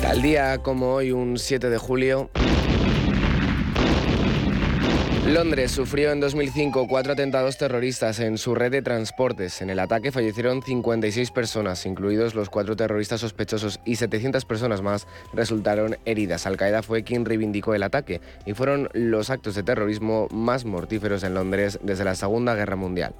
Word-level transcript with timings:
Tal 0.00 0.22
día 0.22 0.58
como 0.58 0.94
hoy, 0.94 1.10
un 1.10 1.36
7 1.36 1.68
de 1.68 1.78
julio, 1.78 2.30
Londres 5.26 5.72
sufrió 5.72 6.12
en 6.12 6.20
2005 6.20 6.86
cuatro 6.86 7.14
atentados 7.14 7.58
terroristas 7.58 8.20
en 8.20 8.38
su 8.38 8.54
red 8.54 8.70
de 8.70 8.82
transportes. 8.82 9.62
En 9.62 9.70
el 9.70 9.80
ataque 9.80 10.12
fallecieron 10.12 10.62
56 10.62 11.32
personas, 11.32 11.84
incluidos 11.84 12.36
los 12.36 12.50
cuatro 12.50 12.76
terroristas 12.76 13.22
sospechosos, 13.22 13.80
y 13.84 13.96
700 13.96 14.44
personas 14.44 14.80
más 14.80 15.08
resultaron 15.32 15.96
heridas. 16.04 16.46
Al-Qaeda 16.46 16.84
fue 16.84 17.02
quien 17.02 17.24
reivindicó 17.24 17.74
el 17.74 17.82
ataque 17.82 18.20
y 18.46 18.54
fueron 18.54 18.88
los 18.92 19.28
actos 19.28 19.56
de 19.56 19.64
terrorismo 19.64 20.28
más 20.30 20.64
mortíferos 20.64 21.24
en 21.24 21.34
Londres 21.34 21.80
desde 21.82 22.04
la 22.04 22.14
Segunda 22.14 22.54
Guerra 22.54 22.76
Mundial. 22.76 23.12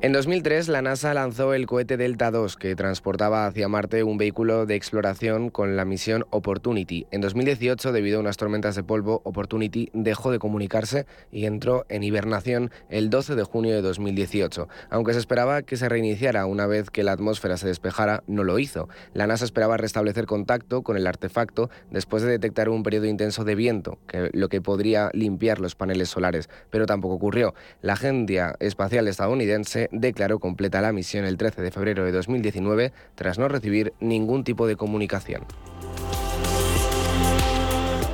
En 0.00 0.12
2003, 0.12 0.68
la 0.68 0.80
NASA 0.80 1.12
lanzó 1.12 1.54
el 1.54 1.66
cohete 1.66 1.96
Delta 1.96 2.30
II, 2.32 2.54
que 2.56 2.76
transportaba 2.76 3.46
hacia 3.46 3.66
Marte 3.66 4.04
un 4.04 4.16
vehículo 4.16 4.64
de 4.64 4.76
exploración 4.76 5.50
con 5.50 5.74
la 5.74 5.84
misión 5.84 6.24
Opportunity. 6.30 7.08
En 7.10 7.20
2018, 7.20 7.90
debido 7.90 8.18
a 8.18 8.20
unas 8.20 8.36
tormentas 8.36 8.76
de 8.76 8.84
polvo, 8.84 9.22
Opportunity 9.24 9.90
dejó 9.94 10.30
de 10.30 10.38
comunicarse 10.38 11.04
y 11.32 11.46
entró 11.46 11.84
en 11.88 12.04
hibernación 12.04 12.70
el 12.88 13.10
12 13.10 13.34
de 13.34 13.42
junio 13.42 13.74
de 13.74 13.82
2018. 13.82 14.68
Aunque 14.88 15.14
se 15.14 15.18
esperaba 15.18 15.62
que 15.62 15.76
se 15.76 15.88
reiniciara 15.88 16.46
una 16.46 16.68
vez 16.68 16.90
que 16.90 17.02
la 17.02 17.10
atmósfera 17.10 17.56
se 17.56 17.66
despejara, 17.66 18.22
no 18.28 18.44
lo 18.44 18.60
hizo. 18.60 18.88
La 19.14 19.26
NASA 19.26 19.44
esperaba 19.44 19.78
restablecer 19.78 20.26
contacto 20.26 20.82
con 20.82 20.96
el 20.96 21.08
artefacto 21.08 21.70
después 21.90 22.22
de 22.22 22.30
detectar 22.30 22.68
un 22.68 22.84
periodo 22.84 23.06
intenso 23.06 23.42
de 23.42 23.56
viento, 23.56 23.98
lo 24.32 24.48
que 24.48 24.60
podría 24.60 25.10
limpiar 25.12 25.58
los 25.58 25.74
paneles 25.74 26.08
solares, 26.08 26.48
pero 26.70 26.86
tampoco 26.86 27.16
ocurrió. 27.16 27.52
La 27.82 27.94
Agencia 27.94 28.54
Espacial 28.60 29.08
Estadounidense 29.08 29.87
declaró 29.92 30.38
completa 30.38 30.80
la 30.80 30.92
misión 30.92 31.24
el 31.24 31.36
13 31.36 31.62
de 31.62 31.70
febrero 31.70 32.04
de 32.04 32.12
2019 32.12 32.92
tras 33.14 33.38
no 33.38 33.48
recibir 33.48 33.92
ningún 34.00 34.44
tipo 34.44 34.66
de 34.66 34.76
comunicación. 34.76 35.44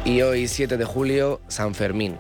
Y 0.05 0.21
hoy, 0.21 0.49
7 0.49 0.77
de 0.77 0.85
julio, 0.85 1.41
San 1.49 1.75
Fermín. 1.75 2.19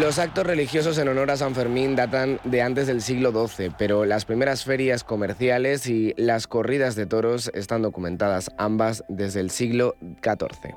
Los 0.00 0.20
actos 0.20 0.46
religiosos 0.46 0.96
en 0.98 1.08
honor 1.08 1.32
a 1.32 1.36
San 1.36 1.56
Fermín 1.56 1.96
datan 1.96 2.38
de 2.44 2.62
antes 2.62 2.86
del 2.86 3.02
siglo 3.02 3.32
XII, 3.32 3.72
pero 3.76 4.04
las 4.04 4.24
primeras 4.24 4.62
ferias 4.62 5.02
comerciales 5.02 5.88
y 5.88 6.14
las 6.16 6.46
corridas 6.46 6.94
de 6.94 7.06
toros 7.06 7.50
están 7.52 7.82
documentadas 7.82 8.52
ambas 8.58 9.02
desde 9.08 9.40
el 9.40 9.50
siglo 9.50 9.96
XIV. 10.22 10.76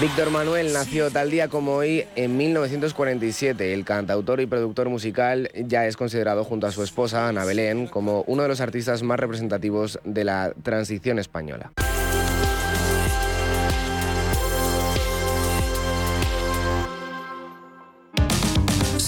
Víctor 0.00 0.30
Manuel 0.30 0.72
nació 0.72 1.10
tal 1.10 1.30
día 1.30 1.48
como 1.48 1.74
hoy 1.74 2.04
en 2.16 2.34
1947. 2.38 3.74
El 3.74 3.84
cantautor 3.84 4.40
y 4.40 4.46
productor 4.46 4.88
musical 4.88 5.50
ya 5.54 5.84
es 5.86 5.98
considerado 5.98 6.44
junto 6.44 6.66
a 6.66 6.72
su 6.72 6.82
esposa 6.82 7.28
Ana 7.28 7.44
Belén 7.44 7.86
como 7.86 8.22
uno 8.26 8.42
de 8.42 8.48
los 8.48 8.62
artistas 8.62 9.02
más 9.02 9.20
representativos 9.20 10.00
de 10.04 10.24
la 10.24 10.54
transición 10.62 11.18
española. 11.18 11.72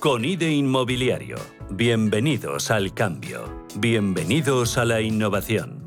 con 0.00 0.24
IDE 0.24 0.50
Inmobiliario. 0.50 1.36
Bienvenidos 1.68 2.70
al 2.70 2.94
cambio. 2.94 3.66
Bienvenidos 3.76 4.78
a 4.78 4.86
la 4.86 5.02
innovación. 5.02 5.78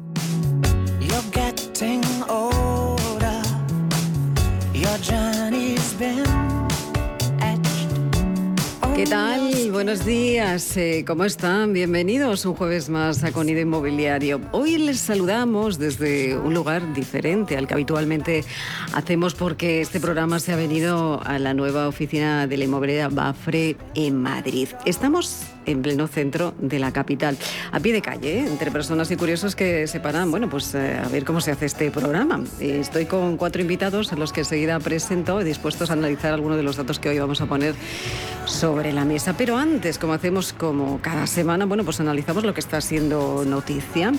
¿Qué 8.96 9.06
tal? 9.06 9.72
Buenos 9.72 10.06
días. 10.06 10.78
Eh, 10.78 11.04
¿Cómo 11.08 11.26
están? 11.26 11.74
Bienvenidos 11.74 12.46
un 12.46 12.54
jueves 12.54 12.90
más 12.90 13.24
a 13.24 13.32
Conido 13.32 13.60
Inmobiliario. 13.60 14.40
Hoy 14.52 14.78
les 14.78 15.00
saludamos 15.00 15.80
desde 15.80 16.38
un 16.38 16.54
lugar 16.54 16.94
diferente 16.94 17.58
al 17.58 17.68
que 17.68 17.74
habitualmente 17.74 18.44
hacemos 18.94 19.34
porque 19.34 19.82
este 19.82 20.00
programa 20.00 20.40
se 20.40 20.54
ha 20.54 20.56
venido 20.56 21.20
a 21.24 21.40
la 21.40 21.56
nueva 21.56 21.88
oficina 21.88 22.46
de 22.46 22.56
la 22.56 22.66
inmobiliaria 22.66 23.10
Bafre 23.10 23.78
en 23.96 24.22
Madrid. 24.22 24.70
Estamos 24.86 25.53
en 25.66 25.82
pleno 25.82 26.08
centro 26.08 26.54
de 26.60 26.80
la 26.80 26.92
capital, 26.92 27.38
a 27.72 27.80
pie 27.80 27.94
de 27.94 28.02
calle, 28.02 28.40
¿eh? 28.40 28.48
entre 28.48 28.72
personas 28.72 29.10
y 29.12 29.16
curiosos 29.16 29.56
que 29.56 29.88
se 29.88 30.00
paran, 30.00 30.30
bueno, 30.32 30.50
pues 30.50 30.74
eh, 30.76 31.00
a 31.04 31.08
ver 31.08 31.26
cómo 31.26 31.42
se 31.42 31.52
hace 31.52 31.66
este 31.66 31.92
programa. 31.92 32.44
Estoy 32.60 33.06
con 33.06 33.38
cuatro 33.38 33.62
invitados 33.62 34.12
a 34.14 34.16
los 34.16 34.34
que 34.34 34.42
enseguida 34.42 34.80
presento 34.80 35.42
y 35.42 35.44
dispuestos 35.44 35.90
a 35.90 35.94
analizar 35.94 36.34
algunos 36.34 36.58
de 36.58 36.64
los 36.64 36.76
datos 36.76 37.00
que 37.00 37.10
hoy 37.10 37.20
vamos 37.20 37.42
a 37.42 37.46
poner 37.46 37.76
sobre 38.46 38.94
la 38.94 39.06
mesa. 39.06 39.36
Pero 39.38 39.58
antes, 39.58 39.98
como 39.98 40.14
hacemos 40.14 40.54
como 40.54 41.00
cada 41.02 41.28
semana, 41.28 41.66
bueno, 41.66 41.84
pues 41.84 42.00
analizamos 42.00 42.44
lo 42.44 42.54
que 42.54 42.60
está 42.60 42.82
siendo 42.82 43.44
noticia, 43.46 44.12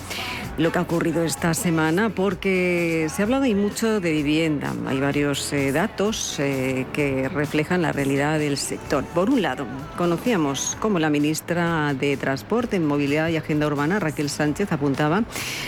lo 0.57 0.71
que 0.71 0.79
ha 0.79 0.81
ocurrido 0.81 1.23
esta 1.23 1.53
semana, 1.53 2.09
porque 2.09 3.07
se 3.13 3.21
ha 3.21 3.25
hablado 3.25 3.45
y 3.45 3.55
mucho 3.55 3.99
de 3.99 4.11
vivienda. 4.11 4.73
Hay 4.87 4.99
varios 4.99 5.51
eh, 5.53 5.71
datos 5.71 6.35
que 6.37 7.29
reflejan 7.33 7.81
la 7.81 7.91
realidad 7.91 8.39
del 8.39 8.57
sector. 8.57 9.03
Por 9.05 9.29
un 9.29 9.41
lado, 9.41 9.65
conocíamos 9.97 10.77
cómo 10.79 10.99
la 10.99 11.09
ministra 11.09 11.34
ministra 11.35 11.93
de 11.93 12.15
Transporte, 12.15 12.79
Movilidad 12.79 13.27
y 13.27 13.35
Agenda 13.35 13.67
Urbana, 13.67 13.99
Raquel 13.99 14.29
Sánchez, 14.29 14.71
apuntaba 14.71 15.25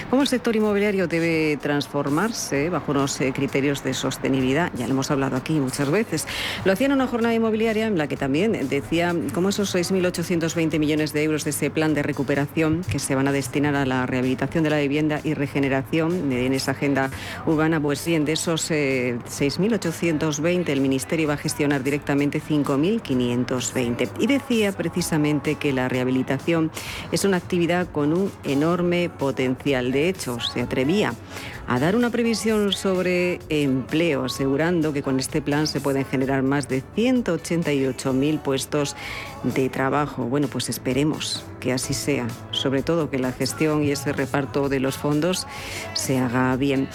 cómo 0.10 0.22
el 0.22 0.30
sector 0.30 0.56
inmobiliario 0.56 1.10
debe 1.10 1.58
transformarse 1.62 2.70
bajo 2.70 2.94
unos 2.94 3.20
eh, 3.20 3.34
criterios 3.36 3.84
de 3.84 3.94
sostenibilidad. 3.94 4.72
Ya 4.78 4.88
lo 4.88 4.94
hemos 4.94 5.12
hablado 5.12 5.36
aquí 5.36 5.60
muchas 5.60 5.92
veces. 5.92 6.26
Lo 6.64 6.72
hacía 6.72 6.86
en 6.86 6.94
una 6.94 7.06
jornada 7.06 7.34
inmobiliaria 7.34 7.88
en 7.88 7.98
la 7.98 8.08
que 8.08 8.16
también 8.16 8.70
decía 8.70 9.14
cómo 9.34 9.50
esos 9.50 9.76
6.820 9.76 10.80
millones 10.80 11.12
de 11.12 11.24
euros 11.24 11.44
de 11.44 11.50
ese 11.50 11.70
plan 11.70 11.94
de 11.94 12.02
recuperación 12.02 12.86
que 12.90 13.00
se 13.00 13.14
van 13.14 13.28
a 13.28 13.34
destinar 13.34 13.76
a 13.76 13.86
la 13.86 14.06
rehabilitación 14.06 14.64
de 14.64 14.70
la 14.70 14.80
vivienda 14.80 15.20
y 15.26 15.34
regeneración 15.34 16.32
en 16.32 16.54
esa 16.54 16.72
agenda 16.72 17.12
urbana, 17.46 17.82
pues 17.82 18.06
bien, 18.06 18.24
de 18.24 18.32
esos 18.32 18.72
6.820 18.72 20.70
eh, 20.70 20.72
el 20.72 20.80
Ministerio 20.80 21.28
va 21.28 21.34
a 21.34 21.38
gestionar 21.38 21.84
directamente 21.84 22.42
5.520. 22.42 24.12
Y 24.20 24.28
decía 24.28 24.72
precisamente 24.72 25.57
que 25.58 25.74
la 25.74 25.90
rehabilitación 25.90 26.72
es 27.12 27.26
una 27.26 27.38
actividad 27.38 27.88
con 27.92 28.14
un 28.14 28.32
enorme 28.44 29.10
potencial. 29.10 29.92
De 29.92 30.10
hecho, 30.10 30.40
se 30.40 30.62
atrevía 30.62 31.14
a 31.68 31.80
dar 31.80 31.96
una 31.96 32.10
previsión 32.10 32.72
sobre 32.72 33.40
empleo, 33.50 34.26
asegurando 34.26 34.94
que 34.94 35.04
con 35.04 35.20
este 35.20 35.42
plan 35.42 35.68
se 35.68 35.82
pueden 35.82 36.06
generar 36.06 36.42
más 36.42 36.70
de 36.70 36.82
188.000 36.96 38.40
puestos 38.40 38.96
de 39.44 39.70
trabajo. 39.70 40.24
Bueno, 40.26 40.48
pues 40.48 40.70
esperemos 40.70 41.44
que 41.60 41.74
así 41.74 41.94
sea, 41.94 42.28
sobre 42.52 42.84
todo 42.84 43.10
que 43.10 43.20
la 43.20 43.32
gestión 43.32 43.84
y 43.84 43.92
ese 43.92 44.14
reparto 44.14 44.70
de 44.70 44.80
los 44.80 44.98
fondos 44.98 45.48
se 45.94 46.18
haga 46.18 46.56
bien. 46.56 46.90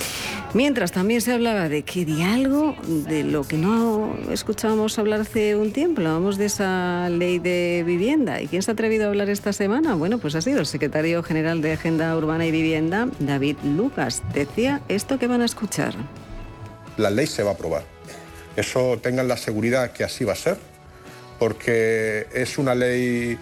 Mientras 0.55 0.93
también 0.93 1.21
se 1.21 1.33
hablaba 1.33 1.69
de 1.69 1.83
que 1.83 2.05
de 2.05 2.25
algo 2.25 2.75
de 2.87 3.25
lo 3.25 3.45
que 3.45 3.57
no 3.57 4.17
escuchábamos 4.31 4.99
hablar 4.99 5.21
hace 5.21 5.57
un 5.57 5.73
tiempo, 5.73 6.01
hablábamos 6.01 6.37
de 6.37 6.47
esa 6.47 7.09
ley 7.09 7.39
de 7.39 7.83
vivienda. 7.87 8.41
¿Y 8.41 8.49
quién 8.49 8.63
se 8.63 8.71
ha 8.71 8.75
atrevido 8.75 9.07
a 9.07 9.09
hablar 9.09 9.31
esta 9.31 9.53
semana? 9.53 9.95
Bueno, 9.95 10.19
pues 10.19 10.35
ha 10.35 10.41
sido 10.41 10.61
el 10.61 10.67
secretario 10.67 11.23
general 11.23 11.63
de 11.63 11.73
Agenda 11.73 12.17
Urbana 12.17 12.47
y 12.47 12.51
Vivienda, 12.51 13.09
David 13.19 13.57
Lucas. 13.65 14.23
Decía 14.35 14.83
esto 14.89 15.19
que 15.19 15.27
van 15.27 15.41
a 15.41 15.47
escuchar. 15.47 15.95
La 16.97 17.11
ley 17.11 17.27
se 17.27 17.43
va 17.43 17.51
a 17.51 17.55
aprobar. 17.55 17.85
Eso 18.57 18.99
tengan 19.03 19.29
la 19.29 19.39
seguridad 19.39 19.93
que 19.93 20.05
así 20.05 20.25
va 20.25 20.35
a 20.35 20.37
ser, 20.37 20.59
porque 21.43 22.29
es 22.33 22.57
una 22.57 22.73
ley 22.73 23.37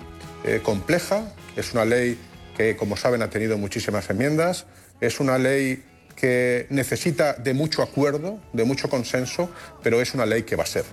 eh, 0.44 0.60
compleja, 0.62 1.34
es 1.54 1.74
una 1.74 1.84
ley 1.84 2.16
que, 2.56 2.74
como 2.74 2.96
saben, 2.96 3.20
ha 3.20 3.28
tenido 3.28 3.58
muchísimas 3.58 4.08
enmiendas, 4.08 4.64
es 5.02 5.20
una 5.20 5.36
ley 5.36 5.84
que 6.16 6.66
necesita 6.70 7.34
de 7.34 7.52
mucho 7.52 7.82
acuerdo, 7.82 8.40
de 8.54 8.64
mucho 8.64 8.88
consenso, 8.88 9.50
pero 9.82 10.00
es 10.00 10.14
una 10.14 10.24
ley 10.24 10.44
que 10.44 10.56
va 10.56 10.62
a 10.62 10.66
ser. 10.66 10.84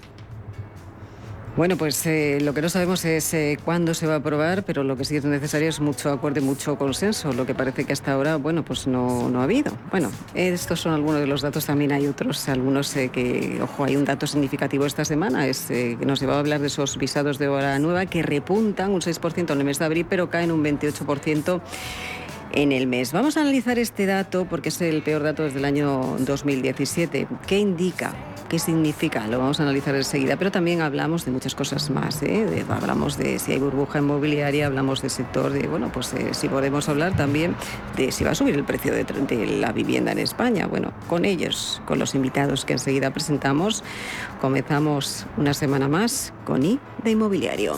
Bueno, 1.58 1.76
pues 1.76 2.06
eh, 2.06 2.38
lo 2.40 2.54
que 2.54 2.62
no 2.62 2.70
sabemos 2.70 3.04
es 3.04 3.34
eh, 3.34 3.58
cuándo 3.66 3.96
se 3.96 4.06
va 4.06 4.14
a 4.14 4.18
aprobar, 4.18 4.62
pero 4.62 4.84
lo 4.84 4.96
que 4.96 5.04
sí 5.04 5.16
es 5.16 5.26
necesario 5.26 5.70
es 5.70 5.80
mucho 5.80 6.12
acuerdo 6.12 6.40
y 6.40 6.44
mucho 6.44 6.78
consenso, 6.78 7.34
lo 7.34 7.48
que 7.48 7.56
parece 7.56 7.84
que 7.84 7.94
hasta 7.94 8.12
ahora, 8.12 8.36
bueno, 8.36 8.64
pues 8.64 8.86
no, 8.86 9.28
no 9.28 9.42
ha 9.42 9.46
habido. 9.46 9.72
Bueno, 9.90 10.12
estos 10.36 10.82
son 10.82 10.94
algunos 10.94 11.20
de 11.20 11.26
los 11.26 11.42
datos, 11.42 11.66
también 11.66 11.92
hay 11.94 12.06
otros, 12.06 12.48
algunos 12.48 12.96
eh, 12.96 13.10
que, 13.10 13.58
ojo, 13.60 13.86
hay 13.86 13.96
un 13.96 14.06
dato 14.06 14.28
significativo 14.28 14.86
esta 14.86 15.04
semana, 15.04 15.48
es 15.48 15.62
que 15.62 15.98
nos 16.06 16.20
lleva 16.20 16.36
a 16.36 16.40
hablar 16.40 16.62
de 16.62 16.68
esos 16.68 16.96
visados 17.00 17.40
de 17.40 17.48
hora 17.48 17.80
nueva 17.80 18.06
que 18.06 18.22
repuntan 18.22 18.92
un 18.92 19.02
6% 19.02 19.52
en 19.52 19.58
el 19.58 19.66
mes 19.66 19.80
de 19.80 19.86
abril, 19.86 20.06
pero 20.08 20.30
caen 20.30 20.52
un 20.52 20.64
28% 20.64 21.60
en 22.52 22.72
el 22.72 22.86
mes. 22.86 23.14
Vamos 23.14 23.36
a 23.36 23.42
analizar 23.42 23.80
este 23.80 24.06
dato 24.06 24.46
porque 24.46 24.70
es 24.70 24.80
el 24.82 25.02
peor 25.02 25.24
dato 25.24 25.42
desde 25.42 25.58
el 25.58 25.66
año 25.66 26.18
2017. 26.20 27.28
¿Qué 27.48 27.58
indica? 27.58 28.14
¿Qué 28.50 28.60
significa? 28.60 29.28
Lo 29.28 29.40
vamos 29.40 29.60
a 29.60 29.64
analizar 29.64 29.94
enseguida, 29.94 30.38
pero 30.38 30.52
también 30.52 30.82
hablamos 30.82 31.26
de 31.26 31.32
muchas 31.32 31.54
cosas 31.54 31.90
más. 31.90 32.24
¿eh? 32.24 32.66
hablamos 32.70 33.18
de 33.18 33.40
si 33.40 33.52
hay 33.52 33.60
burbuja 33.60 34.00
inmobiliaria, 34.00 34.68
hablamos 34.68 35.02
del 35.02 35.12
sector 35.12 35.52
de, 35.52 35.68
bueno, 35.68 35.92
pues 35.92 36.14
eh, 36.14 36.34
si 36.34 36.48
podemos 36.48 36.88
hablar 36.88 37.16
también 37.18 37.56
de 37.98 38.12
si 38.14 38.24
va 38.24 38.32
a 38.32 38.36
subir 38.36 38.56
el 38.56 38.64
precio 38.64 38.94
de, 38.94 39.04
de, 39.04 39.48
la 39.48 39.74
vivienda 39.74 40.14
en 40.14 40.20
España. 40.20 40.66
Bueno, 40.66 40.94
con 41.10 41.26
ellos, 41.26 41.82
con 41.86 42.00
los 42.00 42.16
invitados 42.16 42.64
que 42.64 42.74
enseguida 42.74 43.12
presentamos, 43.12 43.84
comenzamos 44.40 45.26
una 45.36 45.54
semana 45.54 45.90
más 45.90 46.34
con 46.46 46.64
I 46.64 46.80
de 47.04 47.12
Inmobiliario. 47.12 47.78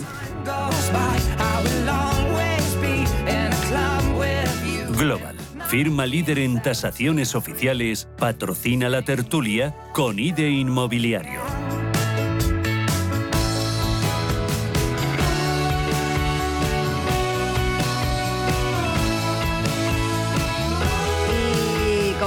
Global, 5.00 5.39
firma 5.70 6.08
líder 6.08 6.40
en 6.40 6.60
tasaciones 6.64 7.36
oficiales, 7.36 8.08
patrocina 8.18 8.90
la 8.90 9.04
tertulia 9.04 9.76
con 9.94 10.18
IDE 10.18 10.50
Inmobiliario. 10.50 11.79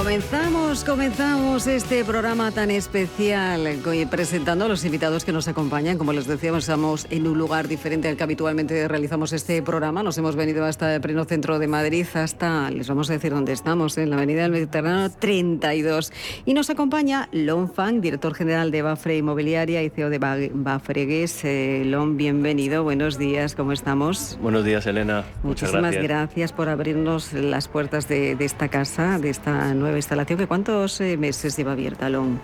Comenzamos, 0.03 0.83
comenzamos 0.83 1.65
este 1.65 2.03
programa 2.03 2.51
tan 2.51 2.71
especial 2.71 3.79
presentando 4.11 4.65
a 4.65 4.67
los 4.67 4.83
invitados 4.83 5.23
que 5.23 5.31
nos 5.31 5.47
acompañan. 5.47 5.97
Como 5.97 6.11
les 6.11 6.27
decíamos, 6.27 6.65
estamos 6.65 7.07
en 7.09 7.25
un 7.25 7.37
lugar 7.37 7.69
diferente 7.69 8.09
al 8.09 8.17
que 8.17 8.23
habitualmente 8.23 8.89
realizamos 8.89 9.31
este 9.31 9.61
programa. 9.61 10.03
Nos 10.03 10.17
hemos 10.17 10.35
venido 10.35 10.65
hasta 10.65 10.93
el 10.93 10.99
pleno 10.99 11.23
centro 11.23 11.57
de 11.57 11.67
Madrid, 11.67 12.05
hasta, 12.15 12.69
les 12.69 12.89
vamos 12.89 13.09
a 13.09 13.13
decir 13.13 13.31
dónde 13.31 13.53
estamos, 13.53 13.97
en 13.97 14.09
la 14.09 14.17
Avenida 14.17 14.41
del 14.41 14.51
Mediterráneo 14.51 15.09
32. 15.09 16.11
Y 16.45 16.53
nos 16.53 16.69
acompaña 16.69 17.29
Lon 17.31 17.73
Fang, 17.73 18.01
director 18.01 18.33
general 18.33 18.71
de 18.71 18.81
Bafre 18.81 19.15
Inmobiliaria 19.15 19.83
y 19.83 19.89
CEO 19.89 20.09
de 20.09 20.19
Bafregues. 20.53 21.45
Eh, 21.45 21.83
Lon, 21.85 22.17
bienvenido, 22.17 22.83
buenos 22.83 23.17
días, 23.17 23.55
¿cómo 23.55 23.71
estamos? 23.71 24.37
Buenos 24.41 24.65
días, 24.65 24.85
Elena. 24.85 25.23
Muchas 25.43 25.71
Muchísimas 25.71 25.95
gracias. 25.95 26.51
por 26.51 26.67
abrirnos 26.67 27.31
las 27.31 27.69
puertas 27.69 28.09
de, 28.09 28.35
de 28.35 28.43
esta 28.43 28.67
casa, 28.67 29.17
de 29.17 29.29
esta 29.29 29.73
nueva 29.73 29.92
instalación. 29.97 30.39
¿Que 30.39 30.47
¿Cuántos 30.47 30.99
eh, 31.01 31.17
meses 31.17 31.55
lleva 31.57 31.73
abierta, 31.73 32.09
Lon? 32.09 32.39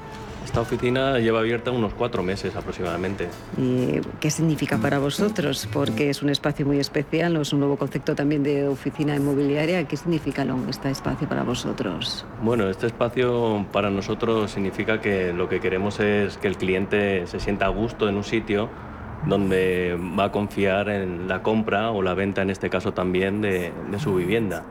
Esta 0.46 0.62
oficina 0.62 1.20
lleva 1.20 1.42
abierta 1.42 1.70
unos 1.70 1.94
cuatro 1.94 2.24
meses 2.24 2.56
aproximadamente. 2.56 3.28
¿Y 3.58 4.00
¿Qué 4.20 4.32
significa 4.32 4.78
para 4.78 4.98
vosotros? 4.98 5.68
Porque 5.72 6.10
es 6.10 6.24
un 6.24 6.30
espacio 6.30 6.66
muy 6.66 6.80
especial, 6.80 7.34
¿no? 7.34 7.42
es 7.42 7.54
un 7.54 7.60
nuevo 7.60 7.78
concepto 7.78 8.16
también 8.16 8.42
de 8.42 8.68
oficina 8.68 9.16
inmobiliaria. 9.16 9.88
¿Qué 9.88 9.96
significa 9.96 10.44
Lon, 10.46 10.68
este 10.68 10.90
espacio 10.90 11.28
para 11.28 11.44
vosotros? 11.44 12.26
Bueno, 12.42 12.68
este 12.70 12.88
espacio 12.88 13.68
para 13.72 13.92
nosotros 13.92 14.50
significa 14.50 15.00
que 15.02 15.34
lo 15.34 15.50
que 15.50 15.60
queremos 15.60 16.00
es 16.00 16.38
que 16.38 16.48
el 16.48 16.58
cliente 16.58 17.28
se 17.28 17.40
sienta 17.40 17.66
a 17.66 17.70
gusto 17.70 18.10
en 18.10 18.16
un 18.16 18.24
sitio 18.24 18.70
donde 19.26 19.98
va 20.18 20.26
a 20.26 20.32
confiar 20.32 20.90
en 20.90 21.28
la 21.28 21.44
compra 21.44 21.92
o 21.92 22.02
la 22.02 22.14
venta, 22.14 22.42
en 22.42 22.50
este 22.50 22.70
caso 22.70 22.94
también, 22.94 23.42
de, 23.42 23.72
su 24.00 24.16
vivienda, 24.16 24.64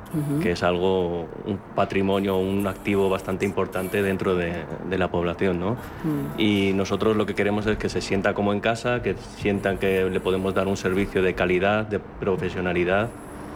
que 0.42 0.52
es 0.52 0.62
algo, 0.62 1.28
un 1.44 1.58
patrimonio, 1.74 2.38
un 2.38 2.66
activo 2.66 3.10
bastante 3.10 3.44
importante 3.44 4.02
dentro 4.02 4.34
de, 4.34 4.64
la 4.90 5.10
población. 5.10 5.60
¿no? 5.60 5.72
Mm. 5.72 6.40
Y 6.40 6.72
nosotros 6.72 7.16
lo 7.16 7.26
que 7.26 7.34
queremos 7.34 7.66
es 7.66 7.76
que 7.76 7.88
se 7.88 8.00
sienta 8.00 8.34
como 8.34 8.52
en 8.52 8.60
casa, 8.60 9.02
que 9.02 9.14
sientan 9.36 9.78
que 9.78 10.08
le 10.08 10.20
podemos 10.20 10.54
dar 10.54 10.66
un 10.66 10.76
servicio 10.76 11.22
de 11.22 11.34
calidad, 11.34 11.86
de 11.86 11.98
profesionalidad 11.98 13.10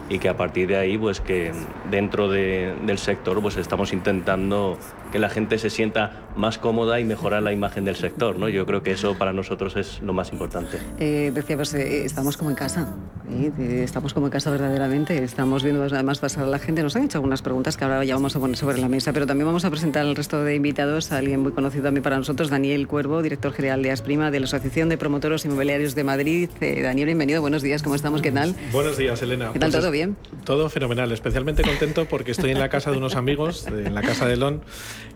y 0.09 0.19
que 0.19 0.29
a 0.29 0.37
partir 0.37 0.67
de 0.67 0.77
ahí, 0.77 0.97
pues 0.97 1.21
que 1.21 1.51
dentro 1.89 2.29
del 2.29 2.97
sector, 2.97 3.41
pues 3.41 3.57
estamos 3.57 3.93
intentando 3.93 4.77
que 5.13 5.19
la 5.19 5.29
gente 5.29 5.59
se 5.59 5.69
sienta 5.69 6.23
más 6.35 6.57
cómoda 6.57 6.99
y 6.99 7.03
mejorar 7.03 7.43
la 7.43 7.53
imagen 7.53 7.85
del 7.85 7.95
sector. 7.95 8.39
¿no? 8.39 8.49
Yo 8.49 8.65
creo 8.65 8.81
que 8.81 8.93
eso 8.93 9.15
para 9.15 9.31
nosotros 9.31 9.75
es 9.75 10.01
lo 10.01 10.11
más 10.11 10.33
importante. 10.33 10.79
Eh, 10.97 11.31
decíamos, 11.31 11.71
eh, 11.75 12.03
estamos 12.03 12.35
como 12.35 12.49
en 12.49 12.55
casa, 12.55 12.95
¿eh? 13.29 13.83
estamos 13.83 14.15
como 14.15 14.25
en 14.25 14.31
casa 14.31 14.49
verdaderamente, 14.49 15.23
estamos 15.23 15.61
viendo 15.61 15.83
además 15.83 16.17
pasar 16.17 16.45
a 16.45 16.47
la 16.47 16.57
gente. 16.57 16.81
Nos 16.81 16.95
han 16.95 17.03
hecho 17.03 17.19
algunas 17.19 17.43
preguntas 17.43 17.77
que 17.77 17.83
ahora 17.83 18.03
ya 18.03 18.15
vamos 18.15 18.35
a 18.35 18.39
poner 18.39 18.57
sobre 18.57 18.79
la 18.79 18.89
mesa, 18.89 19.13
pero 19.13 19.27
también 19.27 19.45
vamos 19.45 19.65
a 19.65 19.69
presentar 19.69 20.03
al 20.03 20.15
resto 20.15 20.43
de 20.43 20.55
invitados 20.55 21.11
a 21.11 21.19
alguien 21.19 21.41
muy 21.41 21.51
conocido 21.51 21.83
también 21.83 22.01
para 22.01 22.17
nosotros, 22.17 22.49
Daniel 22.49 22.87
Cuervo, 22.87 23.21
director 23.21 23.53
general 23.53 23.83
de 23.83 23.91
Asprima, 23.91 24.31
de 24.31 24.39
la 24.39 24.45
Asociación 24.45 24.89
de 24.89 24.97
Promotores 24.97 25.45
Inmobiliarios 25.45 25.93
de 25.93 26.03
Madrid. 26.03 26.49
Daniel, 26.59 27.05
bienvenido, 27.05 27.39
buenos 27.39 27.61
días, 27.61 27.83
¿cómo 27.83 27.93
estamos? 27.93 28.23
¿Qué 28.23 28.31
tal? 28.31 28.55
Buenos 28.71 28.97
días, 28.97 29.21
Elena. 29.21 29.51
¿Qué 29.53 29.59
tal? 29.59 29.69
Pues 29.69 29.79
¿Todo 29.79 29.91
bien? 29.91 30.17
Todo 30.43 30.69
fenomenal, 30.69 31.11
especialmente 31.11 31.61
contento 31.61 32.05
porque 32.05 32.31
estoy 32.31 32.49
en 32.49 32.57
la 32.57 32.69
casa 32.69 32.89
de 32.89 32.97
unos 32.97 33.15
amigos, 33.15 33.67
en 33.67 33.93
la 33.93 34.01
casa 34.01 34.27
de 34.27 34.37
Lon, 34.37 34.63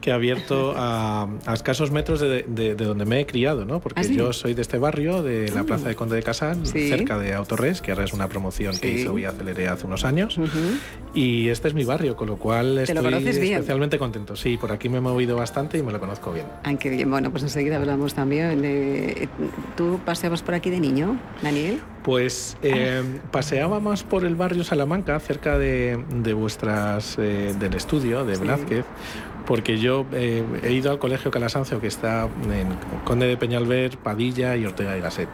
que 0.01 0.11
ha 0.11 0.15
abierto 0.15 0.73
a, 0.75 1.27
escasos 1.53 1.91
metros 1.91 2.19
de, 2.19 2.75
donde 2.75 3.05
me 3.05 3.21
he 3.21 3.25
criado, 3.25 3.65
¿no? 3.65 3.79
Porque 3.79 4.01
¿Ah, 4.01 4.03
yo 4.03 4.33
soy 4.33 4.53
de 4.53 4.61
este 4.61 4.77
barrio, 4.77 5.23
de 5.23 5.49
la 5.51 5.63
Plaza 5.63 5.89
de 5.89 5.95
Conde 5.95 6.15
de 6.15 6.23
Casal, 6.23 6.65
cerca 6.65 7.17
de 7.17 7.33
Autorres, 7.33 7.81
que 7.81 7.91
ahora 7.91 8.05
es 8.05 8.13
una 8.13 8.27
promoción 8.27 8.77
que 8.77 8.91
hizo 8.91 9.13
Vía 9.13 9.29
Aceleré 9.29 9.67
hace 9.67 9.85
unos 9.85 10.05
años. 10.05 10.39
Y 11.13 11.49
este 11.49 11.69
es 11.69 11.73
mi 11.73 11.83
barrio, 11.83 12.15
con 12.15 12.27
lo 12.27 12.38
cual 12.38 12.77
estoy 12.77 13.13
especialmente 13.13 13.97
contento. 13.97 14.35
Sí, 14.35 14.57
por 14.57 14.71
aquí 14.71 14.89
me 14.89 14.97
he 14.97 15.01
movido 15.01 15.35
bastante 15.35 15.77
y 15.77 15.83
me 15.83 15.91
lo 15.91 15.99
conozco 15.99 16.31
bien. 16.31 16.45
Ay, 16.63 16.77
qué 16.77 16.89
bien. 16.89 17.09
Bueno, 17.09 17.31
pues 17.31 17.44
enseguida 17.44 17.77
hablamos 17.77 18.13
también. 18.13 18.61
De... 18.61 19.29
¿Tú 19.75 19.99
paseabas 20.05 20.41
por 20.41 20.53
aquí 20.53 20.69
de 20.69 20.79
niño, 20.79 21.19
Daniel? 21.41 21.81
Pues 22.03 22.57
eh, 22.61 23.03
paseaba 23.31 23.79
más 23.79 24.03
por 24.03 24.23
el 24.23 24.35
barrio 24.35 24.63
Salamanca, 24.63 25.19
cerca 25.19 25.57
de, 25.57 25.97
vuestras 26.33 27.17
eh, 27.17 27.53
del 27.59 27.73
estudio 27.73 28.23
de 28.23 28.38
Blázquez, 28.38 28.85
porque 29.47 29.79
yo 29.79 30.05
eh, 30.11 30.44
he 30.61 30.73
ido 30.73 30.91
al 30.91 30.99
colegio 30.99 31.31
Calasancio, 31.31 31.79
que 31.79 31.88
está 31.88 32.27
en 32.51 32.67
Conde 33.05 33.27
de 33.27 33.38
Peñalver, 33.38 33.97
Padilla 33.97 34.57
y 34.57 34.65
Ortega 34.65 34.91
de 34.91 34.99
Gasset. 34.99 35.29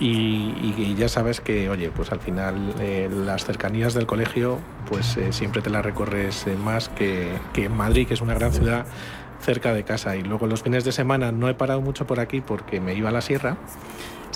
Y, 0.00 0.94
ya 0.94 1.08
sabes 1.08 1.40
que, 1.40 1.68
oye, 1.68 1.90
pues 1.90 2.12
al 2.12 2.20
final 2.20 2.74
eh, 2.80 3.08
las 3.12 3.44
cercanías 3.44 3.92
del 3.92 4.06
colegio, 4.06 4.58
pues 4.88 5.18
eh, 5.18 5.32
siempre 5.32 5.60
te 5.60 5.68
las 5.68 5.84
recorres 5.84 6.46
más 6.64 6.88
que, 6.88 7.30
que 7.52 7.66
en 7.66 7.76
Madrid, 7.76 8.08
que 8.08 8.14
es 8.14 8.22
una 8.22 8.34
gran 8.34 8.52
ciudad 8.52 8.86
cerca 9.40 9.74
de 9.74 9.84
casa. 9.84 10.16
Y 10.16 10.22
luego 10.22 10.46
los 10.46 10.62
fines 10.62 10.84
de 10.84 10.92
semana 10.92 11.30
no 11.30 11.48
he 11.50 11.54
parado 11.54 11.82
mucho 11.82 12.06
por 12.06 12.20
aquí 12.20 12.40
porque 12.40 12.80
me 12.80 12.94
iba 12.94 13.10
a 13.10 13.12
la 13.12 13.20
sierra 13.20 13.58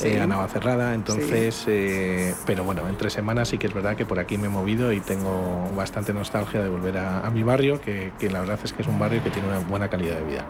sí. 0.00 0.16
a 0.16 0.26
Navacerrada, 0.26 0.94
entonces, 0.94 1.64
eh, 1.66 2.34
pero 2.46 2.64
bueno, 2.64 2.88
entre 2.88 3.10
semanas 3.10 3.48
sí 3.48 3.58
que 3.58 3.66
es 3.66 3.74
verdad 3.74 3.96
que 3.96 4.06
por 4.06 4.18
aquí 4.18 4.38
me 4.38 4.46
he 4.46 4.50
movido 4.50 4.92
y 4.92 5.00
tengo 5.00 5.70
bastante 5.76 6.12
nostalgia 6.12 6.62
de 6.62 6.68
volver 6.68 6.98
a, 6.98 7.30
mi 7.30 7.42
barrio, 7.42 7.80
que, 7.80 8.12
la 8.30 8.40
verdad 8.40 8.58
es 8.62 8.72
que 8.72 8.82
es 8.82 8.88
un 8.88 8.98
barrio 8.98 9.22
que 9.22 9.30
tiene 9.30 9.48
una 9.48 9.58
buena 9.60 9.88
calidad 9.88 10.16
de 10.16 10.24
vida. 10.24 10.46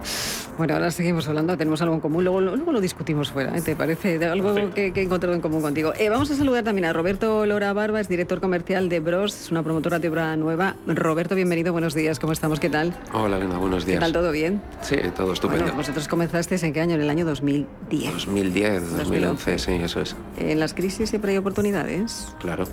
Bueno, 0.57 0.75
ahora 0.75 0.91
seguimos 0.91 1.29
hablando, 1.29 1.57
tenemos 1.57 1.81
algo 1.83 1.95
en 1.95 2.01
común, 2.01 2.25
luego, 2.25 2.41
luego 2.41 2.73
lo 2.73 2.81
discutimos 2.81 3.31
fuera, 3.31 3.57
¿eh? 3.57 3.63
¿te 3.63 3.77
parece? 3.77 4.19
De 4.19 4.27
algo 4.27 4.55
que, 4.75 4.93
he 4.95 5.03
encontrado 5.03 5.35
en 5.35 5.41
común 5.41 5.63
contigo. 5.63 5.93
Eh, 5.99 6.09
vamos 6.09 6.31
a 6.31 6.37
saludar 6.37 6.65
también 6.65 6.85
a 6.85 6.93
Roberto 6.93 7.47
Lora 7.47 7.73
Barba, 7.73 8.01
es 8.01 8.09
director 8.09 8.41
comercial 8.41 8.89
de 8.89 9.01
Bros, 9.01 9.35
es 9.35 9.51
una 9.51 9.63
promotora 9.63 9.99
de 9.99 10.09
obra 10.09 10.37
nueva. 10.37 10.77
Roberto, 10.87 11.35
bienvenido, 11.35 11.73
buenos 11.73 11.95
días, 11.95 12.19
¿cómo 12.19 12.33
estamos? 12.33 12.61
¿Qué 12.61 12.71
tal? 12.71 12.95
Hola, 13.13 13.37
Elena, 13.37 13.59
buenos 13.59 13.87
días. 13.87 13.99
¿Qué 13.99 14.01
tal, 14.01 14.13
todo 14.13 14.33
bien? 14.33 14.61
Sí, 14.83 14.97
todo 15.17 15.33
estupendo. 15.33 15.65
Bueno, 15.65 15.77
vosotros 15.77 16.09
comenzasteis 16.09 16.63
en 16.63 16.73
qué 16.73 16.81
año? 16.81 16.95
En 16.95 17.03
el 17.03 17.11
año 17.11 17.25
2010. 17.25 18.13
2010, 18.13 18.97
2011, 18.97 19.40
sí, 19.45 19.73
eso 19.73 20.01
es. 20.01 20.17
¿En 20.39 20.61
las 20.61 20.75
crisis 20.75 21.11
siempre 21.11 21.33
hay 21.33 21.39
oportunidades? 21.39 22.35
Claro, 22.41 22.65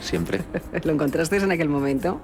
siempre. 0.00 0.42
¿Lo 0.84 0.92
encontrasteis 0.92 1.42
en 1.42 1.52
aquel 1.52 1.68
momento? 1.68 2.20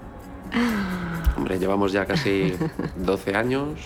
Hombre, 1.36 1.58
llevamos 1.58 1.92
ya 1.92 2.06
casi 2.06 2.54
12 2.96 3.34
años, 3.34 3.80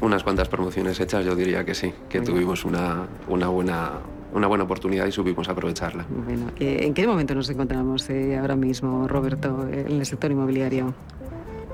unas 0.00 0.22
cuantas 0.22 0.48
promociones 0.48 0.98
hechas, 1.00 1.24
yo 1.24 1.36
diría 1.36 1.64
que 1.64 1.74
sí, 1.74 1.92
que 2.08 2.20
tuvimos 2.20 2.64
una, 2.64 3.06
una, 3.28 3.48
buena, 3.48 3.92
una 4.34 4.46
buena 4.46 4.64
oportunidad 4.64 5.06
y 5.06 5.12
supimos 5.12 5.48
aprovecharla. 5.48 6.06
Bueno, 6.08 6.50
¿En 6.58 6.94
qué 6.94 7.06
momento 7.06 7.34
nos 7.34 7.48
encontramos 7.50 8.08
eh, 8.10 8.36
ahora 8.38 8.56
mismo, 8.56 9.06
Roberto, 9.06 9.68
en 9.70 9.92
el 9.92 10.06
sector 10.06 10.30
inmobiliario? 10.30 10.94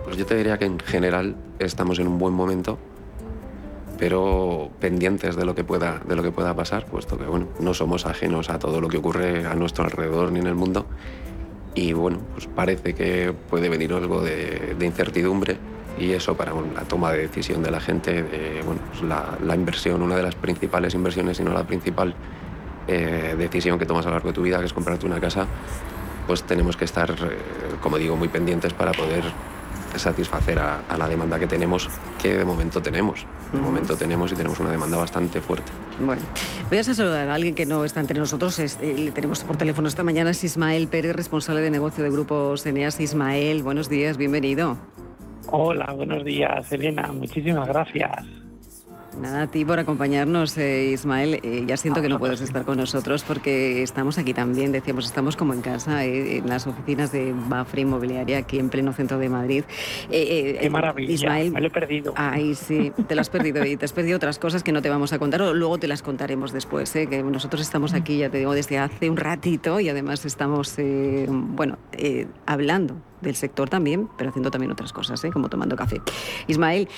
Pues 0.05 0.17
yo 0.17 0.27
te 0.27 0.37
diría 0.37 0.59
que 0.59 0.67
en 0.67 0.79
general 0.79 1.35
estamos 1.59 1.99
en 1.99 2.07
un 2.07 2.19
buen 2.19 2.35
momento 2.35 2.79
pero 3.99 4.71
pendientes 4.81 5.37
de 5.37 5.45
lo 5.45 5.55
que 5.55 5.65
pueda, 5.65 6.01
de 6.07 6.17
lo 6.17 6.23
que 6.23 6.31
pueda 6.31 6.55
pasar, 6.55 6.87
puesto 6.87 7.19
que 7.19 7.25
bueno, 7.25 7.49
no 7.61 7.75
somos 7.75 8.07
ajenos 8.07 8.51
a 8.51 8.59
todo 8.59 8.81
lo 8.81 8.89
que 8.89 8.99
ocurre 8.99 9.47
a 9.47 9.55
nuestro 9.55 9.85
alrededor 9.85 10.33
ni 10.33 10.41
en 10.41 10.47
el 10.47 10.55
mundo. 10.55 10.87
Y 11.75 11.93
bueno, 11.93 12.19
pues 12.35 12.47
parece 12.47 12.95
que 12.95 13.35
puede 13.51 13.69
venir 13.69 13.93
algo 13.93 14.23
de, 14.23 14.77
incertidumbre 14.81 15.59
y 15.99 16.13
eso 16.13 16.37
para 16.37 16.53
la 16.53 16.83
toma 16.83 17.13
de 17.13 17.19
decisión 17.19 17.63
de 17.63 17.71
la 17.71 17.81
gente, 17.81 18.23
bueno, 18.65 18.81
pues 18.91 19.03
la, 19.03 19.39
la, 19.45 19.55
inversión, 19.55 20.03
una 20.03 20.17
de 20.17 20.23
las 20.23 20.35
principales 20.35 20.95
inversiones, 20.95 21.37
si 21.37 21.45
no 21.45 21.53
la 21.53 21.67
principal, 21.67 22.15
eh, 22.89 23.35
decisión 23.37 23.81
que 23.81 23.87
tomas 23.87 24.07
a 24.07 24.11
lo 24.11 24.15
largo 24.15 24.29
de 24.29 24.35
tu 24.35 24.43
vida, 24.43 24.61
que 24.61 24.67
es 24.67 24.73
comprarte 24.73 25.07
una 25.07 25.19
casa, 25.19 25.47
pues 26.27 26.45
tenemos 26.45 26.77
que 26.77 26.85
estar, 26.85 27.11
eh, 27.11 27.15
como 27.83 27.99
digo, 27.99 28.15
muy 28.15 28.29
pendientes 28.29 28.73
para 28.75 28.93
poder 28.93 29.25
satisfacer 29.99 30.59
a, 30.59 30.83
la 30.97 31.09
demanda 31.09 31.39
que 31.39 31.47
tenemos, 31.47 31.89
que 32.21 32.39
de 32.39 32.45
momento 32.45 32.81
tenemos. 32.81 33.27
De 33.53 33.61
momento 33.61 33.97
tenemos 33.97 34.33
y 34.33 34.35
tenemos 34.35 34.59
una 34.61 34.71
demanda 34.71 34.97
bastante 34.97 35.41
fuerte. 35.41 35.71
Bueno, 36.01 36.23
voy 36.69 36.79
a 36.79 36.85
saludar 36.85 37.29
a 37.29 37.35
alguien 37.35 37.55
que 37.55 37.67
no 37.67 37.85
está 37.85 38.01
entre 38.01 38.19
nosotros. 38.19 38.59
Eh, 38.59 38.95
le 38.97 39.13
tenemos 39.13 39.45
por 39.45 39.57
teléfono 39.57 39.89
esta 39.89 40.03
mañana, 40.03 40.31
es 40.31 40.43
Ismael 40.45 40.89
Pérez, 40.89 41.15
responsable 41.15 41.61
de 41.61 41.71
negocio 41.71 42.03
de 42.03 42.11
Grupo 42.11 42.55
Eneas. 42.65 43.01
Ismael, 43.01 43.63
buenos 43.63 43.89
días, 43.89 44.17
bienvenido. 44.17 44.77
Hola, 45.49 45.93
buenos 45.95 46.25
días, 46.25 46.71
Elena. 46.73 47.13
Muchísimas 47.13 47.69
gracias. 47.69 48.46
Nada, 49.21 49.43
a 49.43 49.47
ti 49.47 49.65
por 49.65 49.79
acompañarnos, 49.79 50.59
eh, 50.59 50.91
Ismael. 50.93 51.41
Eh, 51.43 51.65
ya 51.67 51.77
siento 51.77 52.03
que 52.03 52.09
no 52.09 52.19
puedes 52.19 52.41
estar 52.43 52.65
con 52.65 52.77
nosotros 52.77 53.25
porque 53.25 53.83
estamos 53.83 54.19
aquí 54.19 54.35
también, 54.35 54.73
decíamos, 54.73 55.07
estamos 55.07 55.37
como 55.37 55.55
en 55.55 55.63
casa, 55.63 56.05
eh, 56.05 56.39
en 56.39 56.49
las 56.49 56.67
oficinas 56.67 57.13
de 57.13 57.33
Bafre 57.35 57.83
Inmobiliaria, 57.83 58.39
aquí 58.39 58.59
en 58.59 58.69
pleno 58.69 58.93
centro 58.93 59.19
de 59.19 59.29
Madrid. 59.29 59.65
Qué 60.11 60.69
maravilla, 60.71 61.13
Ismael, 61.13 61.53
me 61.53 61.61
lo 61.63 61.69
he 61.69 61.71
perdido. 61.71 62.13
Ay, 62.17 62.55
sí, 62.55 62.93
te 63.09 63.15
lo 63.15 63.23
has 63.23 63.31
perdido 63.31 63.65
y 63.65 63.77
te 63.77 63.87
has 63.87 63.93
perdido 63.93 64.17
otras 64.17 64.39
cosas 64.39 64.63
que 64.63 64.73
no 64.73 64.83
te 64.83 64.91
vamos 64.91 65.13
a 65.15 65.19
contar 65.19 65.41
o 65.43 65.55
luego 65.55 65.79
te 65.79 65.89
las 65.89 66.03
contaremos 66.03 66.53
después, 66.53 66.93
que 66.93 67.23
nosotros 67.23 67.63
estamos 67.63 67.95
aquí, 67.95 68.19
ya 68.19 68.29
te 68.29 68.39
digo, 68.39 68.53
desde 68.53 68.79
hace 68.79 69.09
un 69.09 69.17
ratito 69.17 69.81
y 69.81 69.89
además 69.89 70.25
estamos, 70.27 70.77
bueno, 71.29 71.79
hablando 72.45 72.97
del 73.21 73.35
sector 73.35 73.69
también, 73.69 74.09
pero 74.17 74.31
haciendo 74.31 74.51
también 74.51 74.73
otras 74.73 74.93
cosas, 74.93 75.23
¿eh? 75.25 75.31
como 75.31 75.49
tomando 75.49 75.77
café. 75.77 76.01
Ismael, 76.47 76.89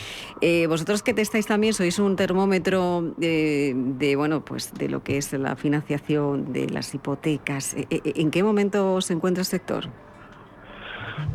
eh, 0.41 0.67
vosotros 0.67 1.03
que 1.03 1.15
testáis 1.15 1.47
también 1.47 1.73
sois 1.75 1.99
un 1.99 2.17
termómetro 2.17 3.03
de, 3.17 4.15
bueno, 4.17 4.45
pues 4.45 4.73
de 4.75 4.89
lo 4.89 5.03
que 5.03 5.19
es 5.19 5.33
la 5.33 5.57
financiación 5.57 6.53
de 6.53 6.69
las 6.69 6.95
hipotecas. 6.95 7.75
Eh, 7.75 7.87
¿En 7.91 8.31
qué 8.31 8.43
momento 8.43 9.01
se 9.01 9.15
encuentra 9.15 9.41
el 9.43 9.47
sector? 9.47 9.85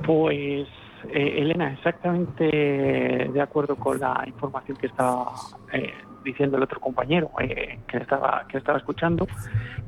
Pues 0.05 0.67
Elena, 1.11 1.73
exactamente 1.73 2.45
de 2.45 3.41
acuerdo 3.41 3.75
con 3.75 3.99
la 3.99 4.23
información 4.25 4.77
que 4.77 4.87
está 4.87 5.25
diciendo 6.23 6.57
el 6.57 6.63
otro 6.63 6.79
compañero 6.79 7.31
eh, 7.39 7.79
que, 7.87 7.97
estaba, 7.97 8.45
que 8.47 8.57
estaba 8.57 8.77
escuchando, 8.77 9.27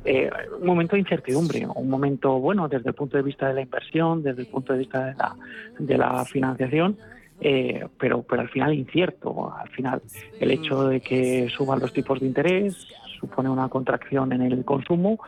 eh, 0.04 0.30
un 0.60 0.66
momento 0.66 0.96
de 0.96 1.00
incertidumbre, 1.00 1.66
un 1.66 1.88
momento 1.88 2.38
bueno 2.38 2.68
desde 2.68 2.88
el 2.90 2.94
punto 2.94 3.16
de 3.16 3.22
vista 3.22 3.48
de 3.48 3.54
la 3.54 3.60
inversión, 3.62 4.22
desde 4.22 4.42
el 4.42 4.48
punto 4.48 4.72
de 4.72 4.80
vista 4.80 5.06
de 5.06 5.14
la, 5.14 5.36
de 5.78 5.98
la 5.98 6.24
financiación, 6.24 6.96
eh, 7.40 7.86
pero, 7.98 8.22
pero 8.22 8.42
al 8.42 8.48
final 8.48 8.74
incierto. 8.74 9.52
Al 9.54 9.68
final, 9.70 10.02
el 10.40 10.50
hecho 10.50 10.88
de 10.88 11.00
que 11.00 11.48
suban 11.50 11.80
los 11.80 11.92
tipos 11.92 12.20
de 12.20 12.26
interés 12.26 12.86
supone 13.20 13.48
una 13.48 13.68
contracción 13.68 14.32
en 14.32 14.42
el 14.42 14.64
consumo 14.64 15.18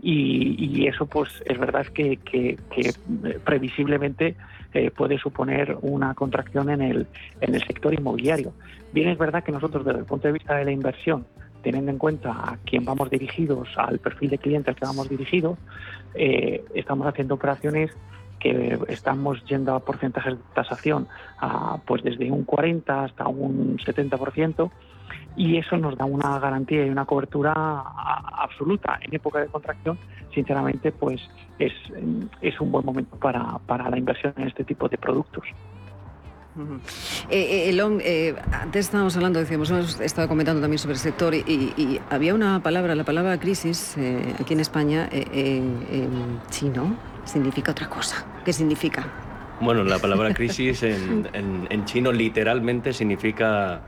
y, 0.00 0.86
eso 0.86 1.06
pues 1.06 1.42
es 1.44 1.58
verdad 1.58 1.86
que, 1.86 2.18
que 2.18 2.56
previsiblemente 3.44 4.36
eh, 4.74 4.90
puede 4.90 5.18
suponer 5.18 5.78
una 5.80 6.14
contracción 6.14 6.68
en 6.68 6.82
el, 6.82 7.06
en 7.40 7.54
el 7.54 7.62
sector 7.66 7.94
inmobiliario. 7.94 8.52
Bien 8.92 9.08
es 9.08 9.18
verdad 9.18 9.44
que 9.44 9.52
nosotros 9.52 9.84
desde 9.84 10.00
el 10.00 10.06
punto 10.06 10.28
de 10.28 10.32
vista 10.32 10.56
de 10.56 10.64
la 10.64 10.70
inversión, 10.70 11.26
teniendo 11.62 11.90
en 11.90 11.98
cuenta 11.98 12.30
a 12.30 12.58
quién 12.64 12.84
vamos 12.84 13.10
dirigidos, 13.10 13.68
al 13.76 13.98
perfil 13.98 14.30
de 14.30 14.38
cliente 14.38 14.70
al 14.70 14.76
que 14.76 14.84
vamos 14.84 15.08
dirigidos, 15.08 15.58
eh, 16.14 16.64
estamos 16.74 17.06
haciendo 17.06 17.34
operaciones 17.34 17.90
que 18.38 18.78
estamos 18.88 19.44
yendo 19.46 19.74
a 19.74 19.80
porcentajes 19.80 20.34
de 20.34 20.44
tasación 20.54 21.08
a, 21.38 21.78
pues 21.84 22.02
desde 22.02 22.30
un 22.30 22.44
40 22.44 23.04
hasta 23.04 23.26
un 23.26 23.78
70% 23.78 24.70
y 25.36 25.56
eso 25.56 25.76
nos 25.76 25.96
da 25.96 26.04
una 26.04 26.38
garantía 26.38 26.86
y 26.86 26.90
una 26.90 27.04
cobertura 27.04 27.52
absoluta 27.52 28.98
en 29.02 29.14
época 29.14 29.40
de 29.40 29.46
contracción. 29.46 29.98
Sinceramente, 30.34 30.92
pues 30.92 31.20
es, 31.58 31.72
es 32.40 32.60
un 32.60 32.72
buen 32.72 32.84
momento 32.84 33.16
para, 33.16 33.58
para 33.66 33.88
la 33.88 33.98
inversión 33.98 34.34
en 34.36 34.48
este 34.48 34.64
tipo 34.64 34.88
de 34.88 34.98
productos. 34.98 35.44
Eh, 37.30 37.70
eh, 37.70 37.98
eh, 38.02 38.34
antes 38.52 38.86
estábamos 38.86 39.14
hablando, 39.16 39.38
decíamos, 39.38 39.70
hemos 39.70 40.00
estado 40.00 40.28
comentando 40.28 40.60
también 40.60 40.78
sobre 40.78 40.94
el 40.94 41.00
sector 41.00 41.34
y, 41.34 42.00
había 42.10 42.34
una 42.34 42.62
palabra, 42.62 42.94
la 42.94 43.04
palabra 43.04 43.38
crisis, 43.38 43.96
aquí 44.40 44.54
en 44.54 44.60
España, 44.60 45.08
en 45.12 46.40
chino, 46.50 46.96
significa 47.24 47.72
otra 47.72 47.88
cosa. 47.88 48.26
¿Qué 48.44 48.52
significa? 48.52 49.06
Bueno, 49.60 49.82
la 49.84 49.98
palabra 49.98 50.32
crisis 50.34 50.82
en, 50.82 51.28
en, 51.32 51.84
chino 51.84 52.12
literalmente 52.12 52.92
significa 52.92 53.82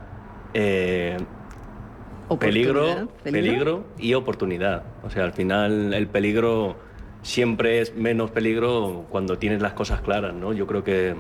peligro, 2.39 3.09
peligro 3.23 3.85
y 3.99 4.15
oportunidad. 4.15 4.85
O 5.03 5.11
sea, 5.11 5.25
al 5.25 5.33
final 5.33 5.95
el 5.95 6.09
peligro 6.09 6.77
siempre 7.23 7.81
es 7.81 7.95
menos 7.95 8.31
peligro 8.31 9.07
cuando 9.11 9.39
tienes 9.39 9.63
las 9.63 9.75
cosas 9.75 10.01
claras, 10.01 10.35
¿no? 10.35 10.53
Yo 10.53 10.67
creo 10.67 10.83
que 10.83 11.15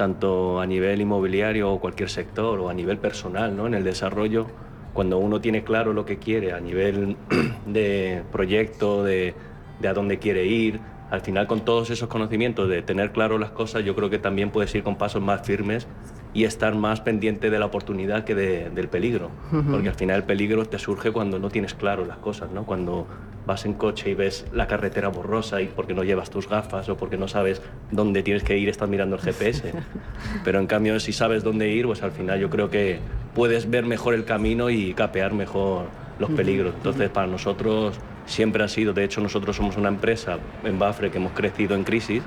tanto 0.00 0.62
a 0.62 0.64
nivel 0.64 1.02
inmobiliario 1.02 1.70
o 1.70 1.78
cualquier 1.78 2.08
sector 2.08 2.58
o 2.58 2.70
a 2.70 2.72
nivel 2.72 2.96
personal, 2.96 3.54
¿no? 3.54 3.66
En 3.66 3.74
el 3.74 3.84
desarrollo, 3.84 4.46
cuando 4.94 5.18
uno 5.18 5.42
tiene 5.42 5.62
claro 5.62 5.92
lo 5.92 6.06
que 6.06 6.16
quiere 6.16 6.54
a 6.54 6.58
nivel 6.58 7.18
de 7.66 8.22
proyecto, 8.32 9.04
de, 9.04 9.34
de 9.78 9.88
a 9.88 9.92
dónde 9.92 10.18
quiere 10.18 10.46
ir, 10.46 10.80
al 11.10 11.20
final 11.20 11.46
con 11.46 11.66
todos 11.66 11.90
esos 11.90 12.08
conocimientos 12.08 12.66
de 12.70 12.80
tener 12.80 13.12
claro 13.12 13.36
las 13.36 13.50
cosas, 13.50 13.84
yo 13.84 13.94
creo 13.94 14.08
que 14.08 14.18
también 14.18 14.50
puedes 14.50 14.74
ir 14.74 14.82
con 14.82 14.96
pasos 14.96 15.20
más 15.20 15.42
firmes 15.46 15.86
y 16.32 16.44
estar 16.44 16.74
más 16.74 17.00
pendiente 17.00 17.50
de 17.50 17.58
la 17.58 17.66
oportunidad 17.66 18.24
que 18.24 18.34
del 18.34 18.88
peligro. 18.88 19.30
Porque 19.70 19.88
al 19.88 19.94
final 19.94 20.18
el 20.18 20.24
peligro 20.24 20.64
te 20.64 20.78
surge 20.78 21.10
cuando 21.10 21.38
no 21.38 21.50
tienes 21.50 21.74
claro 21.74 22.04
las 22.04 22.18
cosas, 22.18 22.50
¿no? 22.52 22.64
Cuando 22.64 23.06
vas 23.46 23.64
en 23.64 23.74
coche 23.74 24.10
y 24.10 24.14
ves 24.14 24.46
la 24.52 24.68
carretera 24.68 25.08
borrosa 25.08 25.60
y 25.60 25.66
porque 25.66 25.94
no 25.94 26.04
llevas 26.04 26.30
tus 26.30 26.48
gafas 26.48 26.88
o 26.88 26.96
porque 26.96 27.16
no 27.16 27.26
sabes 27.26 27.62
dónde 27.90 28.22
tienes 28.22 28.44
que 28.44 28.56
ir, 28.56 28.68
estás 28.68 28.88
mirando 28.88 29.16
el 29.16 29.22
GPS. 29.22 29.72
Pero 30.44 30.60
en 30.60 30.66
cambio, 30.66 31.00
si 31.00 31.12
sabes 31.12 31.42
dónde 31.42 31.68
ir, 31.68 31.86
pues 31.86 32.02
al 32.02 32.12
final 32.12 32.38
yo 32.38 32.48
creo 32.48 32.70
que 32.70 33.00
puedes 33.34 33.68
ver 33.68 33.86
mejor 33.86 34.14
el 34.14 34.24
camino 34.24 34.70
y 34.70 34.94
capear 34.94 35.32
mejor 35.32 35.86
los 36.20 36.30
peligros. 36.30 36.74
Entonces, 36.76 37.08
para 37.08 37.26
nosotros 37.26 37.98
siempre 38.30 38.62
ha 38.62 38.68
sido, 38.68 38.92
de 38.92 39.04
hecho 39.04 39.20
nosotros 39.20 39.56
somos 39.56 39.76
una 39.76 39.88
empresa 39.88 40.38
en 40.64 40.78
Bafre 40.78 41.10
que 41.10 41.18
hemos 41.18 41.32
crecido 41.32 41.74
en 41.74 41.84
crisis 41.84 42.22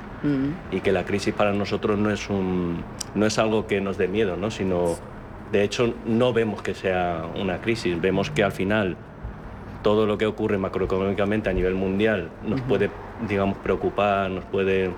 y 0.71 0.81
que 0.81 0.91
la 0.91 1.05
crisis 1.05 1.33
para 1.33 1.53
nosotros 1.53 1.97
no 1.97 2.11
es, 2.11 2.29
un, 2.29 2.83
no 3.15 3.25
es 3.25 3.39
algo 3.39 3.67
que 3.67 3.79
nos 3.81 3.97
dé 3.97 4.07
miedo, 4.07 4.35
¿no? 4.35 4.51
sino 4.51 4.97
de 5.51 5.63
hecho 5.63 5.93
no 6.05 6.33
vemos 6.33 6.61
que 6.61 6.73
sea 6.73 7.25
una 7.39 7.61
crisis, 7.61 7.99
vemos 7.99 8.29
que 8.29 8.43
al 8.43 8.51
final 8.51 8.97
todo 9.81 10.05
lo 10.05 10.17
que 10.17 10.25
ocurre 10.25 10.57
macroeconómicamente 10.57 11.49
a 11.49 11.53
nivel 11.53 11.75
mundial 11.75 12.29
nos 12.45 12.61
puede, 12.61 12.89
digamos, 13.27 13.57
preocupar, 13.57 14.29
nos 14.29 14.45
puede, 14.45 14.91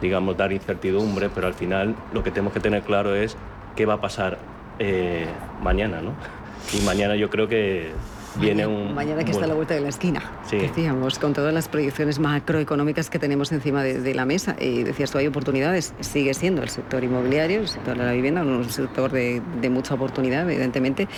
digamos, 0.00 0.36
dar 0.36 0.52
incertidumbre, 0.52 1.30
pero 1.34 1.46
al 1.46 1.54
final 1.54 1.94
lo 2.12 2.22
que 2.22 2.30
tenemos 2.30 2.52
que 2.52 2.60
tener 2.60 2.82
claro 2.82 3.14
es 3.14 3.36
qué 3.76 3.86
va 3.86 3.94
a 3.94 4.00
pasar 4.00 4.38
eh, 4.78 5.26
mañana, 5.62 6.00
¿no? 6.00 6.12
Y 6.76 6.84
mañana 6.84 7.14
yo 7.16 7.30
creo 7.30 7.48
que 7.48 7.92
viene 8.36 8.66
un... 8.66 8.94
Mañana 8.94 9.24
que 9.24 9.32
está 9.32 9.44
a 9.44 9.48
la 9.48 9.54
vuelta 9.54 9.74
de 9.74 9.80
la 9.80 9.88
esquina, 9.88 10.22
sí. 10.48 10.56
decíamos, 10.56 11.18
con 11.18 11.32
todas 11.32 11.52
las 11.52 11.68
proyecciones 11.68 12.18
macroeconómicas 12.18 13.10
que 13.10 13.18
tenemos 13.18 13.52
encima 13.52 13.82
de, 13.82 14.14
la 14.14 14.24
mesa. 14.24 14.56
Y 14.60 14.82
decías 14.82 15.10
tú, 15.10 15.18
hay 15.18 15.26
oportunidades, 15.26 15.94
sigue 16.00 16.34
siendo 16.34 16.62
el 16.62 16.68
sector 16.68 17.02
inmobiliario, 17.02 17.60
el 17.60 17.68
sector 17.68 17.98
de 17.98 18.04
la 18.04 18.12
vivienda, 18.12 18.42
un 18.42 18.68
sector 18.70 19.10
de, 19.10 19.42
mucha 19.70 19.94
oportunidad, 19.94 20.48
evidentemente, 20.48 21.08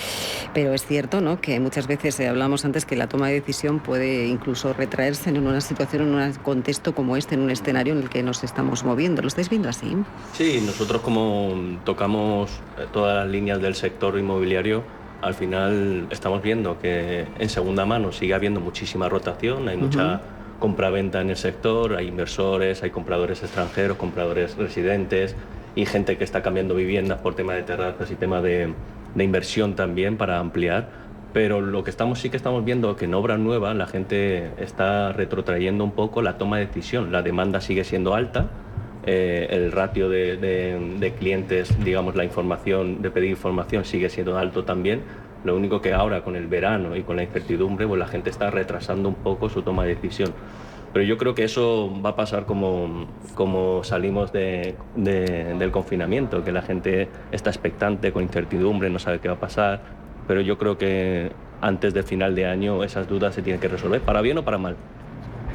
pero 0.55 0.73
es 0.73 0.87
cierto 0.87 1.21
¿no? 1.21 1.41
que 1.41 1.61
muchas 1.61 1.87
veces 1.87 2.19
eh, 2.21 2.29
hablamos 2.29 2.65
antes 2.65 2.87
que 2.87 2.97
la 2.97 3.07
toma 3.07 3.29
de 3.29 3.35
decisión 3.35 3.81
puede 3.81 4.27
incluso 4.27 4.73
retraerse 4.73 5.31
en 5.31 5.47
una 5.47 5.61
situación, 5.61 6.03
en 6.03 6.15
un 6.15 6.33
contexto 6.35 6.95
como 6.95 7.17
este, 7.17 7.35
en 7.35 7.43
un 7.43 7.51
escenario 7.51 7.93
en 7.93 8.03
el 8.03 8.09
que 8.09 8.23
nos 8.23 8.45
estamos 8.45 8.85
moviendo. 8.85 9.21
¿Lo 9.21 9.29
estáis 9.29 9.51
viendo 9.51 9.69
así? 9.69 9.97
Sí, 10.33 10.63
nosotros 10.65 11.03
como 11.03 11.79
tocamos 11.85 12.51
eh, 12.79 12.87
todas 12.93 13.17
las 13.17 13.29
líneas 13.29 13.61
del 13.61 13.75
sector 13.75 14.19
inmobiliario, 14.19 14.85
al 15.23 15.35
final 15.35 16.07
estamos 16.11 16.43
viendo 16.43 16.79
que 16.79 17.27
en 17.39 17.49
segunda 17.49 17.87
mano 17.87 18.13
sigue 18.13 18.35
habiendo 18.35 18.61
muchísima 18.61 19.09
rotación, 19.09 19.69
hay 19.69 19.77
mucha 19.77 20.21
compra-venta 20.59 21.21
en 21.21 21.31
el 21.31 21.37
sector, 21.37 21.97
hay 21.97 22.09
inversores, 22.09 22.83
hay 22.83 22.91
compradores 22.91 23.43
extranjeros, 23.43 23.97
compradores 23.97 24.57
residentes 24.57 25.37
y 25.75 25.87
gente 25.87 26.17
que 26.17 26.25
está 26.25 26.43
cambiando 26.43 26.75
viviendas 26.75 27.21
por 27.21 27.35
tema 27.35 27.55
de 27.55 27.63
terrazas 27.63 28.11
y 28.11 28.15
tema 28.15 28.41
de, 28.41 28.73
inversión 29.17 29.75
también 29.75 30.17
para 30.17 30.39
ampliar. 30.39 31.07
Pero 31.33 31.61
lo 31.61 31.85
que 31.85 31.91
estamos 31.91 32.19
sí 32.19 32.31
que 32.31 32.37
estamos 32.37 32.65
viendo 32.65 32.97
que 32.97 33.05
en 33.05 33.15
obra 33.15 33.37
nueva 33.37 33.75
la 33.75 33.87
gente 33.87 34.51
está 34.59 35.13
retrotrayendo 35.13 35.85
un 35.85 35.93
poco 35.93 36.23
la 36.23 36.39
toma 36.39 36.59
de 36.59 36.67
decisión. 36.67 37.13
La 37.13 37.23
demanda 37.23 37.61
sigue 37.61 37.85
siendo 37.85 38.15
alta, 38.15 38.47
eh, 39.07 39.47
el 39.51 39.71
ratio 39.71 40.09
de, 40.09 41.15
clientes, 41.19 41.77
digamos, 41.85 42.17
la 42.17 42.25
información, 42.25 43.03
de 43.03 43.11
pedir 43.11 43.31
información 43.31 43.85
sigue 43.85 44.11
siendo 44.11 44.37
alto 44.37 44.65
también. 44.65 45.03
Lo 45.45 45.57
único 45.57 45.81
que 45.81 45.93
ahora 45.93 46.23
con 46.23 46.35
el 46.35 46.49
verano 46.49 46.97
y 46.97 47.03
con 47.03 47.17
la 47.17 47.23
incertidumbre, 47.23 47.87
pues 47.87 48.01
la 48.01 48.09
gente 48.09 48.31
está 48.31 48.51
retrasando 48.51 49.09
un 49.09 49.15
poco 49.15 49.49
su 49.49 49.63
toma 49.63 49.85
de 49.85 49.95
decisión. 49.95 50.33
Pero 50.93 51.05
yo 51.05 51.19
creo 51.19 51.35
que 51.35 51.45
eso 51.45 51.93
va 52.05 52.11
a 52.11 52.17
pasar 52.17 52.47
como, 52.47 53.07
como 53.35 53.85
salimos 53.85 54.33
del 54.33 55.71
confinamiento, 55.71 56.43
que 56.43 56.51
la 56.51 56.63
gente 56.63 57.09
está 57.31 57.51
expectante, 57.51 58.13
con 58.13 58.23
incertidumbre, 58.23 58.91
no 58.91 58.99
sabe 58.99 59.21
qué 59.21 59.29
va 59.29 59.35
a 59.35 59.41
pasar. 59.41 59.81
pero 60.27 60.41
yo 60.41 60.59
creo 60.59 60.79
que 60.79 61.31
antes 61.61 61.95
de 61.95 62.03
final 62.03 62.35
de 62.35 62.47
año 62.47 62.83
esas 62.83 63.09
dudas 63.09 63.35
se 63.35 63.43
tienen 63.43 63.61
que 63.61 63.69
resolver, 63.69 64.01
para 64.01 64.21
bien 64.21 64.39
o 64.39 64.45
para 64.45 64.59
mal. 64.59 64.77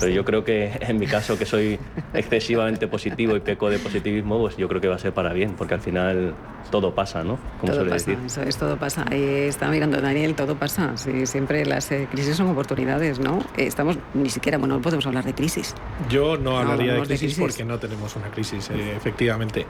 Pero 0.01 0.13
yo 0.13 0.25
creo 0.25 0.43
que 0.43 0.71
en 0.81 0.99
mi 0.99 1.07
caso, 1.07 1.37
que 1.37 1.45
soy 1.45 1.79
excesivamente 2.13 2.87
positivo 2.87 3.35
y 3.35 3.39
peco 3.39 3.69
de 3.69 3.79
positivismo, 3.79 4.39
pues 4.39 4.57
yo 4.57 4.67
creo 4.67 4.81
que 4.81 4.87
va 4.87 4.95
a 4.95 4.99
ser 4.99 5.13
para 5.13 5.33
bien, 5.33 5.53
porque 5.57 5.73
al 5.73 5.81
final 5.81 6.33
todo 6.69 6.93
pasa, 6.93 7.23
¿no? 7.23 7.37
Como 7.59 7.73
todo 7.73 7.87
pasa, 7.87 8.11
Eso 8.25 8.41
es, 8.41 8.57
todo 8.57 8.77
pasa. 8.77 9.03
está 9.11 9.69
mirando 9.69 10.01
Daniel, 10.01 10.35
todo 10.35 10.55
pasa. 10.55 10.97
Sí, 10.97 11.25
siempre 11.25 11.65
las 11.65 11.91
eh, 11.91 12.07
crisis 12.09 12.37
son 12.37 12.47
oportunidades, 12.47 13.19
¿no? 13.19 13.39
Eh, 13.57 13.67
estamos, 13.67 13.97
ni 14.13 14.29
siquiera, 14.29 14.57
bueno, 14.57 14.75
no 14.75 14.81
podemos 14.81 15.05
hablar 15.05 15.25
de 15.25 15.33
crisis. 15.33 15.75
Yo 16.09 16.37
no, 16.37 16.57
hablaría 16.57 16.93
de, 16.93 17.01
crisis 17.01 17.37
porque 17.37 17.65
no 17.65 17.77
tenemos 17.79 18.15
una 18.15 18.29
crisis, 18.29 18.69
eh, 18.69 18.95
efectivamente. 18.95 19.67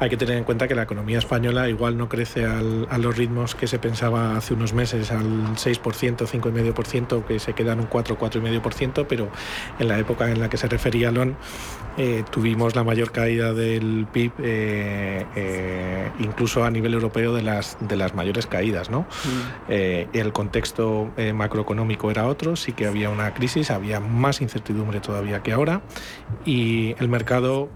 Hay 0.00 0.10
que 0.10 0.16
tener 0.16 0.36
en 0.36 0.44
cuenta 0.44 0.66
que 0.66 0.74
la 0.74 0.82
economía 0.82 1.18
española 1.18 1.68
igual 1.68 1.96
no 1.96 2.08
crece 2.08 2.44
a 2.44 2.98
los 2.98 3.16
ritmos 3.16 3.54
que 3.54 3.66
se 3.66 3.78
pensaba 3.78 4.36
hace 4.36 4.54
unos 4.54 4.72
meses, 4.72 5.12
al 5.12 5.54
6%, 5.54 6.26
5,5%, 6.26 7.24
que 7.24 7.38
se 7.38 7.52
quedan 7.52 7.80
un 7.80 7.86
4, 7.86 8.18
4,5%, 8.18 9.06
pero 9.08 9.28
en 9.78 9.88
la 9.88 9.98
época 9.98 10.30
en 10.30 10.40
la 10.40 10.48
que 10.48 10.56
se 10.56 10.68
refería 10.68 11.10
Lon, 11.10 11.36
eh, 11.98 12.24
tuvimos 12.30 12.74
la 12.74 12.84
mayor 12.84 13.12
caída 13.12 13.52
del 13.52 14.06
PIB, 14.10 14.32
eh, 14.38 15.26
eh, 15.36 16.10
incluso 16.20 16.64
a 16.64 16.70
nivel 16.70 16.94
europeo, 16.94 17.34
de 17.34 17.42
las, 17.42 17.76
de 17.80 17.96
las 17.96 18.14
mayores 18.14 18.46
caídas. 18.46 18.90
¿no? 18.90 19.00
Mm. 19.00 19.72
el 20.12 20.32
contexto 20.32 21.10
macroeconómico 21.34 22.10
era 22.10 22.26
otro, 22.26 22.56
sí 22.56 22.72
que 22.72 22.86
había 22.86 23.10
una 23.10 23.34
crisis, 23.34 23.70
había 23.70 24.00
más 24.00 24.40
incertidumbre 24.40 25.00
todavía 25.00 25.42
que 25.42 25.52
ahora, 25.52 25.82
y 26.44 26.94
el 26.98 27.08
mercado 27.08 27.70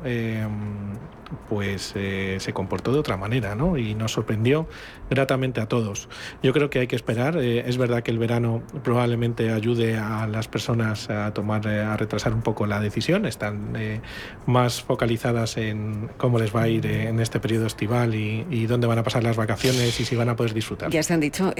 pues 1.48 1.92
eh, 1.94 2.36
se 2.40 2.52
comportó 2.52 2.92
de 2.92 2.98
otra 2.98 3.16
manera 3.16 3.54
¿no? 3.54 3.76
y 3.76 3.94
nos 3.94 4.12
sorprendió 4.12 4.68
gratamente 5.10 5.60
a 5.60 5.66
todos. 5.66 6.08
Yo 6.42 6.52
creo 6.52 6.70
que 6.70 6.80
hay 6.80 6.86
que 6.86 6.96
esperar. 6.96 7.36
Eh, 7.38 7.64
es 7.66 7.76
verdad 7.76 8.02
que 8.02 8.10
el 8.10 8.18
verano 8.18 8.62
probablemente 8.82 9.50
ayude 9.52 9.96
a 9.96 10.26
las 10.26 10.48
personas 10.48 11.10
a 11.10 11.32
tomar, 11.32 11.66
eh, 11.66 11.82
a 11.82 11.96
retrasar 11.96 12.32
un 12.34 12.42
poco 12.42 12.66
la 12.66 12.80
decisión. 12.80 13.26
Están 13.26 13.76
más 14.46 14.82
focalizadas 14.82 15.56
en 15.56 16.08
cómo 16.16 16.38
les 16.38 16.54
va 16.54 16.62
a 16.62 16.68
ir 16.68 16.86
en 16.86 17.20
este 17.20 17.40
periodo 17.40 17.66
estival 17.66 18.14
y, 18.14 18.46
y, 18.50 18.66
dónde 18.66 18.86
van 18.86 18.98
a 18.98 19.02
pasar 19.02 19.22
las 19.22 19.36
vacaciones 19.36 19.98
y 20.00 20.04
si 20.04 20.16
van 20.16 20.28
a 20.28 20.36
poder 20.36 20.54
disfrutar. 20.54 20.90
Ya 20.90 21.02
se 21.02 21.14
han 21.14 21.20
dicho, 21.20 21.52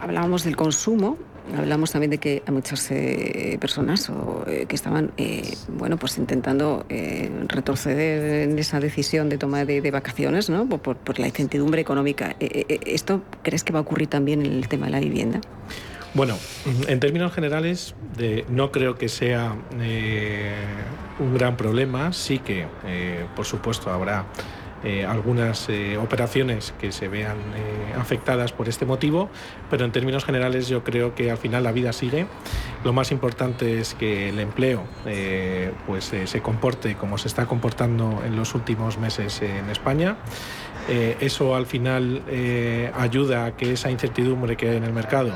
hablábamos 0.00 0.44
del 0.44 0.56
consumo 0.56 1.18
Hablamos 1.56 1.92
también 1.92 2.10
de 2.10 2.18
que 2.18 2.42
hay 2.46 2.52
muchas 2.52 2.90
eh, 2.90 3.56
personas 3.60 4.10
eh, 4.46 4.66
que 4.68 4.76
estaban 4.76 5.12
eh, 5.16 5.54
bueno, 5.68 5.96
pues 5.96 6.18
intentando 6.18 6.84
retroceder 7.48 8.48
en 8.48 8.58
esa 8.58 8.80
decisión 8.80 9.28
de 9.28 9.38
toma 9.38 9.64
de, 9.64 9.90
vacaciones 9.90 10.50
¿no? 10.50 10.68
por, 10.68 11.18
la 11.18 11.26
incertidumbre 11.26 11.80
económica. 11.80 12.17
¿Esto 12.38 13.22
crees 13.42 13.64
que 13.64 13.72
va 13.72 13.80
a 13.80 13.82
ocurrir 13.82 14.08
también 14.08 14.44
en 14.44 14.52
el 14.52 14.68
tema 14.68 14.86
de 14.86 14.92
la 14.92 15.00
vivienda? 15.00 15.40
Bueno, 16.14 16.36
en 16.86 17.00
términos 17.00 17.32
generales, 17.32 17.94
no 18.48 18.72
creo 18.72 18.96
que 18.96 19.08
sea 19.08 19.56
un 21.18 21.34
gran 21.34 21.56
problema. 21.56 22.12
Sí 22.12 22.38
que, 22.38 22.66
por 23.36 23.44
supuesto, 23.44 23.90
habrá 23.90 24.24
eh, 24.84 25.04
algunas 25.04 25.68
eh, 25.68 25.96
operaciones 25.96 26.72
que 26.80 26.92
se 26.92 27.08
vean 27.08 27.36
eh, 27.56 27.94
afectadas 27.98 28.52
por 28.52 28.68
este 28.68 28.86
motivo, 28.86 29.28
pero 29.70 29.84
en 29.84 29.90
términos 29.90 30.24
generales 30.24 30.68
yo 30.68 30.84
creo 30.84 31.16
que 31.16 31.32
al 31.32 31.36
final 31.36 31.64
la 31.64 31.72
vida 31.72 31.92
sigue. 31.92 32.26
Lo 32.84 32.92
más 32.92 33.10
importante 33.10 33.80
es 33.80 33.94
que 33.94 34.28
el 34.28 34.38
empleo 34.38 34.84
pues, 35.88 36.12
se 36.24 36.40
comporte 36.42 36.94
como 36.94 37.18
se 37.18 37.26
está 37.26 37.46
comportando 37.46 38.22
en 38.24 38.36
los 38.36 38.54
últimos 38.54 38.98
meses 38.98 39.42
en 39.42 39.68
España. 39.68 40.16
Eso 40.88 41.54
al 41.54 41.66
final 41.66 42.22
ayuda 42.94 43.46
a 43.46 43.56
que 43.56 43.72
esa 43.72 43.90
incertidumbre 43.90 44.56
que 44.56 44.70
hay 44.70 44.76
en 44.76 44.84
el 44.84 44.92
mercado 44.92 45.32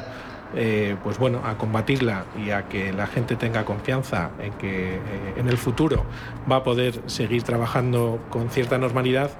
eh, 0.54 0.96
pues 1.02 1.18
bueno, 1.18 1.40
a 1.44 1.56
combatirla 1.56 2.26
y 2.36 2.50
a 2.50 2.68
que 2.68 2.92
la 2.92 3.06
gente 3.06 3.36
tenga 3.36 3.64
confianza 3.64 4.32
en 4.38 4.52
que 4.54 4.96
eh, 4.96 5.00
en 5.36 5.48
el 5.48 5.56
futuro 5.56 6.04
va 6.50 6.56
a 6.56 6.62
poder 6.62 7.00
seguir 7.06 7.42
trabajando 7.42 8.20
con 8.28 8.50
cierta 8.50 8.76
normalidad 8.76 9.30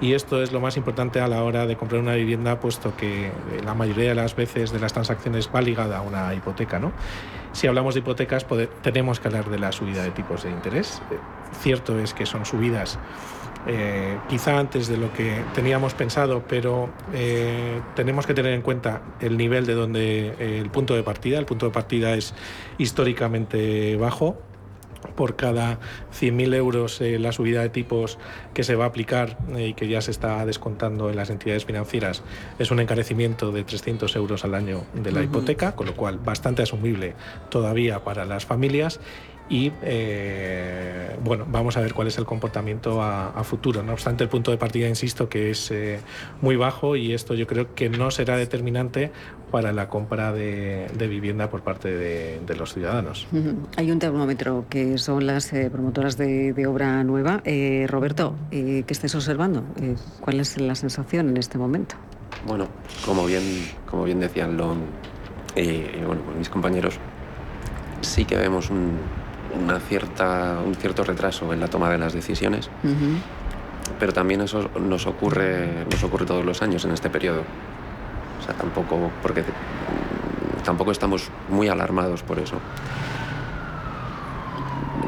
y 0.00 0.14
esto 0.14 0.42
es 0.42 0.50
lo 0.50 0.60
más 0.60 0.78
importante 0.78 1.20
a 1.20 1.28
la 1.28 1.44
hora 1.44 1.66
de 1.66 1.76
comprar 1.76 2.00
una 2.00 2.14
vivienda, 2.14 2.58
puesto 2.58 2.96
que 2.96 3.26
eh, 3.26 3.32
la 3.62 3.74
mayoría 3.74 4.08
de 4.08 4.14
las 4.14 4.34
veces 4.34 4.72
de 4.72 4.80
las 4.80 4.94
transacciones 4.94 5.50
va 5.54 5.60
ligada 5.60 5.98
a 5.98 6.00
una 6.00 6.32
hipoteca. 6.34 6.78
¿no? 6.78 6.92
Si 7.52 7.66
hablamos 7.66 7.92
de 7.92 8.00
hipotecas, 8.00 8.46
tenemos 8.80 9.20
que 9.20 9.28
hablar 9.28 9.50
de 9.50 9.58
la 9.58 9.72
subida 9.72 10.02
de 10.02 10.10
tipos 10.10 10.42
de 10.42 10.50
interés. 10.50 11.02
cierto 11.60 11.98
es 11.98 12.14
que 12.14 12.24
son 12.24 12.46
subidas 12.46 12.98
eh, 13.66 14.18
quizá 14.28 14.58
antes 14.58 14.88
de 14.88 14.96
lo 14.96 15.12
que 15.12 15.44
teníamos 15.54 15.94
pensado, 15.94 16.42
pero 16.48 16.90
eh, 17.12 17.80
tenemos 17.94 18.26
que 18.26 18.34
tener 18.34 18.52
en 18.52 18.62
cuenta 18.62 19.02
el 19.20 19.36
nivel 19.36 19.66
de 19.66 19.74
donde 19.74 20.34
eh, 20.38 20.58
el 20.60 20.70
punto 20.70 20.94
de 20.94 21.02
partida. 21.02 21.38
El 21.38 21.46
punto 21.46 21.66
de 21.66 21.72
partida 21.72 22.14
es 22.14 22.34
históricamente 22.78 23.96
bajo. 23.96 24.36
Por 25.16 25.34
cada 25.34 25.80
100.000 26.12 26.54
euros 26.54 27.00
la 27.00 27.32
subida 27.32 27.60
de 27.60 27.68
tipos 27.68 28.18
que 28.54 28.62
se 28.62 28.76
va 28.76 28.84
a 28.84 28.86
aplicar 28.86 29.36
y 29.58 29.74
que 29.74 29.88
ya 29.88 30.00
se 30.00 30.12
está 30.12 30.46
descontando 30.46 31.10
en 31.10 31.16
las 31.16 31.28
entidades 31.28 31.64
financieras 31.64 32.22
es 32.60 32.70
un 32.70 32.78
encarecimiento 32.78 33.50
de 33.50 33.64
300 33.64 34.14
euros 34.14 34.44
al 34.44 34.54
año 34.54 34.84
de 34.94 35.10
la 35.10 35.24
hipoteca, 35.24 35.74
con 35.74 35.86
lo 35.86 35.96
cual 35.96 36.18
bastante 36.18 36.62
asumible 36.62 37.14
todavía 37.50 38.04
para 38.04 38.24
las 38.24 38.46
familias 38.46 39.00
y 39.48 39.72
eh, 39.82 41.16
bueno, 41.22 41.44
vamos 41.48 41.76
a 41.76 41.80
ver 41.80 41.92
cuál 41.92 42.08
es 42.08 42.16
el 42.18 42.24
comportamiento 42.24 43.02
a, 43.02 43.42
futuro. 43.44 43.82
No 43.82 43.92
obstante, 43.92 44.24
el 44.24 44.30
punto 44.30 44.50
de 44.50 44.56
partida, 44.56 44.88
insisto, 44.88 45.28
que 45.28 45.50
es 45.50 45.70
eh, 45.70 46.00
muy 46.40 46.56
bajo 46.56 46.96
y 46.96 47.12
esto 47.12 47.34
yo 47.34 47.46
creo 47.46 47.74
que 47.74 47.90
no 47.90 48.10
será 48.10 48.36
determinante 48.36 49.10
para 49.50 49.72
la 49.72 49.88
compra 49.88 50.32
de, 50.32 50.88
vivienda 50.96 51.50
por 51.50 51.62
parte 51.62 51.90
de, 51.90 52.56
los 52.56 52.72
ciudadanos. 52.72 53.26
Hay 53.76 53.90
un 53.90 53.98
termómetro 53.98 54.64
que 54.70 54.96
son 54.96 55.26
las 55.26 55.52
eh, 55.52 55.68
promotoras 55.70 56.16
de, 56.16 56.66
obra 56.66 57.04
nueva. 57.04 57.42
Roberto, 57.86 58.36
¿qué 58.50 58.84
estés 58.88 59.14
observando? 59.14 59.64
¿Cuál 60.20 60.40
es 60.40 60.58
la 60.58 60.74
sensación 60.74 61.28
en 61.28 61.36
este 61.36 61.58
momento? 61.58 61.96
Bueno, 62.46 62.68
como 63.04 63.26
bien, 63.26 63.42
como 63.90 64.04
bien 64.04 64.20
decían 64.20 64.56
lo, 64.56 64.76
bueno, 65.54 66.22
mis 66.38 66.48
compañeros, 66.48 66.98
sí 68.00 68.24
que 68.24 68.36
vemos 68.36 68.70
un, 68.70 68.98
una 69.60 69.78
cierta, 69.80 70.58
un 70.64 70.74
cierto 70.74 71.04
retraso 71.04 71.52
en 71.52 71.60
la 71.60 71.68
toma 71.68 71.90
de 71.90 71.98
las 71.98 72.12
decisiones, 72.12 72.70
pero 73.98 74.12
también 74.12 74.40
eso 74.40 74.70
nos 74.80 75.06
ocurre, 75.06 75.86
nos 75.90 76.02
ocurre 76.02 76.26
todos 76.26 76.44
los 76.44 76.62
años 76.62 76.84
en 76.84 76.92
este 76.92 77.10
periodo. 77.10 77.42
O 78.40 78.44
sea, 78.44 78.54
tampoco, 78.54 79.10
porque 79.22 79.44
tampoco 80.64 80.90
estamos 80.90 81.30
muy 81.48 81.68
alarmados 81.68 82.22
por 82.22 82.38
eso. 82.38 82.56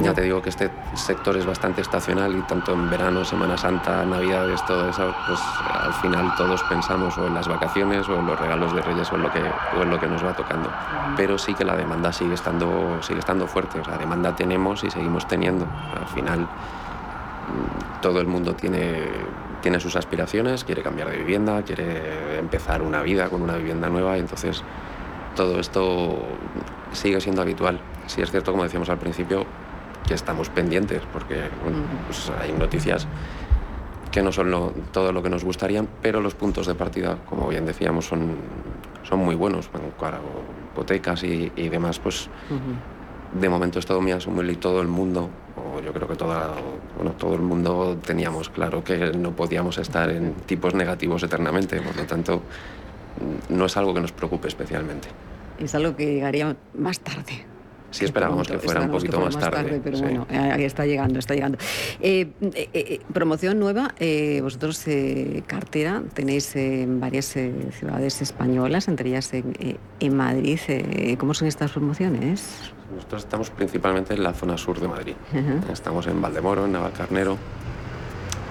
Ya 0.04 0.12
te 0.12 0.20
digo 0.20 0.42
que 0.42 0.50
este 0.50 0.70
sector 0.94 1.34
es 1.36 1.46
bastante 1.46 1.80
estacional 1.80 2.36
y 2.36 2.42
tanto 2.42 2.74
en 2.74 2.90
verano, 2.90 3.24
Semana 3.24 3.56
Santa, 3.56 4.04
Navidades, 4.04 4.64
todo 4.66 4.90
eso, 4.90 5.14
pues 5.26 5.40
al 5.72 5.94
final 5.94 6.34
todos 6.36 6.62
pensamos 6.64 7.16
o 7.16 7.26
en 7.26 7.32
las 7.32 7.48
vacaciones 7.48 8.06
o 8.08 8.18
en 8.18 8.26
los 8.26 8.38
regalos 8.38 8.74
de 8.74 8.82
Reyes 8.82 9.10
o 9.10 9.16
en 9.16 9.22
lo 9.22 9.32
que, 9.32 9.40
o 9.40 9.82
en 9.82 9.90
lo 9.90 9.98
que 9.98 10.06
nos 10.06 10.22
va 10.22 10.34
tocando. 10.34 10.70
Pero 11.16 11.38
sí 11.38 11.54
que 11.54 11.64
la 11.64 11.74
demanda 11.74 12.12
sigue 12.12 12.34
estando, 12.34 13.02
sigue 13.02 13.20
estando 13.20 13.46
fuerte, 13.46 13.80
o 13.80 13.84
sea, 13.84 13.96
demanda 13.96 14.36
tenemos 14.36 14.84
y 14.84 14.90
seguimos 14.90 15.26
teniendo. 15.26 15.66
Al 15.98 16.06
final 16.08 16.40
mm, 16.40 18.00
todo 18.02 18.20
el 18.20 18.26
mundo 18.26 18.54
tiene, 18.54 19.04
tiene 19.62 19.80
sus 19.80 19.96
aspiraciones, 19.96 20.64
quiere 20.64 20.82
cambiar 20.82 21.08
de 21.08 21.16
vivienda, 21.16 21.62
quiere 21.62 22.38
empezar 22.38 22.82
una 22.82 23.00
vida 23.00 23.30
con 23.30 23.40
una 23.40 23.56
vivienda 23.56 23.88
nueva 23.88 24.18
y 24.18 24.20
entonces 24.20 24.62
todo 25.34 25.58
esto 25.58 26.18
sigue 26.92 27.20
siendo 27.20 27.42
habitual. 27.42 27.80
Si 28.06 28.20
es 28.20 28.30
cierto, 28.30 28.52
como 28.52 28.64
decíamos 28.64 28.88
al 28.90 28.98
principio, 28.98 29.46
que 30.06 30.14
estamos 30.14 30.48
pendientes, 30.48 31.02
porque 31.12 31.42
pues 32.06 32.30
hay 32.40 32.52
noticias 32.52 33.06
que 34.14 34.22
no 34.22 34.30
son 34.30 34.72
todo 34.92 35.12
lo 35.12 35.22
que 35.22 35.28
nos 35.28 35.42
gustarían, 35.42 35.88
pero 36.00 36.20
los 36.20 36.34
puntos 36.34 36.66
de 36.66 36.74
partida, 36.74 37.18
como 37.28 37.48
bien 37.48 37.66
decíamos, 37.66 38.06
son, 38.06 38.36
son 39.02 39.18
muy 39.18 39.34
buenos. 39.34 39.68
Para 39.98 40.20
hipotecas 40.72 41.24
y, 41.24 41.48
demás, 41.68 41.98
pues 41.98 42.28
de 43.40 43.48
momento 43.48 43.80
es 43.80 43.86
todo 43.86 44.00
y 44.06 44.54
todo 44.54 44.80
el 44.80 44.88
mundo, 44.88 45.30
o 45.56 45.80
yo 45.80 45.92
creo 45.92 46.06
que 46.06 46.14
toda, 46.14 46.54
bueno, 46.96 47.12
todo 47.12 47.34
el 47.34 47.42
mundo 47.42 47.98
teníamos 48.04 48.50
claro 48.50 48.84
que 48.84 49.12
no 49.12 49.32
podíamos 49.32 49.78
estar 49.78 50.08
en 50.10 50.34
tipos 50.46 50.74
negativos 50.74 51.22
eternamente, 51.24 51.80
por 51.80 51.96
lo 51.96 52.04
tanto, 52.04 52.42
no 53.48 53.66
es 53.66 53.76
algo 53.76 53.94
que 53.94 54.00
nos 54.00 54.12
preocupe 54.12 54.48
especialmente. 54.48 55.08
Es 55.58 55.74
algo 55.74 55.96
que 55.96 56.06
llegaría 56.06 56.56
más 56.76 57.00
tarde. 57.00 57.53
Sí 57.94 58.04
esperábamos 58.04 58.48
que 58.48 58.59
fuera 58.59 58.80
un 58.80 58.90
poquito 58.90 59.20
más, 59.20 59.38
tarde. 59.38 59.80
pero 59.83 59.98
bueno, 60.00 60.26
ahí 60.28 60.64
está 60.64 60.85
llegando, 60.85 61.20
está 61.20 61.35
llegando. 61.35 61.59
Eh, 62.00 62.26
eh, 62.40 62.68
eh, 62.74 63.00
promoción 63.12 63.61
nueva, 63.61 63.94
vosotros 64.42 64.85
cartera 65.46 66.02
tenéis 66.12 66.57
en 66.57 66.98
varias 66.98 67.26
ciudades 67.26 68.20
españolas, 68.20 68.88
entre 68.88 69.11
ellas 69.11 69.30
en, 69.33 70.16
Madrid. 70.16 70.59
¿Cómo 71.18 71.35
son 71.35 71.46
estas 71.46 71.70
promociones? 71.70 72.72
Nosotros 72.96 73.22
estamos 73.22 73.50
principalmente 73.50 74.14
en 74.14 74.24
la 74.24 74.33
zona 74.33 74.59
sur 74.59 74.80
de 74.80 74.88
Madrid. 74.88 75.14
Estamos 75.72 76.09
en 76.09 76.20
Valdemoro, 76.20 76.64
en 76.64 76.72
Navalcarnero. 76.72 77.38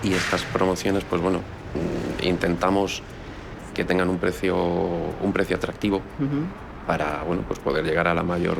Y 0.03 0.13
estas 0.13 0.43
promociones, 0.43 1.03
pues 1.03 1.21
bueno, 1.21 1.39
mm, 1.39 2.27
intentamos 2.27 3.03
que 3.73 3.83
tengan 3.83 4.07
un 4.07 4.19
precio, 4.19 4.55
un 4.55 5.33
precio 5.33 5.57
atractivo 5.57 6.01
para 6.85 7.23
bueno, 7.23 7.43
pues 7.47 7.59
poder 7.59 7.85
llegar 7.85 8.07
a 8.07 8.13
la 8.13 8.23
mayor, 8.23 8.57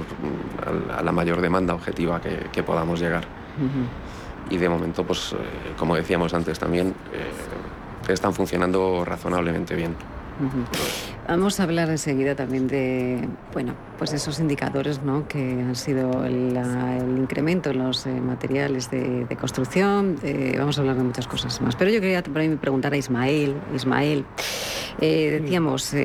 a 0.96 1.02
la 1.02 1.12
mayor 1.12 1.42
demanda 1.42 1.74
objetiva 1.74 2.22
que, 2.22 2.64
podamos 2.64 3.00
llegar. 3.00 3.26
Y 4.50 4.58
de 4.58 4.70
momento, 4.70 5.06
pues, 5.06 5.34
eh, 5.34 5.36
como 5.78 5.96
decíamos 5.96 6.34
antes 6.34 6.60
también, 6.60 6.94
eh, 7.14 8.12
están 8.12 8.34
funcionando 8.34 9.04
razonablemente 9.06 9.76
bien. 9.76 9.96
Vamos 11.28 11.60
a 11.60 11.64
hablar 11.64 11.90
enseguida 11.90 12.36
también 12.36 12.68
de, 12.68 13.28
bueno, 13.54 13.76
pues 14.00 14.14
esos 14.14 14.40
indicadores, 14.40 15.04
¿no? 15.04 15.28
Que 15.28 15.40
han 15.40 15.76
sido 15.76 16.26
el, 16.26 16.58
incremento 17.18 17.70
en 17.70 17.78
los 17.80 18.06
eh, 18.08 18.10
materiales 18.10 18.90
de, 18.90 19.28
construcción. 19.40 20.18
vamos 20.58 20.78
a 20.78 20.82
hablar 20.82 20.98
de 20.98 21.04
muchas 21.04 21.28
cosas 21.28 21.62
más. 21.62 21.76
Pero 21.76 21.92
yo 21.92 22.02
quería 22.02 22.24
también 22.24 22.58
preguntar 22.58 22.94
a 22.94 22.98
Ismael, 22.98 23.56
Ismael, 23.76 24.26
eh, 24.99 25.39
decíamos, 25.41 25.95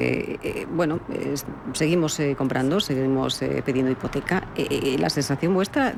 bueno, 0.70 1.00
seguimos 1.72 2.20
comprando, 2.36 2.80
seguimos 2.80 3.42
pidiendo 3.64 3.90
hipoteca. 3.92 4.44
la 4.98 5.10
sensación 5.10 5.54
vuestra 5.54 5.94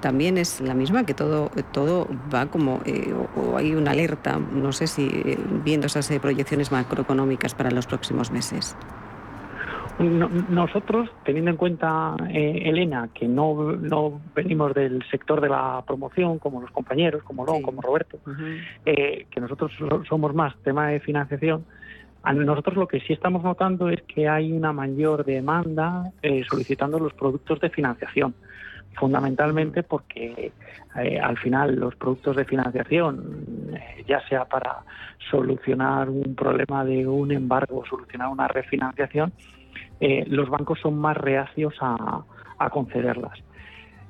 también 0.00 0.38
es 0.38 0.60
la 0.60 0.74
misma, 0.74 1.04
que 1.04 1.14
todo, 1.14 1.50
todo 1.72 2.08
va 2.32 2.46
como, 2.46 2.80
o, 3.36 3.56
hay 3.56 3.74
una 3.74 3.92
alerta, 3.92 4.38
no 4.38 4.72
sé 4.72 4.86
si 4.86 5.08
viendo 5.64 5.86
esas 5.86 6.08
proyecciones 6.20 6.72
macroeconómicas 6.72 7.54
para 7.54 7.70
los 7.70 7.86
próximos 7.86 8.30
meses? 8.30 8.76
nosotros, 9.98 11.10
teniendo 11.24 11.50
en 11.50 11.56
cuenta, 11.56 12.16
eh, 12.30 12.62
Elena, 12.64 13.08
que 13.14 13.28
no, 13.28 13.72
no, 13.72 14.20
venimos 14.34 14.74
del 14.74 15.02
sector 15.10 15.40
de 15.40 15.48
la 15.48 15.82
promoción, 15.86 16.38
como 16.38 16.60
los 16.60 16.70
compañeros, 16.70 17.22
como 17.22 17.44
Lon, 17.44 17.62
como 17.62 17.80
Roberto, 17.82 18.18
eh, 18.84 19.26
que 19.30 19.40
nosotros 19.40 19.72
somos 20.08 20.34
más 20.34 20.54
tema 20.62 20.88
de 20.88 21.00
financiación, 21.00 21.64
nosotros 22.30 22.76
lo 22.76 22.86
que 22.86 23.00
sí 23.00 23.12
estamos 23.12 23.42
notando 23.42 23.88
es 23.88 24.02
que 24.02 24.28
hay 24.28 24.52
una 24.52 24.72
mayor 24.72 25.24
demanda 25.24 26.12
eh, 26.22 26.44
solicitando 26.48 26.98
los 26.98 27.12
productos 27.14 27.60
de 27.60 27.70
financiación 27.70 28.34
fundamentalmente 28.94 29.82
porque 29.82 30.52
eh, 31.02 31.18
al 31.18 31.38
final 31.38 31.76
los 31.76 31.96
productos 31.96 32.36
de 32.36 32.44
financiación, 32.44 33.70
eh, 33.74 34.04
ya 34.06 34.20
sea 34.28 34.44
para 34.44 34.80
solucionar 35.30 36.10
un 36.10 36.34
problema 36.34 36.84
de 36.84 37.06
un 37.06 37.32
embargo 37.32 37.78
o 37.78 37.86
solucionar 37.86 38.28
una 38.28 38.48
refinanciación, 38.48 39.32
los 40.26 40.48
bancos 40.48 40.80
son 40.80 40.98
más 40.98 41.16
reacios 41.16 41.74
a, 41.80 42.24
concederlas. 42.70 43.38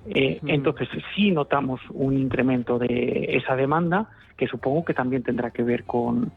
Entonces 0.07 0.89
sí 1.15 1.31
notamos 1.31 1.81
un 1.91 2.17
incremento 2.17 2.79
de 2.79 3.27
esa 3.29 3.57
demanda 3.57 4.09
que 4.39 4.47
supongo 4.47 4.87
que 4.87 4.95
también 4.95 5.23
tendrá 5.23 5.51
que 5.51 5.63
ver 5.63 5.85
con, 5.85 6.33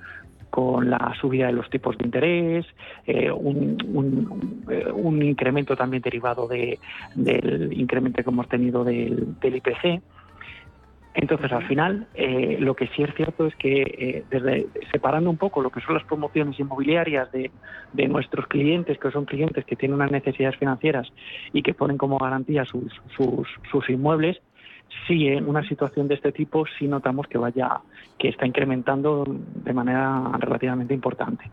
con 0.56 0.90
la 0.90 1.14
subida 1.20 1.48
de 1.48 1.52
los 1.52 1.70
tipos 1.70 1.98
de 1.98 2.06
interés, 2.06 2.66
eh, 3.06 3.30
un, 3.30 4.64
eh, 4.72 4.90
un, 4.90 5.22
incremento 5.22 5.76
también 5.76 6.02
derivado 6.02 6.48
de, 6.48 6.80
del 7.14 7.74
incremento 7.74 8.24
que 8.24 8.30
hemos 8.30 8.48
tenido 8.48 8.86
del, 8.86 9.36
IPC. 9.44 10.02
Entonces, 11.14 11.52
al 11.52 11.68
final, 11.68 12.08
eh, 12.14 12.56
lo 12.62 12.74
que 12.74 12.88
sí 12.88 13.04
es 13.04 13.14
cierto 13.16 13.48
es 13.48 13.56
que, 13.58 14.24
desde, 14.30 14.68
separando 14.94 15.30
un 15.30 15.36
poco 15.36 15.62
lo 15.62 15.72
que 15.72 15.82
son 15.82 15.96
las 15.96 16.06
promociones 16.06 16.58
inmobiliarias 16.58 17.30
de, 17.34 17.52
de, 17.92 18.08
nuestros 18.08 18.48
clientes, 18.48 18.98
que 18.98 19.12
son 19.12 19.26
clientes 19.26 19.66
que 19.66 19.76
tienen 19.76 19.96
unas 19.96 20.12
necesidades 20.12 20.58
financieras 20.58 21.12
y 21.52 21.64
que 21.64 21.74
ponen 21.74 21.98
como 21.98 22.18
garantía 22.18 22.64
sus, 22.64 22.94
sus, 23.18 23.46
sus 23.70 23.90
inmuebles, 23.90 24.40
sí 25.08 25.28
en 25.28 25.48
una 25.48 25.68
situación 25.68 26.08
de 26.08 26.16
este 26.16 26.32
tipo 26.32 26.66
sí 26.78 26.88
notamos 26.88 27.28
que 27.28 27.38
vaya 27.38 27.80
que 28.18 28.30
está 28.30 28.46
incrementando 28.46 29.26
de 29.28 29.74
manera 29.74 30.32
relativamente 30.40 30.94
importante. 30.94 31.50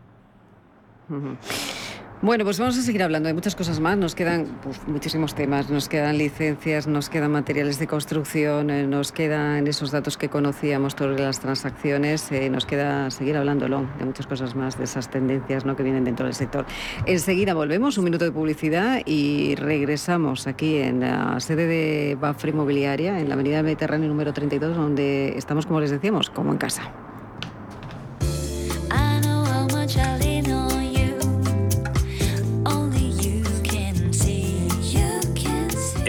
Bueno, 2.23 2.45
pues 2.45 2.57
vamos 2.57 2.77
a 2.77 2.81
seguir 2.81 3.03
hablando 3.03 3.27
de 3.27 3.33
muchas 3.33 3.53
cosas 3.53 3.81
más. 3.81 3.97
Nos 3.97 4.15
quedan 4.15 4.45
pues, 4.63 4.79
muchísimos 4.87 5.35
temas. 5.35 5.69
Nos 5.69 5.89
quedan 5.89 6.17
licencias, 6.17 6.87
nos 6.87 7.09
quedan 7.09 7.31
materiales 7.33 7.79
de 7.79 7.87
construcción, 7.87 8.69
eh, 8.69 8.87
nos 8.87 9.11
quedan 9.11 9.67
esos 9.67 9.91
datos 9.91 10.15
que 10.15 10.29
conocíamos 10.29 10.93
sobre 10.93 11.21
las 11.21 11.41
transacciones. 11.41 12.31
Eh, 12.31 12.49
nos 12.49 12.65
queda 12.65 13.11
seguir 13.11 13.35
hablándolo 13.35 13.85
de 13.99 14.05
muchas 14.05 14.25
cosas 14.25 14.55
más, 14.55 14.77
de 14.77 14.85
esas 14.85 15.11
tendencias 15.11 15.65
¿no? 15.65 15.75
que 15.75 15.83
vienen 15.83 16.05
dentro 16.05 16.25
del 16.25 16.33
sector. 16.33 16.65
Enseguida 17.05 17.53
volvemos, 17.55 17.97
un 17.97 18.05
minuto 18.05 18.23
de 18.23 18.31
publicidad 18.31 19.01
y 19.05 19.55
regresamos 19.55 20.47
aquí 20.47 20.77
en 20.77 21.01
la 21.01 21.37
sede 21.41 21.67
de 21.67 22.15
Bafre 22.17 22.51
Inmobiliaria, 22.51 23.19
en 23.19 23.27
la 23.27 23.33
Avenida 23.33 23.61
Mediterráneo 23.63 24.07
número 24.07 24.31
32, 24.31 24.77
donde 24.77 25.37
estamos, 25.37 25.65
como 25.65 25.81
les 25.81 25.91
decíamos, 25.91 26.29
como 26.29 26.53
en 26.53 26.57
casa. 26.57 26.89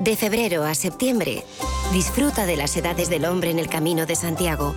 De 0.00 0.14
febrero 0.14 0.64
a 0.64 0.76
septiembre, 0.76 1.44
disfruta 1.92 2.46
de 2.46 2.56
las 2.56 2.76
edades 2.76 3.10
del 3.10 3.24
hombre 3.24 3.50
en 3.50 3.58
el 3.58 3.68
Camino 3.68 4.06
de 4.06 4.14
Santiago. 4.14 4.74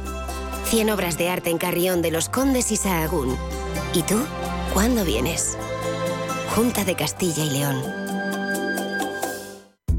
100 0.65 0.89
obras 0.89 1.17
de 1.17 1.29
arte 1.29 1.51
en 1.51 1.59
Carrión 1.59 2.01
de 2.01 2.09
los 2.09 2.27
Condes 2.27 2.71
y 2.71 2.75
Sahagún. 2.75 3.37
¿Y 3.93 4.01
tú? 4.01 4.19
¿Cuándo 4.73 5.05
vienes? 5.05 5.57
Junta 6.55 6.83
de 6.85 6.95
Castilla 6.95 7.43
y 7.43 7.49
León. 7.51 8.00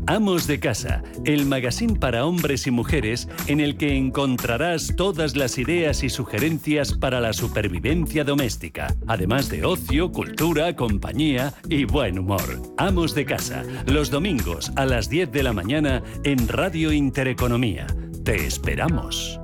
Amos 0.06 0.46
de 0.46 0.58
Casa, 0.58 1.02
el 1.24 1.46
magazine 1.46 1.98
para 1.98 2.26
hombres 2.26 2.66
y 2.66 2.70
mujeres 2.70 3.28
en 3.46 3.60
el 3.60 3.76
que 3.76 3.96
encontrarás 3.96 4.94
todas 4.96 5.36
las 5.36 5.58
ideas 5.58 6.02
y 6.02 6.10
sugerencias 6.10 6.92
para 6.94 7.20
la 7.20 7.32
supervivencia 7.32 8.24
doméstica, 8.24 8.94
además 9.06 9.48
de 9.48 9.64
ocio, 9.64 10.10
cultura, 10.10 10.74
compañía 10.74 11.54
y 11.68 11.84
buen 11.84 12.18
humor. 12.18 12.62
Amos 12.78 13.14
de 13.14 13.24
Casa, 13.24 13.62
los 13.86 14.10
domingos 14.10 14.72
a 14.76 14.86
las 14.86 15.08
10 15.08 15.30
de 15.30 15.42
la 15.42 15.52
mañana 15.52 16.02
en 16.24 16.48
Radio 16.48 16.92
Intereconomía. 16.92 17.86
Te 18.24 18.46
esperamos. 18.46 19.41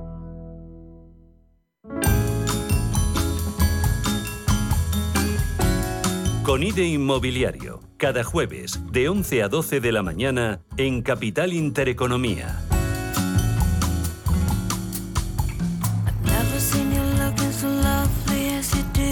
Con 6.49 6.63
IDE 6.63 6.83
Inmobiliario 6.83 7.79
cada 7.97 8.23
jueves 8.23 8.79
de 8.91 9.07
11 9.07 9.43
a 9.43 9.49
12 9.49 9.81
de 9.81 9.91
la 9.91 10.01
mañana 10.01 10.61
en 10.77 11.03
Capital 11.03 11.53
Intereconomía. 11.53 12.59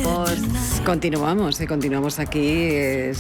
Pues 0.04 0.82
continuamos, 0.84 1.62
eh, 1.62 1.68
continuamos 1.68 2.18
aquí. 2.18 2.72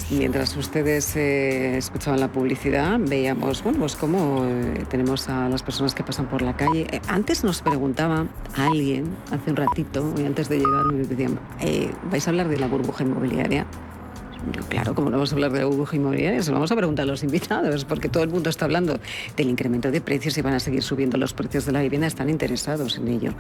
mientras 0.10 0.58
ustedes 0.58 1.16
eh, 1.16 1.78
escuchaban 1.78 2.20
la 2.20 2.32
publicidad, 2.32 2.98
veíamos, 3.00 3.62
bueno, 3.62 3.78
pues 3.78 3.96
cómo 3.96 4.46
eh, 4.46 4.84
tenemos 4.90 5.30
a 5.30 5.48
las 5.48 5.62
personas 5.62 5.94
que 5.94 6.04
pasan 6.04 6.28
por 6.28 6.42
la 6.42 6.58
calle. 6.58 6.88
antes 7.08 7.44
nos 7.44 7.62
preguntaba 7.62 8.26
alguien, 8.56 9.16
hace 9.30 9.52
un 9.52 9.58
ratito, 9.58 10.12
antes 10.26 10.50
de 10.50 10.58
llegar, 10.58 10.86
me 10.86 11.04
decían, 11.04 11.40
¿vais 12.10 12.26
a 12.26 12.32
hablar 12.32 12.48
de 12.48 12.58
la 12.58 12.66
burbuja 12.66 13.04
inmobiliaria? 13.04 13.68
Claro, 14.70 14.94
como 14.96 15.10
no 15.10 15.18
vamos 15.18 15.32
a 15.32 15.36
hablar 15.36 15.52
de 15.52 15.64
burbuja 15.64 15.96
inmobiliaria, 15.96 16.42
se 16.42 16.52
lo 16.52 16.56
vamos 16.56 16.72
a 16.72 16.76
preguntar 16.76 17.04
a 17.04 17.08
los 17.08 17.24
invitados, 17.24 17.86
porque 17.86 18.10
todo 18.10 18.24
el 18.24 18.30
mundo 18.30 18.50
está 18.50 18.66
hablando 18.66 19.00
del 19.36 19.50
incremento 19.50 19.92
de 19.92 20.02
precios 20.02 20.38
y 20.38 20.42
van 20.42 20.54
a 20.54 20.60
seguir 20.60 20.84
subiendo 20.84 21.18
los 21.18 21.34
precios 21.34 21.66
de 21.66 21.72
la 21.72 21.82
vivienda, 21.82 22.08
están 22.08 22.30
interesados 22.30 22.98
en 22.98 23.08
ello. 23.08 23.34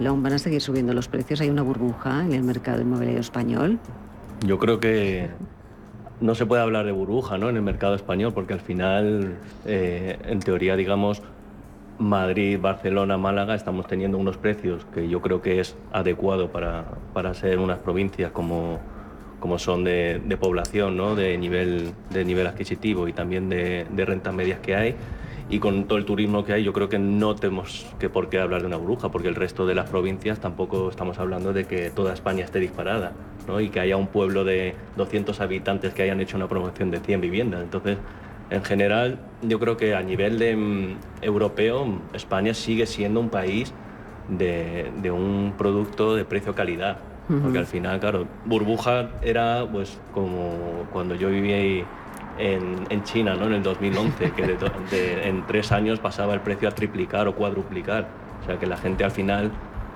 ¿Van 0.00 0.32
a 0.32 0.38
seguir 0.38 0.60
subiendo 0.60 0.94
los 0.94 1.08
precios? 1.08 1.40
¿Hay 1.40 1.50
una 1.50 1.62
burbuja 1.62 2.24
en 2.24 2.32
el 2.32 2.42
mercado 2.42 2.80
inmobiliario 2.80 3.20
español? 3.20 3.78
Yo 4.46 4.58
creo 4.58 4.78
que 4.78 5.28
no 6.20 6.34
se 6.36 6.46
puede 6.46 6.62
hablar 6.62 6.86
de 6.86 6.92
burbuja 6.92 7.36
¿no? 7.36 7.48
en 7.48 7.56
el 7.56 7.62
mercado 7.62 7.94
español, 7.94 8.32
porque 8.32 8.52
al 8.52 8.60
final, 8.60 9.34
eh, 9.66 10.18
en 10.24 10.38
teoría, 10.38 10.76
digamos, 10.76 11.22
Madrid, 11.98 12.60
Barcelona, 12.60 13.18
Málaga, 13.18 13.56
estamos 13.56 13.88
teniendo 13.88 14.18
unos 14.18 14.36
precios 14.36 14.86
que 14.94 15.08
yo 15.08 15.20
creo 15.20 15.42
que 15.42 15.58
es 15.58 15.76
adecuado 15.92 16.52
para, 16.52 16.84
para 17.12 17.34
ser 17.34 17.58
unas 17.58 17.78
provincias 17.78 18.30
como 18.30 18.78
como 19.40 19.58
son 19.58 19.84
de, 19.84 20.38
población, 20.40 20.96
¿no? 20.96 21.14
de, 21.14 21.36
nivel, 21.38 21.92
de 22.10 22.24
nivel 22.24 22.46
adquisitivo 22.46 23.08
y 23.08 23.12
también 23.12 23.48
de, 23.48 23.86
rentas 24.04 24.34
medias 24.34 24.60
que 24.60 24.74
hay. 24.74 24.94
Y 25.50 25.60
con 25.60 25.84
todo 25.84 25.96
el 25.96 26.04
turismo 26.04 26.44
que 26.44 26.52
hay, 26.52 26.64
yo 26.64 26.74
creo 26.74 26.90
que 26.90 26.98
no 26.98 27.34
tenemos 27.34 27.86
que 27.98 28.10
por 28.10 28.28
qué 28.28 28.38
hablar 28.38 28.60
de 28.60 28.66
una 28.66 28.76
burbuja, 28.76 29.10
porque 29.10 29.28
el 29.28 29.34
resto 29.34 29.66
de 29.66 29.74
las 29.74 29.88
provincias 29.88 30.40
tampoco 30.40 30.90
estamos 30.90 31.18
hablando 31.18 31.54
de 31.54 31.64
que 31.64 31.90
toda 31.90 32.12
España 32.12 32.44
esté 32.44 32.60
disparada. 32.60 33.12
¿no? 33.48 33.60
y 33.60 33.70
que 33.70 33.80
haya 33.80 33.96
un 33.96 34.06
pueblo 34.06 34.44
de 34.44 34.74
200 34.96 35.40
habitantes 35.40 35.94
que 35.94 36.02
hayan 36.02 36.20
hecho 36.20 36.36
una 36.36 36.48
promoción 36.48 36.90
de 36.90 37.00
100 37.00 37.20
viviendas. 37.20 37.62
Entonces, 37.62 37.96
en 38.50 38.62
general, 38.62 39.18
yo 39.42 39.58
creo 39.58 39.76
que 39.76 39.94
a 39.94 40.02
nivel 40.02 40.38
de, 40.38 40.54
mm, 40.54 40.96
europeo, 41.22 42.00
España 42.12 42.54
sigue 42.54 42.86
siendo 42.86 43.20
un 43.20 43.30
país 43.30 43.72
de, 44.28 44.90
de 45.02 45.10
un 45.10 45.54
producto 45.56 46.14
de 46.14 46.24
precio-calidad. 46.24 46.98
Porque 47.28 47.58
al 47.58 47.66
final, 47.66 48.00
claro, 48.00 48.26
burbuja 48.46 49.10
era 49.20 49.66
pues 49.70 49.98
como 50.14 50.86
cuando 50.92 51.14
yo 51.14 51.28
vivía 51.28 51.58
en, 52.38 52.86
en, 52.88 53.02
China, 53.04 53.34
¿no? 53.34 53.46
En 53.46 53.54
el 53.54 53.62
2011, 53.62 54.30
que 54.32 54.46
de, 54.46 55.28
en 55.28 55.46
tres 55.46 55.70
años 55.70 56.00
pasaba 56.00 56.32
el 56.32 56.40
precio 56.40 56.68
a 56.68 56.72
triplicar 56.72 57.28
o 57.28 57.34
cuadruplicar. 57.34 58.06
O 58.42 58.46
sea 58.46 58.58
que 58.58 58.66
la 58.66 58.78
gente 58.78 59.04
al 59.04 59.10
final 59.10 59.50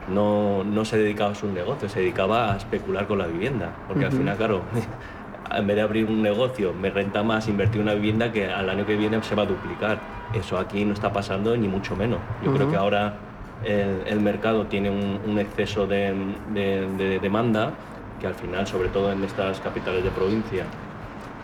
no, 0.09 0.63
no 0.63 0.85
se 0.85 0.99
dedicaba 0.99 1.31
a 1.31 1.35
sus 1.35 1.51
negocios, 1.51 1.93
se 1.93 2.01
dedicaba 2.01 2.53
a 2.53 2.57
especular 2.59 3.07
con 3.07 3.19
la 3.19 3.27
vivienda. 3.27 3.71
Porque 3.89 4.05
al 4.05 4.13
final, 4.13 4.37
claro, 4.37 4.61
en 5.57 5.67
vez 5.67 5.77
de 5.77 5.83
abrir 5.83 6.07
un 6.07 6.21
negocio, 6.21 6.75
me 6.75 6.91
renta 6.91 7.23
más 7.23 7.49
invertir 7.49 7.81
en 7.81 7.83
una 7.85 7.95
vivienda 7.95 8.31
que 8.31 8.51
al 8.51 8.69
año 8.69 8.85
que 8.85 8.97
viene 8.97 9.23
se 9.23 9.35
va 9.35 9.45
a 9.45 9.47
duplicar. 9.47 10.01
Eso 10.35 10.59
aquí 10.59 10.85
no 10.85 10.93
está 10.93 11.11
pasando 11.13 11.57
ni 11.57 11.69
mucho 11.69 11.97
menos. 11.97 12.19
Yo 12.45 12.53
creo 12.53 12.71
que 12.71 12.77
ahora 12.77 13.15
el, 13.65 14.21
mercado 14.21 14.67
tiene 14.67 14.91
un, 14.91 15.39
exceso 15.39 15.87
de, 15.87 16.15
demanda 17.21 17.73
que 18.21 18.27
al 18.27 18.35
final, 18.35 18.67
sobre 18.67 18.89
todo 18.89 19.13
en 19.13 19.25
estas 19.25 19.61
capitales 19.61 20.05
de 20.05 20.11
provincia, 20.11 20.65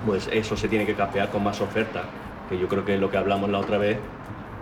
pues 0.07 0.29
eso 0.33 0.57
se 0.57 0.69
tiene 0.69 0.87
que 0.87 0.95
capear 0.95 1.31
con 1.31 1.43
más 1.43 1.61
oferta, 1.61 2.03
que 2.49 2.59
yo 2.59 2.69
creo 2.69 2.85
que 2.85 2.99
lo 2.99 3.11
que 3.11 3.17
hablamos 3.17 3.51
la 3.51 3.59
otra 3.59 3.79
vez 3.79 3.99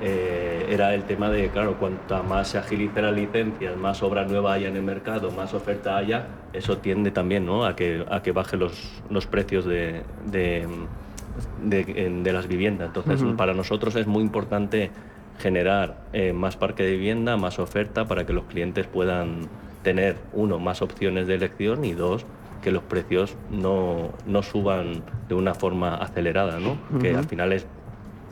eh, 0.01 0.66
era 0.69 0.95
el 0.95 1.05
tema 1.05 1.31
de, 1.31 1.49
claro, 1.49 1.79
cuanta 1.79 2.23
más 2.23 2.49
se 2.49 2.59
agilice 2.59 3.01
las 3.01 3.14
licencias, 3.14 3.77
más 3.77 4.03
obra 4.03 4.25
nueva 4.25 4.55
haya 4.55 4.69
en 4.69 4.77
el 4.77 4.83
mercado, 4.83 5.31
más 5.31 5.55
oferta 5.55 5.97
haya, 5.97 6.27
eso 6.53 6.79
tiende 6.79 7.11
también 7.11 7.47
¿no? 7.47 7.64
a, 7.64 7.75
que, 7.75 8.05
a 8.11 8.23
que 8.23 8.33
bajen 8.33 8.61
los, 8.61 9.03
los 9.09 9.27
precios 9.27 9.64
de, 9.64 10.03
de, 10.27 12.33
las 12.33 12.47
viviendas. 12.47 12.88
Entonces, 12.88 13.23
para 13.37 13.55
nosotros 13.55 13.97
es 13.97 14.07
muy 14.07 14.23
importante 14.23 14.90
generar 15.38 15.99
eh, 16.12 16.33
más 16.33 16.57
parque 16.57 16.83
de 16.83 16.92
vivienda, 16.92 17.37
más 17.37 17.59
oferta 17.59 18.07
para 18.07 18.27
que 18.27 18.33
los 18.33 18.44
clientes 18.44 18.87
puedan 18.87 19.49
tener, 19.83 20.16
uno, 20.33 20.59
más 20.59 20.83
opciones 20.83 21.27
de 21.27 21.35
elección 21.35 21.85
y 21.85 21.92
dos, 21.92 22.27
que 22.62 22.72
los 22.72 22.83
precios 22.83 23.37
no, 23.51 24.12
no 24.27 24.42
suban 24.42 25.05
de 25.29 25.35
una 25.35 25.55
forma 25.55 25.94
acelerada, 25.94 26.59
¿no? 26.59 26.77
que 27.01 27.14
al 27.14 27.25
final 27.27 27.53
es 27.53 27.66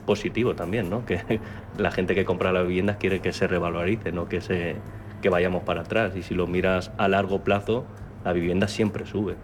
positivo 0.05 0.55
también, 0.55 0.91
¿no? 0.91 1.07
que 1.07 1.41
la 1.79 1.91
gente 1.91 2.15
que 2.15 2.25
compra 2.25 2.53
las 2.53 2.67
viviendas 2.67 2.97
quiere 2.97 3.21
que 3.21 3.33
se 3.33 3.47
revalorice, 3.47 4.11
no 4.11 4.29
que, 4.29 4.41
se, 4.41 4.77
que 5.23 5.29
vayamos 5.29 5.63
para 5.63 5.83
atrás. 5.83 6.17
Y 6.17 6.23
si 6.23 6.35
lo 6.35 6.47
miras 6.47 6.91
a 6.99 7.07
largo 7.09 7.45
plazo, 7.45 7.85
la 8.25 8.33
vivienda 8.33 8.67
siempre 8.67 9.07
sube. 9.07 9.37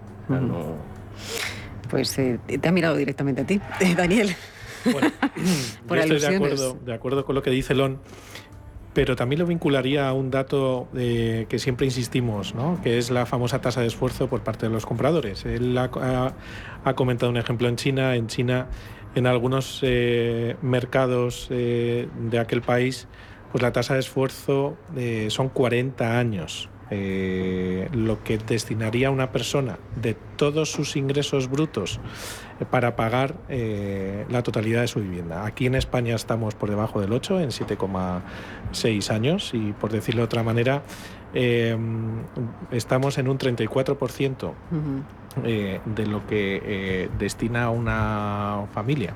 Pues 1.88 2.18
eh, 2.18 2.38
te 2.61 2.68
ha 2.68 2.73
mirado 2.73 2.96
directamente 2.96 3.42
a 3.42 3.44
ti, 3.44 3.61
Daniel. 3.96 4.35
Bueno, 4.85 5.12
yo 6.07 6.16
estoy 6.16 6.21
de 6.21 6.37
acuerdo, 6.37 6.79
de 6.85 6.95
acuerdo 6.95 7.25
con 7.25 7.35
lo 7.35 7.43
que 7.43 7.51
dice 7.51 7.75
Lon, 7.75 8.01
pero 8.93 9.14
también 9.14 9.38
lo 9.38 9.47
vincularía 9.47 10.09
a 10.09 10.12
un 10.12 10.31
dato 10.31 10.88
eh, 10.97 11.47
que 11.49 11.59
siempre 11.59 11.87
insistimos, 11.87 12.55
¿no? 12.55 12.81
que 12.83 12.99
es 12.99 13.11
la 13.11 13.25
famosa 13.25 13.61
tasa 13.61 13.81
de 13.81 13.87
esfuerzo 13.87 14.29
por 14.29 14.43
parte 14.43 14.66
de 14.66 14.73
los 14.73 14.85
compradores. 14.85 15.45
Él 15.45 15.77
ha, 15.79 16.35
comentado 16.95 17.31
un 17.31 17.37
ejemplo 17.37 17.69
en 17.69 17.77
China. 17.77 18.16
En 18.16 18.27
China, 18.27 18.66
en 19.14 19.27
algunos 19.27 19.81
eh, 19.83 20.57
mercados 20.61 21.47
eh, 21.51 22.09
de 22.31 22.38
aquel 22.38 22.62
país, 22.62 23.07
pues 23.53 23.62
la 23.62 23.73
tasa 23.73 23.95
de 23.95 24.01
esfuerzo 24.01 24.77
son 25.29 25.49
40 25.49 26.19
años. 26.19 26.69
Lo 26.90 28.24
que 28.24 28.38
destinaría 28.38 29.11
una 29.11 29.31
persona 29.31 29.79
de 30.00 30.16
todos 30.37 30.72
sus 30.72 30.96
ingresos 30.96 31.48
brutos 31.48 32.00
para 32.68 32.96
pagar 32.96 33.35
eh, 33.48 34.26
la 34.29 34.42
totalidad 34.42 34.83
de 34.83 34.88
su 34.88 35.00
vivienda. 35.00 35.46
Aquí 35.46 35.66
en 35.66 35.74
España 35.74 36.14
estamos 36.14 36.55
por 36.55 36.68
debajo 36.68 37.00
del 37.00 37.12
8, 37.12 37.40
en 37.40 37.50
7,6 37.50 39.11
años, 39.11 39.50
y 39.55 39.72
por 39.72 39.90
decirlo 39.90 40.20
de 40.20 40.24
otra 40.24 40.42
manera, 40.42 40.83
eh, 41.33 41.76
estamos 42.70 43.18
en 43.18 43.29
un 43.29 43.38
34% 43.38 44.53
eh, 45.44 45.81
de 45.85 46.07
lo 46.07 46.26
que 46.26 47.09
destina 47.18 47.70
una 47.70 48.66
familia 48.74 49.14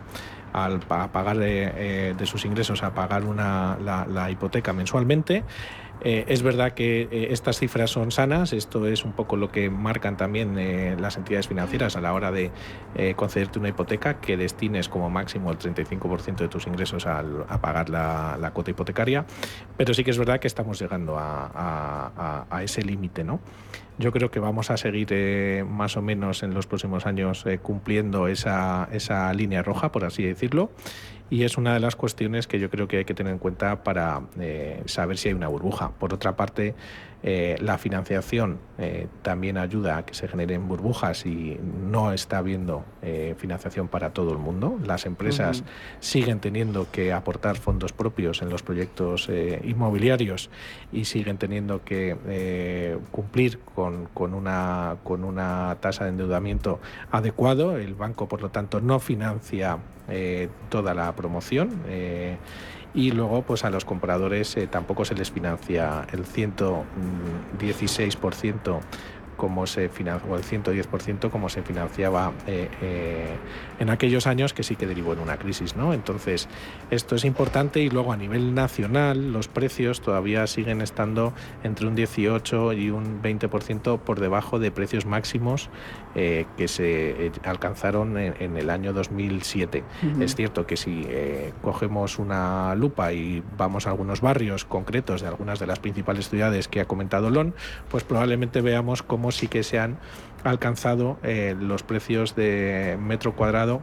al 0.52 0.78
pagar 0.78 1.36
de, 1.36 2.14
sus 2.24 2.44
ingresos 2.44 2.84
a 2.84 2.94
pagar 2.94 3.24
una, 3.24 3.76
la 3.80 4.30
hipoteca 4.30 4.72
mensualmente 4.72 5.42
eh, 6.00 6.24
es 6.28 6.42
verdad 6.42 6.72
que 6.72 7.02
eh, 7.02 7.28
estas 7.30 7.58
cifras 7.58 7.90
son 7.90 8.10
sanas, 8.10 8.52
esto 8.52 8.86
es 8.86 9.04
un 9.04 9.12
poco 9.12 9.36
lo 9.36 9.50
que 9.50 9.70
marcan 9.70 10.16
también 10.16 10.58
eh, 10.58 10.96
las 10.98 11.16
entidades 11.16 11.48
financieras 11.48 11.96
a 11.96 12.00
la 12.00 12.12
hora 12.12 12.30
de 12.30 12.50
concederte 13.16 13.58
una 13.58 13.68
hipoteca, 13.70 14.20
que 14.20 14.36
destines 14.36 14.88
como 14.88 15.10
máximo 15.10 15.50
el 15.50 15.58
35% 15.58 16.36
de 16.36 16.48
tus 16.48 16.66
ingresos 16.66 17.06
a 17.06 17.60
pagar 17.60 17.88
la, 17.88 18.50
cuota 18.54 18.70
hipotecaria, 18.70 19.24
pero 19.76 19.94
sí 19.94 20.04
que 20.04 20.10
es 20.10 20.18
verdad 20.18 20.38
que 20.38 20.46
estamos 20.46 20.78
llegando 20.78 21.16
a, 21.18 22.44
ese 22.62 22.82
límite, 22.82 23.24
¿no? 23.24 23.40
Yo 23.98 24.12
creo 24.12 24.30
que 24.30 24.40
vamos 24.40 24.70
a 24.70 24.76
seguir 24.76 25.64
más 25.64 25.96
o 25.96 26.02
menos 26.02 26.42
en 26.42 26.54
los 26.54 26.66
próximos 26.66 27.06
años 27.06 27.44
cumpliendo 27.62 28.28
esa, 28.28 28.88
esa 28.92 29.32
línea 29.34 29.62
roja, 29.62 29.90
por 29.90 30.04
así 30.04 30.22
decirlo, 30.22 30.70
y 31.30 31.44
es 31.44 31.56
una 31.56 31.74
de 31.74 31.80
las 31.80 31.96
cuestiones 31.96 32.46
que 32.46 32.58
yo 32.58 32.70
creo 32.70 32.86
que 32.86 32.98
hay 32.98 33.04
que 33.04 33.14
tener 33.14 33.32
en 33.32 33.38
cuenta 33.38 33.82
para 33.82 34.22
eh, 34.38 34.82
saber 34.86 35.16
si 35.16 35.28
hay 35.28 35.34
una 35.34 35.48
burbuja. 35.48 35.90
Por 35.92 36.14
otra 36.14 36.36
parte, 36.36 36.74
eh, 37.26 37.56
la 37.58 37.78
financiación 37.78 38.58
eh, 38.76 39.06
también 39.22 39.56
ayuda 39.56 39.96
a 39.96 40.04
que 40.04 40.12
se 40.12 40.28
generen 40.28 40.68
burbujas 40.68 41.24
y 41.24 41.58
no 41.58 42.12
está 42.12 42.36
habiendo 42.36 42.84
eh, 43.00 43.34
financiación 43.38 43.88
para 43.88 44.10
todo 44.10 44.32
el 44.32 44.36
mundo. 44.36 44.78
Las 44.84 45.06
empresas 45.06 45.64
siguen 46.00 46.40
teniendo 46.40 46.86
que 46.92 47.14
aportar 47.14 47.56
fondos 47.56 47.94
propios 47.94 48.42
en 48.42 48.50
los 48.50 48.62
proyectos 48.62 49.30
inmobiliarios 49.64 50.50
y 50.92 51.06
siguen 51.06 51.38
teniendo 51.38 51.82
que 51.82 52.98
cumplir 53.10 53.58
con, 53.74 54.04
con, 54.12 54.34
una, 54.34 54.96
con 55.02 55.24
una 55.24 55.78
tasa 55.80 56.04
de 56.04 56.10
endeudamiento 56.10 56.78
adecuado. 57.10 57.78
El 57.78 57.94
banco, 57.94 58.28
por 58.28 58.42
lo 58.42 58.50
tanto, 58.50 58.82
no 58.82 59.00
financia 59.00 59.78
toda 60.68 60.92
la 60.92 61.10
promoción 61.16 61.70
y 62.94 63.10
luego 63.10 63.42
pues 63.42 63.64
a 63.64 63.70
los 63.70 63.84
compradores 63.84 64.56
eh, 64.56 64.68
tampoco 64.68 65.04
se 65.04 65.14
les 65.14 65.30
financia 65.30 66.06
el 66.12 66.24
116% 66.24 68.80
como 69.36 69.66
se 69.66 69.90
o 70.28 70.36
el 70.36 70.44
110% 70.44 71.30
como 71.30 71.48
se 71.48 71.62
financiaba 71.62 72.32
eh, 72.46 72.68
eh, 72.80 73.36
en 73.78 73.90
aquellos 73.90 74.26
años 74.26 74.54
que 74.54 74.62
sí 74.62 74.76
que 74.76 74.86
derivó 74.86 75.12
en 75.12 75.18
una 75.18 75.38
crisis. 75.38 75.76
¿no? 75.76 75.92
Entonces, 75.92 76.48
esto 76.90 77.16
es 77.16 77.24
importante 77.24 77.80
y 77.80 77.90
luego 77.90 78.12
a 78.12 78.16
nivel 78.16 78.54
nacional 78.54 79.32
los 79.32 79.48
precios 79.48 80.00
todavía 80.00 80.46
siguen 80.46 80.80
estando 80.80 81.32
entre 81.62 81.86
un 81.86 81.94
18 81.94 82.72
y 82.74 82.90
un 82.90 83.22
20% 83.22 83.98
por 83.98 84.20
debajo 84.20 84.58
de 84.58 84.70
precios 84.70 85.06
máximos 85.06 85.68
eh, 86.14 86.46
que 86.56 86.68
se 86.68 87.32
alcanzaron 87.44 88.16
en, 88.18 88.56
el 88.56 88.70
año 88.70 88.92
2007. 88.92 89.84
Es 90.20 90.34
cierto 90.34 90.66
que 90.66 90.76
si 90.76 91.06
cogemos 91.62 92.18
una 92.18 92.74
lupa 92.74 93.12
y 93.12 93.42
vamos 93.56 93.86
a 93.86 93.90
algunos 93.90 94.20
barrios 94.20 94.64
concretos 94.64 95.22
de 95.22 95.28
algunas 95.28 95.58
de 95.58 95.66
las 95.66 95.78
principales 95.78 96.28
ciudades 96.28 96.68
que 96.68 96.80
ha 96.80 96.84
comentado 96.86 97.30
Lon, 97.30 97.54
pues 97.90 98.04
probablemente 98.04 98.60
veamos 98.60 99.02
cómo 99.02 99.32
sí 99.32 99.48
que 99.48 99.62
se 99.62 99.78
han 99.78 99.98
alcanzado 100.44 101.18
eh, 101.22 101.56
los 101.58 101.82
precios 101.82 102.36
de 102.36 102.98
metro 103.00 103.34
cuadrado 103.34 103.82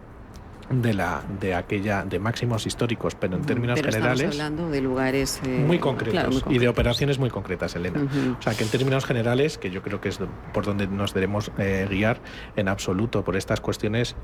de 0.72 0.94
la 0.94 1.24
de 1.40 1.54
aquella 1.54 2.04
de 2.04 2.20
máximos 2.20 2.66
históricos 2.66 3.16
pero 3.16 3.36
en 3.36 3.44
términos 3.44 3.82
generales 3.82 4.32
hablando 4.32 4.70
de 4.70 4.82
lugares 4.82 5.42
eh, 5.46 5.64
muy, 5.66 5.80
concretos, 5.80 6.44
y 6.50 6.60
de 6.60 6.68
operaciones 6.68 7.20
muy 7.20 7.30
concretas 7.30 7.76
Elena. 7.76 8.08
O 8.40 8.42
sea 8.42 8.54
que 8.54 8.64
en 8.64 8.70
términos 8.70 9.06
generales 9.06 9.58
que 9.58 9.70
yo 9.72 9.82
creo 9.82 10.02
que 10.02 10.10
es 10.10 10.20
por 10.54 10.66
donde 10.66 10.88
nos 10.88 11.14
debemos 11.14 11.52
eh, 11.58 11.88
guiar 11.90 12.20
en 12.56 12.68
absoluto 12.68 13.24
por 13.24 13.36
estas 13.36 13.62
cuestiones 13.62 14.16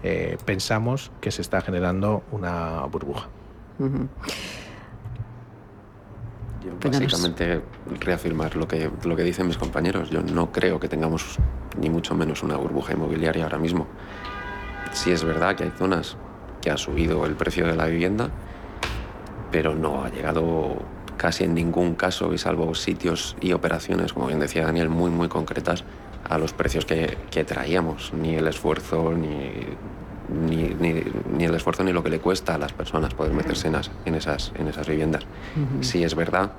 pensamos 0.46 1.12
que 1.22 1.32
se 1.32 1.42
está 1.42 1.62
generando 1.62 2.24
una 2.32 2.82
burbuja. 2.86 3.28
Básicamente 6.84 7.62
reafirmar 8.00 8.56
lo 8.56 8.68
que, 8.68 8.90
lo 9.04 9.16
que 9.16 9.24
dicen 9.24 9.48
mis 9.48 9.58
compañeros. 9.58 10.10
Yo 10.10 10.22
no 10.22 10.52
creo 10.52 10.80
que 10.80 10.88
tengamos 10.88 11.38
ni 11.80 11.90
mucho 11.90 12.16
menos 12.16 12.44
una 12.44 12.58
burbuja 12.58 12.94
inmobiliaria 12.94 13.44
ahora 13.44 13.58
mismo. 13.58 13.88
Sí 14.92 15.12
es 15.12 15.24
verdad 15.24 15.56
que 15.56 15.64
hay 15.64 15.72
zonas 15.72 16.18
que 16.68 16.72
ha 16.72 16.78
subido 16.78 17.26
el 17.26 17.36
precio 17.36 17.66
de 17.66 17.78
la 17.78 17.86
vivienda, 17.86 18.30
pero 19.54 19.74
no 19.74 20.04
ha 20.04 20.10
llegado 20.10 20.76
casi 21.16 21.46
en 21.46 21.54
ningún 21.54 21.96
caso, 21.96 22.34
y 22.34 22.38
salvo 22.38 22.76
sitios 22.76 23.38
y 23.40 23.54
operaciones, 23.54 24.12
como 24.12 24.28
bien 24.28 24.42
decía 24.42 24.66
Daniel, 24.66 24.90
muy, 24.90 25.10
muy 25.10 25.30
concretas, 25.30 25.86
a 26.28 26.38
los 26.38 26.52
precios 26.52 26.86
que, 26.86 27.18
que 27.32 27.46
traíamos. 27.46 28.12
Ni 28.14 28.36
el 28.36 28.48
esfuerzo, 28.48 29.14
ni 29.14 29.50
ni, 30.30 30.76
ni, 31.38 31.46
el 31.46 31.56
esfuerzo 31.56 31.86
ni 31.86 31.94
lo 31.94 32.04
que 32.04 32.10
le 32.10 32.20
cuesta 32.20 32.56
a 32.56 32.58
las 32.58 32.74
personas 32.74 33.14
poder 33.14 33.32
meterse 33.32 33.70
en, 33.70 34.16
esas, 34.16 34.52
en 34.56 34.68
esas 34.68 34.86
viviendas. 34.86 35.24
Sí 35.80 36.04
es 36.04 36.16
verdad 36.16 36.52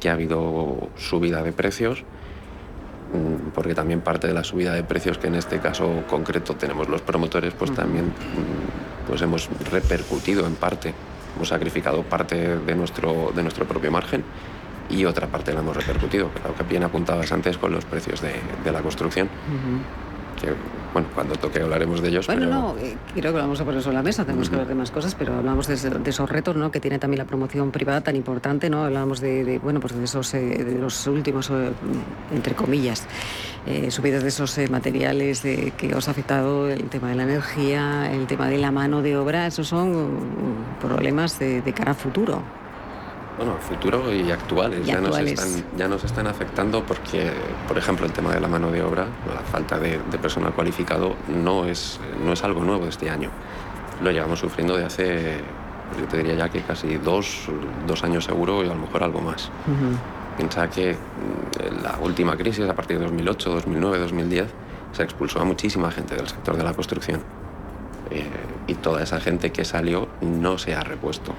que 0.00 0.10
ha 0.10 0.14
habido 0.14 0.90
subida 0.96 1.40
de 1.44 1.52
precios, 1.52 2.02
mm, 3.12 3.50
porque 3.54 3.76
también 3.76 4.00
parte 4.00 4.26
de 4.26 4.34
la 4.34 4.42
subida 4.42 4.74
de 4.74 4.82
precios 4.82 5.18
que 5.18 5.28
en 5.28 5.36
este 5.36 5.60
caso 5.60 6.02
concreto 6.10 6.56
tenemos 6.56 6.88
los 6.88 7.00
promotores, 7.00 7.54
pues 7.54 7.72
también 7.72 8.06
mm, 8.06 8.81
pues 9.12 9.20
hemos 9.20 9.46
repercutido 9.70 10.46
en 10.46 10.54
parte, 10.54 10.94
hemos 11.36 11.48
sacrificado 11.48 12.02
parte 12.02 12.56
de 12.56 12.74
nuestro, 12.74 13.30
de 13.36 13.42
nuestro 13.42 13.66
propio 13.66 13.90
margen 13.90 14.24
y 14.88 15.04
otra 15.04 15.26
parte 15.26 15.52
la 15.52 15.60
hemos 15.60 15.76
repercutido, 15.76 16.30
creo 16.30 16.54
que 16.54 16.62
bien 16.62 16.82
apuntabas 16.82 17.30
antes 17.30 17.58
con 17.58 17.72
los 17.72 17.84
precios 17.84 18.22
de, 18.22 18.32
de 18.64 18.72
la 18.72 18.80
construcción. 18.80 19.28
que 20.40 20.54
bueno, 20.92 21.08
cuando 21.14 21.34
toque 21.36 21.60
hablaremos 21.60 22.02
de 22.02 22.08
ellos. 22.08 22.26
Bueno, 22.26 22.46
no, 22.46 22.76
eh, 22.78 22.96
creo 23.14 23.32
que 23.32 23.38
vamos 23.38 23.60
a 23.60 23.64
poner 23.64 23.82
sobre 23.82 23.96
la 23.96 24.02
mesa, 24.02 24.24
tenemos 24.24 24.48
que 24.48 24.56
hablar 24.56 24.68
de 24.68 24.74
más 24.74 24.90
cosas, 24.90 25.14
pero 25.14 25.34
hablamos 25.36 25.66
de, 25.66 25.76
de, 25.76 26.10
esos 26.10 26.28
retos 26.28 26.56
¿no? 26.56 26.70
que 26.70 26.80
tiene 26.80 26.98
también 26.98 27.18
la 27.18 27.24
promoción 27.24 27.70
privada 27.70 28.02
tan 28.02 28.16
importante, 28.16 28.68
¿no? 28.68 28.84
Hablamos 28.84 29.20
de, 29.20 29.44
de 29.44 29.58
bueno, 29.58 29.80
pues 29.80 29.94
de 29.96 30.04
esos, 30.04 30.34
eh, 30.34 30.40
de 30.40 30.78
los 30.78 31.06
últimos, 31.06 31.50
eh, 31.50 31.70
entre 32.34 32.54
comillas, 32.54 33.06
eh, 33.66 33.90
subidas 33.90 34.22
de 34.22 34.28
esos 34.28 34.56
eh, 34.58 34.68
materiales 34.68 35.42
de, 35.42 35.72
que 35.76 35.94
os 35.94 36.08
ha 36.08 36.10
afectado, 36.10 36.68
el 36.68 36.88
tema 36.88 37.08
de 37.10 37.14
la 37.14 37.22
energía, 37.22 38.12
el 38.12 38.26
tema 38.26 38.48
de 38.48 38.58
la 38.58 38.72
mano 38.72 39.02
de 39.02 39.16
obra, 39.16 39.46
esos 39.46 39.68
son 39.68 40.14
mm, 40.14 40.80
problemas 40.80 41.38
de, 41.38 41.62
de 41.62 41.72
cara 41.72 41.92
a 41.92 41.94
futuro. 41.94 42.42
Bueno, 43.36 43.56
futuro 43.60 44.12
y 44.12 44.30
actuales. 44.30 44.80
Y 44.82 44.84
ya, 44.84 44.98
actuales. 44.98 45.40
Nos 45.40 45.48
están, 45.48 45.78
ya 45.78 45.88
nos 45.88 46.04
están 46.04 46.26
afectando 46.26 46.84
porque, 46.84 47.30
por 47.66 47.78
ejemplo, 47.78 48.04
el 48.04 48.12
tema 48.12 48.34
de 48.34 48.40
la 48.40 48.48
mano 48.48 48.70
de 48.70 48.82
obra, 48.82 49.06
la 49.32 49.40
falta 49.40 49.78
de, 49.78 49.98
de 50.10 50.18
personal 50.18 50.52
cualificado, 50.52 51.16
no 51.28 51.64
es, 51.64 51.98
no 52.24 52.32
es 52.32 52.44
algo 52.44 52.62
nuevo 52.62 52.86
este 52.86 53.10
año. 53.10 53.30
Lo 54.02 54.10
llevamos 54.10 54.40
sufriendo 54.40 54.76
de 54.76 54.84
hace, 54.84 55.36
yo 55.98 56.06
te 56.08 56.18
diría 56.18 56.34
ya 56.34 56.48
que 56.48 56.62
casi 56.62 56.98
dos, 56.98 57.48
dos 57.86 58.02
años 58.04 58.24
seguro 58.24 58.62
y 58.64 58.66
a 58.66 58.74
lo 58.74 58.80
mejor 58.80 59.02
algo 59.02 59.20
más. 59.20 59.50
Piensa 60.36 60.68
que 60.70 60.92
mm, 60.94 61.82
la 61.82 61.98
última 62.02 62.36
crisis, 62.36 62.68
a 62.68 62.74
partir 62.74 62.98
de 62.98 63.04
2008, 63.04 63.50
2009, 63.50 63.98
2010, 63.98 64.46
se 64.92 65.02
expulsó 65.02 65.40
a 65.40 65.44
muchísima 65.44 65.90
gente 65.90 66.14
del 66.16 66.28
sector 66.28 66.56
de 66.56 66.64
la 66.64 66.74
construcción. 66.74 67.20
Eh, 68.10 68.26
y 68.66 68.74
toda 68.74 69.02
esa 69.02 69.20
gente 69.20 69.52
que 69.52 69.64
salió 69.64 70.08
no 70.20 70.58
se 70.58 70.74
ha 70.74 70.82
repuesto. 70.82 71.32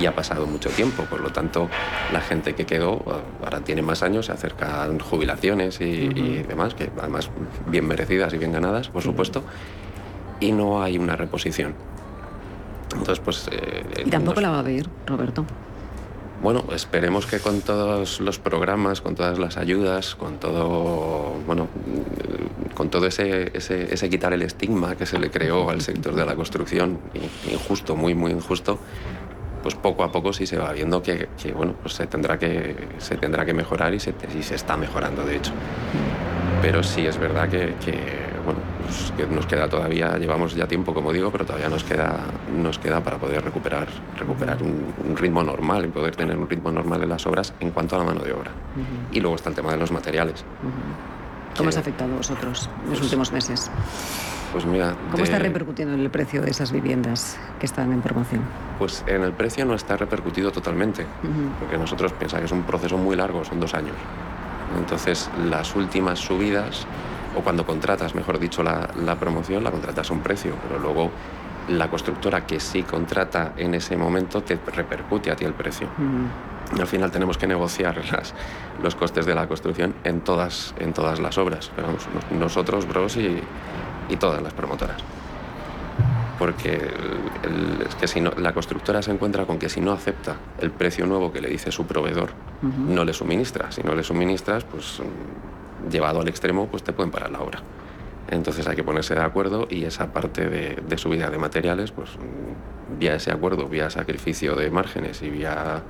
Y 0.00 0.04
ha 0.06 0.14
pasado 0.14 0.46
mucho 0.46 0.68
tiempo, 0.70 1.04
por 1.04 1.20
lo 1.20 1.30
tanto, 1.30 1.68
la 2.12 2.20
gente 2.20 2.54
que 2.54 2.66
quedó 2.66 3.02
ahora 3.42 3.60
tiene 3.60 3.80
más 3.80 4.02
años, 4.02 4.26
se 4.26 4.32
acercan 4.32 4.98
jubilaciones 4.98 5.80
y, 5.80 5.84
y 5.84 6.42
demás, 6.46 6.74
que 6.74 6.90
además 7.00 7.30
bien 7.66 7.86
merecidas 7.88 8.34
y 8.34 8.38
bien 8.38 8.52
ganadas, 8.52 8.88
por 8.88 9.02
supuesto, 9.02 9.42
y 10.38 10.52
no 10.52 10.82
hay 10.82 10.98
una 10.98 11.16
reposición. 11.16 11.74
Entonces, 12.92 13.20
pues... 13.20 13.48
eh, 13.50 14.02
Y 14.04 14.10
tampoco 14.10 14.34
nos- 14.34 14.42
la 14.42 14.50
va 14.50 14.58
a 14.58 14.62
ver, 14.62 14.86
Roberto. 15.06 15.46
Bueno, 16.42 16.64
esperemos 16.72 17.26
que 17.26 17.38
con 17.38 17.60
todos 17.60 18.20
los 18.20 18.38
programas, 18.38 19.00
con 19.00 19.14
todas 19.14 19.38
las 19.38 19.56
ayudas, 19.56 20.14
con 20.14 20.38
todo, 20.38 21.34
bueno, 21.46 21.68
con 22.74 22.90
todo 22.90 23.06
ese, 23.06 23.50
ese, 23.54 24.08
quitar 24.10 24.32
el 24.32 24.42
estigma 24.42 24.96
que 24.96 25.06
se 25.06 25.18
le 25.18 25.30
creó 25.30 25.70
al 25.70 25.80
sector 25.80 26.14
de 26.14 26.26
la 26.26 26.36
construcción, 26.36 26.98
injusto, 27.50 27.96
muy, 27.96 28.14
muy 28.14 28.32
injusto, 28.32 28.78
pues 29.62 29.74
poco 29.74 30.04
a 30.04 30.12
poco 30.12 30.32
sí 30.32 30.46
se 30.46 30.58
va 30.58 30.72
viendo 30.72 31.02
que, 31.02 31.28
bueno, 31.54 31.74
pues 31.82 31.94
se 31.94 32.06
tendrá 32.06 32.38
que, 32.38 32.76
se 32.98 33.16
tendrá 33.16 33.44
que 33.44 33.54
mejorar 33.54 33.94
y 33.94 34.00
se, 34.00 34.14
y 34.38 34.42
se 34.42 34.54
está 34.54 34.76
mejorando, 34.76 35.24
de 35.24 35.36
hecho. 35.36 35.52
Pero 36.62 36.82
sí 36.82 37.06
es 37.06 37.18
verdad 37.18 37.48
que, 37.48 37.74
pues 38.96 39.12
que 39.16 39.26
nos 39.34 39.46
queda 39.46 39.68
todavía, 39.68 40.16
llevamos 40.18 40.54
ya 40.54 40.66
tiempo, 40.66 40.94
como 40.94 41.12
digo, 41.12 41.30
pero 41.30 41.44
todavía 41.44 41.68
nos 41.68 41.84
queda, 41.84 42.18
nos 42.56 42.78
queda 42.78 43.02
para 43.02 43.18
poder 43.18 43.44
recuperar, 43.44 43.86
recuperar 44.18 44.62
un, 44.62 44.92
un 45.08 45.16
ritmo 45.16 45.42
normal 45.42 45.84
y 45.86 45.88
poder 45.88 46.16
tener 46.16 46.36
un 46.36 46.48
ritmo 46.48 46.70
normal 46.70 47.02
en 47.02 47.08
las 47.10 47.26
obras 47.26 47.52
en 47.60 47.70
cuanto 47.70 47.96
a 47.96 47.98
la 47.98 48.04
mano 48.04 48.20
de 48.22 48.32
obra. 48.32 48.50
Y 49.12 49.20
luego 49.20 49.36
está 49.36 49.50
el 49.50 49.54
tema 49.56 49.72
de 49.72 49.78
los 49.78 49.90
materiales. 49.92 50.44
¿Cómo 51.56 51.68
os 51.70 51.76
ha 51.76 51.80
afectado 51.80 52.12
a 52.14 52.16
vosotros 52.18 52.68
en 52.84 52.90
los 52.90 53.00
últimos 53.02 53.32
meses? 53.32 53.70
Pues 54.52 54.64
mira, 54.64 54.94
¿Cómo 55.10 55.24
está 55.24 55.36
de- 55.38 55.44
repercutiendo 55.44 55.94
en 55.94 56.00
el 56.00 56.10
precio 56.10 56.40
de 56.42 56.50
esas 56.50 56.70
viviendas 56.72 57.38
que 57.58 57.66
están 57.66 57.92
en 57.92 58.00
promoción? 58.00 58.42
Pues 58.78 59.04
en 59.06 59.22
el 59.22 59.32
precio 59.32 59.64
no 59.64 59.74
está 59.74 59.96
repercutido 59.96 60.50
totalmente, 60.52 61.04
porque 61.60 61.76
nosotros 61.78 62.12
pensamos 62.12 62.40
que 62.42 62.46
es 62.46 62.52
un 62.52 62.62
proceso 62.62 62.96
muy 62.98 63.16
largo, 63.16 63.44
son 63.44 63.60
dos 63.60 63.74
años. 63.74 63.96
Entonces, 64.78 65.30
las 65.48 65.74
últimas 65.76 66.18
subidas, 66.18 66.86
o 67.36 67.40
cuando 67.42 67.64
contratas, 67.66 68.14
mejor 68.14 68.38
dicho, 68.38 68.62
la, 68.62 68.88
la 69.04 69.14
promoción, 69.16 69.62
la 69.62 69.70
contratas 69.70 70.10
a 70.10 70.14
un 70.14 70.20
precio, 70.20 70.54
pero 70.66 70.80
luego 70.80 71.10
la 71.68 71.88
constructora 71.90 72.46
que 72.46 72.60
sí 72.60 72.82
contrata 72.82 73.52
en 73.56 73.74
ese 73.74 73.96
momento 73.96 74.42
te 74.42 74.58
repercute 74.74 75.30
a 75.30 75.36
ti 75.36 75.44
el 75.44 75.52
precio. 75.52 75.88
Y 76.76 76.80
al 76.80 76.86
final 76.86 77.10
tenemos 77.10 77.38
que 77.38 77.46
negociar 77.46 77.96
las- 78.10 78.34
los 78.82 78.94
costes 78.94 79.24
de 79.26 79.34
la 79.34 79.46
construcción 79.46 79.94
en 80.04 80.20
todas, 80.22 80.74
en 80.78 80.92
todas 80.92 81.20
las 81.20 81.38
obras. 81.38 81.70
Vamos, 81.76 82.06
nos- 82.14 82.38
nosotros, 82.40 82.86
Bros, 82.88 83.16
y, 83.16 83.40
y 84.08 84.16
todas 84.16 84.42
las 84.42 84.52
promotoras. 84.52 84.96
Porque 86.38 86.74
el- 86.74 87.50
el- 87.80 87.82
es 87.88 87.94
que 87.94 88.06
si 88.06 88.20
no, 88.20 88.30
la 88.36 88.52
constructora 88.52 89.00
se 89.02 89.10
encuentra 89.10 89.46
con 89.46 89.58
que 89.58 89.68
si 89.68 89.80
no 89.80 89.92
acepta 89.92 90.36
el 90.60 90.70
precio 90.70 91.06
nuevo 91.06 91.32
que 91.32 91.40
le 91.40 91.48
dice 91.48 91.72
su 91.72 91.86
proveedor, 91.86 92.30
no 92.94 93.04
le 93.04 93.12
suministra. 93.12 93.70
Si 93.72 93.82
no 93.82 93.94
le 93.94 94.02
suministras, 94.02 94.64
pues 94.64 95.00
mm, 95.00 95.65
llevado 95.90 96.20
al 96.20 96.28
extremo, 96.28 96.66
pues 96.68 96.82
te 96.82 96.92
pueden 96.92 97.10
parar 97.10 97.30
la 97.30 97.40
obra. 97.40 97.60
Entonces 98.28 98.66
hay 98.66 98.74
que 98.76 98.82
ponerse 98.84 99.14
de 99.14 99.20
acuerdo 99.22 99.68
y 99.70 99.84
esa 99.84 100.12
parte 100.12 100.48
de, 100.48 100.82
de 100.86 100.98
subida 100.98 101.30
de 101.30 101.38
materiales, 101.38 101.92
pues 101.92 102.10
mm, 102.16 102.98
vía 102.98 103.14
ese 103.14 103.30
acuerdo, 103.30 103.68
vía 103.68 103.88
sacrificio 103.90 104.54
de 104.56 104.70
márgenes 104.70 105.22
y 105.22 105.30
vía 105.30 105.82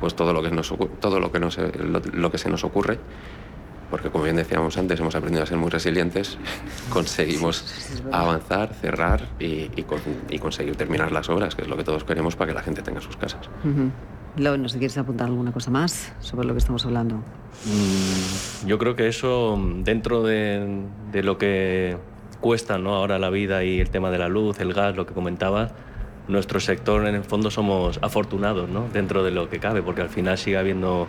pues 0.00 0.14
todo 0.14 0.32
lo 0.32 0.42
que 0.42 0.50
nos 0.50 0.74
todo 1.00 1.20
lo 1.20 1.30
que 1.32 1.38
nos, 1.40 1.56
lo, 1.58 2.00
lo 2.12 2.30
que 2.30 2.38
se 2.38 2.50
nos 2.50 2.64
ocurre, 2.64 2.98
porque 3.90 4.10
como 4.10 4.24
bien 4.24 4.34
decíamos 4.36 4.76
antes, 4.78 4.98
hemos 4.98 5.14
aprendido 5.14 5.44
a 5.44 5.46
ser 5.46 5.58
muy 5.58 5.70
resilientes, 5.70 6.38
conseguimos 6.92 7.64
avanzar, 8.12 8.74
cerrar 8.74 9.28
y, 9.38 9.70
y 9.76 9.84
con- 9.84 10.00
y 10.28 10.38
conseguir 10.40 10.74
terminar 10.76 11.12
las 11.12 11.28
obras, 11.30 11.54
que 11.54 11.62
es 11.62 11.68
lo 11.68 11.76
que 11.76 11.84
todos 11.84 12.02
queremos 12.04 12.34
para 12.34 12.48
que 12.48 12.54
la 12.54 12.62
gente 12.62 12.82
tenga 12.82 13.00
sus 13.00 13.16
casas. 13.16 13.48
Lau, 14.36 14.56
no 14.58 14.68
sé 14.68 14.74
si 14.74 14.78
quieres 14.80 14.98
apuntar 14.98 15.28
alguna 15.28 15.52
cosa 15.52 15.70
más 15.70 16.12
sobre 16.20 16.46
lo 16.46 16.52
que 16.54 16.58
estamos 16.58 16.84
hablando. 16.84 17.16
Mm, 17.16 18.66
Yo 18.66 18.78
creo 18.78 18.94
que 18.94 19.08
eso, 19.08 19.56
mm, 19.56 19.82
dentro 19.82 20.22
de, 20.22 20.82
de 21.10 21.22
lo 21.22 21.38
que 21.38 21.96
cuesta 22.40 22.76
¿no? 22.78 22.94
ahora 22.94 23.18
la 23.18 23.30
vida 23.30 23.64
y 23.64 23.80
el 23.80 23.88
tema 23.88 24.10
de 24.10 24.18
la 24.18 24.28
luz, 24.28 24.60
el 24.60 24.74
gas, 24.74 24.94
lo 24.94 25.06
que 25.06 25.14
comentabas, 25.14 25.72
nuestro 26.28 26.60
sector 26.60 27.06
en 27.06 27.14
el 27.14 27.24
fondo 27.24 27.50
somos 27.50 27.98
afortunados 28.02 28.68
¿no? 28.68 28.86
dentro 28.92 29.22
de 29.24 29.30
lo 29.30 29.48
que 29.48 29.58
cabe, 29.58 29.80
porque 29.82 30.02
al 30.02 30.10
final 30.10 30.36
sigue 30.36 30.58
habiendo 30.58 31.06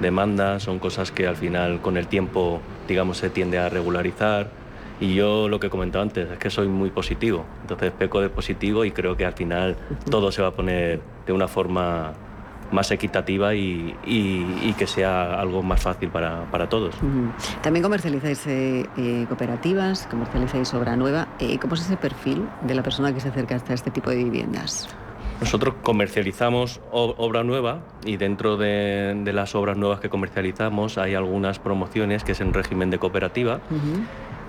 demanda, 0.00 0.60
son 0.60 0.78
cosas 0.78 1.10
que 1.10 1.26
al 1.26 1.36
final 1.36 1.80
con 1.80 1.96
el 1.96 2.06
tiempo, 2.08 2.60
digamos, 2.86 3.16
se 3.18 3.30
tiende 3.30 3.58
a 3.58 3.68
regularizar. 3.70 4.50
Y 5.00 5.14
yo 5.14 5.48
lo 5.48 5.60
que 5.60 5.68
comentaba 5.70 6.02
antes 6.02 6.30
es 6.30 6.38
que 6.38 6.48
soy 6.50 6.68
muy 6.68 6.88
positivo, 6.90 7.44
entonces 7.62 7.92
peco 7.92 8.20
de 8.20 8.30
positivo 8.30 8.84
y 8.84 8.90
creo 8.92 9.14
que 9.16 9.26
al 9.26 9.34
final 9.34 9.76
todo 10.10 10.32
se 10.32 10.40
va 10.40 10.48
a 10.48 10.52
poner 10.52 11.00
de 11.26 11.32
una 11.32 11.48
forma 11.48 12.12
más 12.72 12.90
equitativa 12.90 13.54
y, 13.54 13.94
y- 14.04 14.46
y 14.62 14.74
que 14.76 14.86
sea 14.86 15.40
algo 15.40 15.62
más 15.62 15.80
fácil 15.82 16.08
para, 16.10 16.44
para 16.50 16.68
todos. 16.68 16.94
También 17.62 17.82
comercializáis 17.82 18.46
eh, 18.46 18.86
eh, 18.96 19.24
cooperativas, 19.28 20.06
comercializáis 20.08 20.72
obra 20.74 20.96
nueva. 20.96 21.28
Eh, 21.38 21.58
¿Cómo 21.58 21.74
es 21.74 21.82
ese 21.82 21.96
perfil 21.96 22.46
de 22.62 22.74
la 22.74 22.82
persona 22.82 23.12
que 23.14 23.20
se 23.20 23.28
acerca 23.28 23.54
hasta 23.56 23.74
este 23.74 23.90
tipo 23.90 24.10
de 24.10 24.16
viviendas? 24.16 24.88
Nosotros 25.40 25.74
comercializamos 25.82 26.80
obra 26.92 27.44
nueva 27.44 27.80
y 28.06 28.16
dentro 28.16 28.56
de, 28.56 29.20
de 29.22 29.32
las 29.34 29.54
obras 29.54 29.76
nuevas 29.76 30.00
que 30.00 30.08
comercializamos 30.08 30.96
hay 30.96 31.14
algunas 31.14 31.58
promociones 31.58 32.24
que 32.24 32.32
es 32.32 32.40
en 32.40 32.54
régimen 32.54 32.88
de 32.88 32.98
cooperativa 32.98 33.60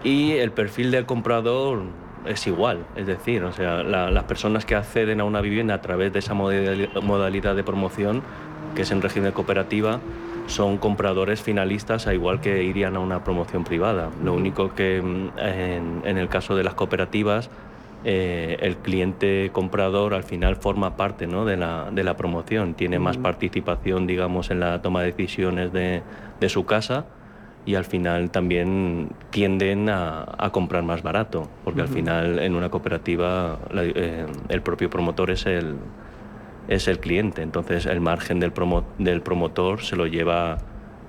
y 0.04 0.32
el 0.34 0.52
perfil 0.52 0.92
del 0.92 1.06
comprador 1.06 1.84
es 2.26 2.46
igual, 2.48 2.80
es 2.96 3.06
decir, 3.08 3.44
o 3.44 3.52
sea, 3.52 3.84
la- 3.84 4.12
las 4.12 4.24
personas 4.26 4.66
que 4.66 4.76
acceden 4.76 5.22
a 5.22 5.24
una 5.24 5.42
vivienda 5.42 5.76
a 5.76 5.82
través 5.82 6.12
de 6.14 6.20
esa 6.20 6.34
modali- 6.34 6.90
modalidad 7.02 7.56
de 7.56 7.64
promoción, 7.64 8.22
que 8.76 8.82
es 8.84 8.92
en 8.92 9.02
régimen 9.02 9.30
de 9.30 9.34
cooperativa, 9.34 10.00
son 10.48 10.78
compradores 10.78 11.42
finalistas, 11.42 12.08
a 12.08 12.14
igual 12.14 12.40
que 12.40 12.64
irían 12.64 12.96
a 12.96 13.00
una 13.00 13.24
promoción 13.24 13.64
privada. 13.64 14.10
Lo 14.24 14.34
único 14.34 14.74
que 14.74 15.02
mm, 15.02 15.40
en, 15.40 16.02
en 16.06 16.18
el 16.18 16.30
caso 16.30 16.56
de 16.56 16.64
las 16.64 16.74
cooperativas, 16.74 17.50
eh, 18.06 18.58
el 18.62 18.78
cliente 18.78 19.50
comprador 19.52 20.14
al 20.14 20.24
final 20.24 20.56
forma 20.56 20.96
parte 20.96 21.28
¿no? 21.28 21.46
de, 21.46 21.58
la, 21.58 21.90
de 21.92 22.04
la 22.04 22.16
promoción, 22.16 22.76
tiene 22.76 23.00
más 23.00 23.18
participación, 23.18 24.08
digamos, 24.08 24.52
en 24.52 24.60
la 24.60 24.82
toma 24.82 25.02
de 25.02 25.12
decisiones 25.12 25.74
de, 25.74 26.04
de 26.40 26.50
su 26.50 26.66
casa 26.66 27.06
y 27.68 27.76
al 27.76 27.84
final 27.84 28.32
también 28.32 29.10
tienden 29.30 29.90
a, 29.90 30.24
a 30.38 30.50
comprar 30.52 30.84
más 30.84 31.04
barato, 31.04 31.50
porque 31.66 31.82
al 31.82 31.90
final 31.90 32.40
en 32.40 32.56
una 32.56 32.70
cooperativa 32.70 33.60
la- 33.72 33.84
eh, 33.84 34.26
el 34.48 34.62
propio 34.62 34.90
promotor 34.90 35.32
es 35.32 35.46
el, 35.46 35.76
es 36.70 36.88
el 36.88 37.00
cliente, 37.00 37.42
entonces 37.42 37.86
el 37.86 38.00
margen 38.00 38.40
del, 38.40 38.54
promo- 38.54 38.86
del 38.98 39.22
promotor 39.22 39.82
se 39.84 39.98
lo 39.98 40.08
lleva 40.08 40.60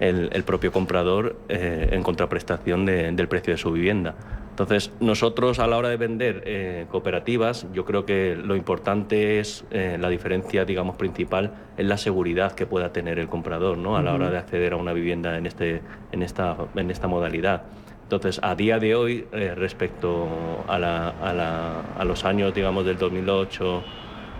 el, 0.01 0.31
el 0.33 0.43
propio 0.43 0.73
comprador 0.73 1.37
eh, 1.49 1.91
en 1.93 2.03
contraprestación 2.03 2.85
de- 2.87 3.13
del 3.13 3.29
precio 3.29 3.53
de 3.55 3.59
su 3.59 3.71
vivienda. 3.71 4.17
Entonces, 4.59 4.91
nosotros 4.99 5.61
a 5.61 5.69
la 5.69 5.77
hora 5.77 5.89
de 5.89 5.97
vender 5.97 6.43
eh, 6.45 6.87
cooperativas, 6.91 7.69
yo 7.73 7.85
creo 7.85 8.05
que 8.05 8.35
lo 8.35 8.57
importante 8.57 9.39
es 9.39 9.65
eh, 9.71 9.99
la 10.01 10.09
diferencia, 10.09 10.65
digamos, 10.65 10.97
principal 10.97 11.55
es 11.77 11.87
la 11.87 11.97
seguridad 11.97 12.51
que 12.57 12.67
pueda 12.67 12.93
tener 12.93 13.21
el 13.21 13.29
comprador, 13.29 13.79
¿no? 13.79 13.97
A 13.97 14.03
la 14.03 14.15
hora 14.15 14.31
de 14.31 14.39
acceder 14.39 14.73
a 14.73 14.77
una 14.77 14.93
vivienda 14.93 15.39
en 15.39 15.47
este, 15.47 15.81
en 16.11 16.25
esta, 16.25 16.57
en 16.75 16.91
esta 16.91 17.07
modalidad. 17.07 17.63
Entonces, 18.03 18.41
a 18.43 18.57
día 18.57 18.81
de 18.81 18.97
hoy, 18.97 19.29
eh, 19.31 19.55
respecto 19.55 20.27
a, 20.67 20.77
la, 20.81 21.11
a, 21.11 21.33
la, 21.33 21.83
a, 21.97 22.05
los 22.05 22.25
años, 22.25 22.53
digamos, 22.53 22.85
del 22.85 22.99
2008, 22.99 23.85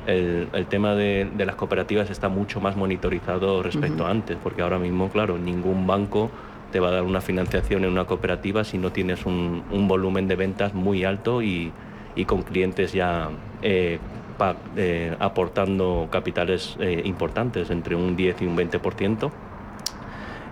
el, 0.09 0.49
el 0.53 0.67
tema 0.67 0.97
de, 0.97 1.31
de, 1.33 1.47
las 1.47 1.55
cooperativas 1.55 2.11
está 2.11 2.29
mucho 2.29 2.61
más 2.61 2.75
monitorizado 2.75 3.63
respecto 3.63 4.05
a 4.05 4.11
antes, 4.11 4.37
porque 4.43 4.63
ahora 4.63 4.81
mismo, 4.81 5.11
claro, 5.11 5.39
ningún 5.39 5.87
banco 5.87 6.29
te 6.71 6.81
va 6.81 6.89
a 6.89 6.91
dar 6.93 7.03
una 7.03 7.21
financiación 7.21 7.85
en 7.85 7.91
una 7.91 8.05
cooperativa 8.05 8.65
si 8.65 8.79
no 8.79 8.93
tienes 8.93 9.27
un, 9.27 9.65
un 9.71 9.89
volumen 9.89 10.29
de 10.29 10.37
ventas 10.37 10.75
muy 10.75 11.05
alto 11.05 11.43
y, 11.43 11.73
y 12.15 12.25
con 12.25 12.43
clientes 12.43 12.93
ya 12.93 13.31
eh, 13.63 13.99
pa, 14.37 14.57
eh, 14.77 15.15
aportando 15.19 16.09
capitales 16.11 16.77
eh, 16.81 17.03
importantes, 17.05 17.71
entre 17.71 17.95
un 17.95 18.17
10 18.17 18.43
y 18.43 18.47
un 18.47 18.57
20%. 18.57 19.31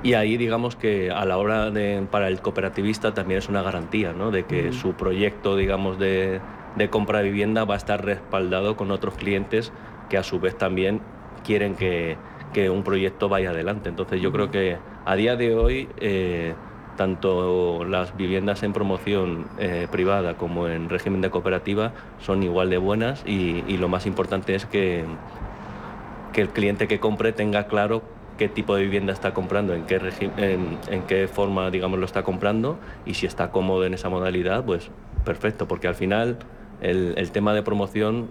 Y 0.03 0.15
ahí 0.15 0.37
digamos 0.37 0.77
que 0.77 1.11
a 1.11 1.25
la 1.25 1.39
hora 1.39 1.71
de, 1.71 2.07
para 2.11 2.29
el 2.29 2.41
cooperativista 2.41 3.15
también 3.15 3.39
es 3.39 3.49
una 3.49 3.63
garantía 3.63 4.13
¿no? 4.13 4.31
de 4.31 4.45
que 4.45 4.69
uh 4.69 4.71
-huh. 4.71 4.73
su 4.73 4.93
proyecto 4.93 5.57
digamos 5.57 5.99
de, 5.99 6.41
de 6.77 6.91
compra 6.91 7.19
de 7.19 7.25
vivienda 7.25 7.65
va 7.65 7.75
a 7.75 7.79
estar 7.79 8.05
respaldado 8.05 8.77
con 8.77 8.91
otros 8.91 9.15
clientes 9.15 9.73
que 10.09 10.19
a 10.19 10.23
su 10.23 10.39
vez 10.39 10.57
también 10.57 11.01
quieren 11.45 11.75
que, 11.75 12.17
que 12.53 12.71
un 12.71 12.83
proyecto 12.83 13.29
vaya 13.29 13.51
adelante. 13.51 13.89
Entonces 13.89 14.21
yo 14.21 14.31
creo 14.31 14.51
que 14.51 14.77
a 15.07 15.15
día 15.15 15.37
de 15.37 15.55
hoy 15.55 15.89
eh, 15.99 16.55
tanto 16.97 17.85
las 17.85 18.17
viviendas 18.17 18.63
en 18.65 18.73
promoción 18.73 19.47
eh, 19.59 19.87
privada 19.91 20.35
como 20.35 20.67
en 20.69 20.89
régimen 20.89 21.21
de 21.21 21.31
cooperativa 21.31 21.93
son 22.21 22.43
igual 22.43 22.71
de 22.71 22.79
buenas 22.79 23.23
y, 23.25 23.63
lo 23.77 23.89
más 23.89 24.05
importante 24.07 24.55
es 24.55 24.67
que, 24.67 25.05
que, 26.33 26.41
el 26.41 26.49
cliente 26.49 26.89
que 26.89 26.99
compre 26.99 27.33
tenga 27.33 27.69
claro 27.69 28.03
qué 28.37 28.49
tipo 28.49 28.75
de 28.75 28.83
vivienda 28.83 29.13
está 29.13 29.33
comprando, 29.33 29.75
en 29.75 29.85
qué, 29.87 31.29
forma 31.29 31.71
digamos, 31.71 31.99
lo 31.99 32.05
está 32.05 32.23
comprando 32.23 32.79
y 33.07 33.15
si 33.15 33.27
está 33.27 33.51
cómodo 33.51 33.87
en 33.87 33.95
esa 33.95 34.09
modalidad, 34.09 34.65
pues 34.65 34.91
perfecto, 35.25 35.69
porque 35.69 35.89
al 35.89 35.95
final 35.95 36.39
el 36.83 37.31
tema 37.31 37.55
de 37.55 37.63
promoción 37.63 38.29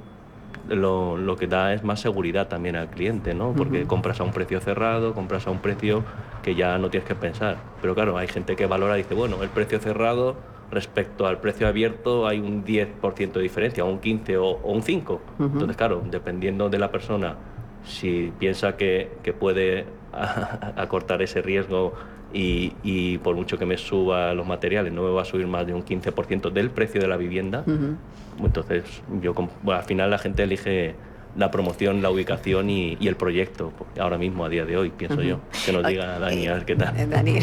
lo, 0.70 1.18
lo, 1.18 1.36
que 1.36 1.48
da 1.48 1.74
es 1.74 1.84
más 1.84 2.00
seguridad 2.00 2.48
también 2.48 2.76
al 2.76 2.90
cliente, 2.90 3.34
¿no? 3.34 3.54
Porque 3.54 3.82
uh 3.82 3.84
-huh. 3.84 3.88
compras 3.88 4.20
a 4.20 4.24
un 4.24 4.32
precio 4.32 4.60
cerrado, 4.60 5.14
compras 5.14 5.48
a 5.48 5.52
un 5.52 5.60
precio 5.60 6.04
que 6.44 6.56
ya 6.56 6.78
no 6.78 6.90
tienes 6.90 7.08
que 7.08 7.16
pensar. 7.16 7.58
Pero 7.82 7.96
claro, 7.96 8.18
hay 8.18 8.28
gente 8.28 8.56
que 8.56 8.66
valora 8.66 8.96
y 8.98 9.04
dice, 9.04 9.16
bueno, 9.16 9.42
el 9.44 9.50
precio 9.50 9.80
cerrado 9.80 10.36
respecto 10.72 11.28
al 11.28 11.40
precio 11.40 11.68
abierto 11.68 12.28
hay 12.28 12.40
un 12.40 12.66
10% 12.66 13.34
de 13.34 13.42
diferencia, 13.42 13.84
un 13.84 14.00
15 14.00 14.38
o, 14.38 14.46
o 14.46 14.72
un 14.72 14.82
5. 14.82 15.14
Uh 15.14 15.44
-huh. 15.44 15.46
Entonces, 15.46 15.78
claro, 15.78 16.02
dependiendo 16.10 16.70
de 16.70 16.80
la 16.80 16.92
persona, 16.92 17.36
si 17.84 18.32
piensa 18.40 18.76
que, 18.76 19.18
que 19.24 19.34
puede 19.34 19.86
acortar 20.76 21.22
ese 21.22 21.42
riesgo 21.42 21.94
y, 22.36 22.74
y, 22.84 23.18
por 23.20 23.36
mucho 23.36 23.58
que 23.58 23.66
me 23.66 23.78
suba 23.78 24.34
los 24.34 24.46
materiales, 24.46 24.92
no 24.92 25.04
me 25.04 25.12
va 25.12 25.22
a 25.22 25.26
subir 25.26 25.48
más 25.48 25.66
de 25.66 25.74
un 25.74 25.86
15% 25.86 26.52
del 26.52 26.70
precio 26.70 27.00
de 27.00 27.08
la 27.08 27.16
vivienda. 27.16 27.64
Uh 27.66 27.72
-huh. 27.72 27.96
Entonces, 28.44 28.84
yo 29.22 29.34
bueno, 29.34 29.80
al 29.80 29.86
final 29.86 30.10
la 30.12 30.18
gente 30.18 30.44
elige 30.44 30.96
la 31.38 31.52
promoción, 31.52 32.02
la 32.02 32.10
ubicación 32.10 32.70
y, 32.70 32.98
y, 33.00 33.08
el 33.08 33.16
proyecto, 33.16 33.72
ahora 34.00 34.18
mismo, 34.18 34.44
a 34.44 34.50
día 34.50 34.66
de 34.66 34.76
hoy, 34.76 34.90
pienso 34.90 35.18
uh 35.18 35.24
-huh. 35.24 35.30
yo. 35.30 35.40
Que 35.66 35.72
nos 35.72 35.88
diga 35.88 36.20
Dani, 36.20 36.48
a 36.48 36.54
ver 36.56 36.66
qué 36.66 36.76
tal. 36.76 37.00
Eh, 37.00 37.08
Dani. 37.08 37.40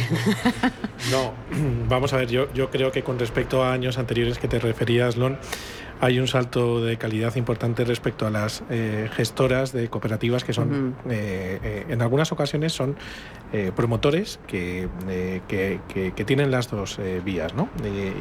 no, 1.10 1.32
vamos 1.88 2.12
a 2.12 2.18
ver, 2.18 2.28
yo, 2.28 2.52
yo 2.52 2.70
creo 2.70 2.92
que 2.92 3.02
con 3.02 3.18
respecto 3.18 3.64
a 3.64 3.72
años 3.72 3.96
anteriores 3.96 4.38
que 4.38 4.48
te 4.48 4.58
referías, 4.58 5.16
Lon, 5.16 5.38
hay 6.02 6.18
un 6.18 6.26
salto 6.26 6.80
de 6.80 6.96
calidad 6.96 7.36
importante 7.36 7.84
respecto 7.84 8.26
a 8.26 8.30
las 8.30 8.64
eh, 8.70 9.08
gestoras 9.12 9.72
de 9.72 9.88
cooperativas 9.88 10.42
que 10.42 10.52
son, 10.52 10.68
uh 10.72 10.74
-huh. 10.74 11.12
eh, 11.12 11.60
eh, 11.62 11.86
en 11.90 12.02
algunas 12.02 12.32
ocasiones 12.32 12.72
son 12.72 12.96
promotores 13.76 14.40
que, 14.46 14.88
que, 15.46 15.78
que, 15.86 16.12
que, 16.16 16.24
tienen 16.24 16.50
las 16.50 16.70
dos 16.70 16.98
vías, 17.22 17.54
¿no? 17.54 17.68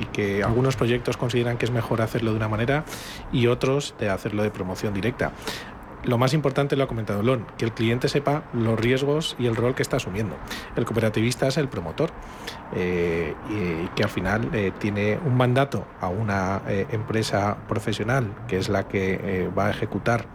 y 0.02 0.06
que 0.08 0.44
algunos 0.44 0.76
proyectos 0.76 1.16
consideran 1.16 1.58
que 1.58 1.64
es 1.64 1.72
mejor 1.72 2.02
hacerlo 2.02 2.32
de 2.32 2.36
una 2.38 2.50
manera 2.50 2.84
y 3.32 3.48
otros 3.48 3.96
de 3.98 4.10
hacerlo 4.10 4.44
de 4.44 4.52
promoción 4.52 4.94
directa 4.94 5.32
lo 6.04 6.18
más 6.18 6.34
importante 6.34 6.76
lo 6.76 6.84
ha 6.84 6.88
comentado 6.88 7.22
Lon, 7.22 7.46
que 7.58 7.66
el 7.66 7.74
cliente 7.74 8.08
sepa 8.08 8.44
los 8.54 8.80
riesgos 8.80 9.36
y 9.38 9.46
el 9.46 9.56
rol 9.56 9.76
que 9.76 9.82
está 9.82 9.98
asumiendo. 9.98 10.36
El 10.76 10.86
cooperativista 10.86 11.48
es 11.48 11.58
el 11.58 11.68
promotor 11.68 12.12
eh, 12.76 13.36
y, 13.50 13.88
que 13.96 14.04
al 14.04 14.10
final 14.10 14.50
eh, 14.54 14.72
tiene 14.80 15.20
un 15.24 15.36
mandato 15.36 15.86
a 16.00 16.08
una 16.08 16.62
eh, 16.68 16.88
empresa 16.92 17.58
profesional 17.68 18.34
que 18.48 18.58
es 18.58 18.70
la 18.70 18.88
que 18.88 19.50
va 19.58 19.68
a 19.68 19.70
ejecutar 19.72 20.26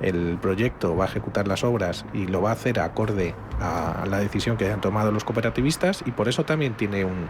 el 0.00 0.38
proyecto, 0.40 0.96
va 0.96 1.06
a 1.06 1.08
ejecutar 1.08 1.48
las 1.48 1.64
obras 1.64 2.04
y 2.12 2.26
lo 2.26 2.40
va 2.40 2.50
a 2.50 2.52
hacer 2.52 2.78
acorde 2.78 3.34
a 3.60 4.04
la 4.08 4.18
decisión 4.18 4.56
que 4.56 4.66
hayan 4.66 4.80
tomado 4.80 5.10
los 5.10 5.24
cooperativistas 5.24 6.04
y 6.06 6.12
por 6.12 6.28
eso 6.28 6.44
también 6.44 6.74
tiene 6.74 7.04
un 7.04 7.28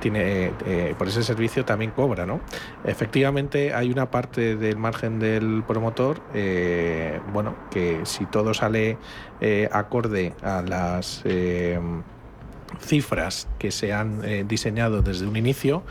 tiene 0.00 0.52
eh, 0.66 0.94
por 0.98 1.08
ese 1.08 1.22
servicio 1.22 1.64
también 1.64 1.92
cobra, 1.92 2.26
¿no? 2.26 2.40
Efectivamente 2.84 3.72
hay 3.74 3.90
una 3.90 4.10
parte 4.10 4.56
del 4.56 4.76
margen 4.76 5.20
del 5.20 5.62
promotor, 5.66 6.20
eh, 6.34 7.20
bueno, 7.32 7.54
que 7.70 8.00
si 8.04 8.26
todo 8.26 8.54
sale 8.54 8.98
eh, 9.40 9.68
acorde 9.70 10.34
a 10.42 10.62
las 10.62 11.22
cifras 12.80 13.48
que 13.58 13.70
se 13.70 13.92
han 13.92 14.48
diseñado 14.48 15.02
desde 15.02 15.26
un 15.26 15.36
inicio, 15.36 15.82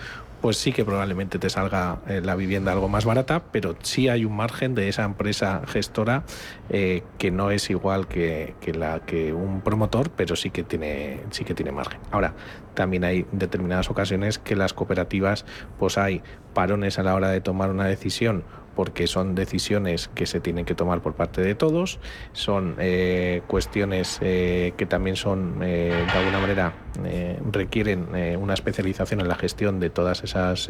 pues 0.41 0.57
sí 0.57 0.71
que 0.71 0.85
probablemente 0.85 1.39
te 1.39 1.49
salga 1.49 1.99
eh, 2.07 2.21
la 2.23 2.35
vivienda 2.35 2.71
algo 2.71 2.87
más 2.87 3.05
barata, 3.05 3.43
pero 3.51 3.75
sí 3.81 4.07
hay 4.07 4.25
un 4.25 4.35
margen 4.35 4.75
de 4.75 4.87
esa 4.87 5.03
empresa 5.03 5.61
gestora 5.67 6.23
eh, 6.69 7.03
que 7.17 7.31
no 7.31 7.51
es 7.51 7.69
igual 7.69 8.07
que, 8.07 8.55
que, 8.61 8.73
la 8.73 9.01
que 9.01 9.33
un 9.33 9.61
promotor, 9.61 10.09
pero 10.11 10.35
sí 10.35 10.49
que 10.49 10.63
tiene 10.63 11.21
sí 11.31 11.43
que 11.43 11.53
tiene 11.53 11.71
margen. 11.71 11.99
Ahora, 12.11 12.33
también 12.73 13.03
hay 13.03 13.25
determinadas 13.31 13.89
ocasiones 13.89 14.39
que 14.39 14.55
las 14.55 14.73
cooperativas 14.73 15.45
pues 15.77 15.97
hay 15.97 16.21
parones 16.53 16.99
a 16.99 17.03
la 17.03 17.15
hora 17.15 17.29
de 17.29 17.41
tomar 17.41 17.69
una 17.69 17.85
decisión 17.85 18.43
porque 18.79 19.07
son 19.07 19.35
decisiones 19.35 20.09
que 20.15 20.25
se 20.25 20.39
tienen 20.39 20.63
que 20.63 20.73
tomar 20.73 21.01
por 21.01 21.13
parte 21.13 21.41
de 21.41 21.53
todos, 21.53 21.99
son 22.31 22.75
eh, 22.79 23.41
cuestiones 23.45 24.19
eh, 24.21 24.71
que 24.77 24.85
también 24.85 25.17
son, 25.17 25.59
eh, 25.61 26.05
de 26.13 26.17
alguna 26.17 26.39
manera, 26.39 26.73
eh, 27.03 27.37
requieren 27.51 28.07
una 28.39 28.53
especialización 28.53 29.19
en 29.19 29.27
la 29.27 29.35
gestión 29.35 29.81
de 29.81 29.89
todas 29.89 30.23
esas 30.23 30.69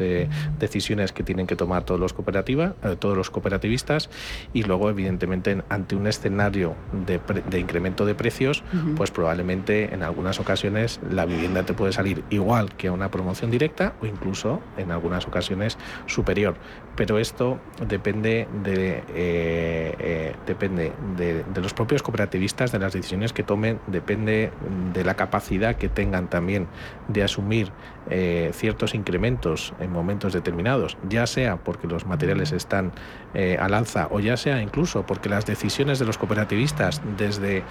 decisiones 0.58 1.12
que 1.12 1.22
tienen 1.22 1.46
que 1.46 1.54
tomar 1.54 1.84
todos 1.84 2.00
los, 2.00 2.12
cooperativa, 2.12 2.74
todos 2.98 3.16
los 3.16 3.30
cooperativistas 3.30 4.10
y 4.52 4.64
luego, 4.64 4.90
evidentemente, 4.90 5.62
ante 5.68 5.94
un 5.94 6.06
escenario 6.06 6.74
de, 7.06 7.20
de 7.48 7.58
incremento 7.60 8.06
de 8.06 8.14
precios, 8.14 8.62
uh 8.72 8.76
-huh. 8.76 8.94
pues 8.96 9.10
probablemente 9.10 9.94
en 9.94 10.02
algunas 10.02 10.40
ocasiones 10.40 11.00
la 11.10 11.26
vivienda 11.26 11.62
te 11.64 11.74
puede 11.74 11.92
salir 11.92 12.24
igual 12.30 12.74
que 12.74 12.88
a 12.88 12.92
una 12.92 13.10
promoción 13.10 13.50
directa 13.50 13.94
o 14.02 14.06
incluso 14.06 14.60
en 14.76 14.90
algunas 14.90 15.26
ocasiones 15.26 15.78
superior. 16.06 16.56
Pero 16.96 17.18
esto 17.18 17.58
depende 18.00 18.48
de, 18.64 19.02
eh, 19.14 19.94
eh, 19.98 20.34
depende 20.46 20.92
de, 21.18 21.44
de, 21.44 21.60
los 21.60 21.74
propios 21.74 22.02
cooperativistas, 22.02 22.72
de 22.72 22.78
las 22.78 22.94
decisiones 22.94 23.34
que 23.34 23.42
tomen, 23.42 23.78
depende 23.88 24.50
de 24.94 25.04
la 25.04 25.14
capacidad 25.14 25.76
que 25.76 25.90
tengan 25.90 26.30
también 26.30 26.66
de 27.08 27.22
asumir 27.22 27.72
eh, 28.08 28.52
ciertos 28.54 28.94
incrementos 28.94 29.74
en 29.80 29.92
momentos 29.92 30.32
determinados, 30.32 30.96
ya 31.10 31.26
sea 31.26 31.58
porque 31.58 31.86
los 31.86 32.06
materiales 32.06 32.52
están 32.52 32.92
eh, 33.34 33.58
al 33.60 33.74
alza 33.74 34.08
o 34.10 34.18
ya 34.18 34.38
sea 34.38 34.62
incluso 34.62 35.04
porque 35.04 35.28
las 35.28 35.44
decisiones 35.44 35.98
de 35.98 36.06
los 36.06 36.16
cooperativistas 36.16 37.02
desde 37.18 37.62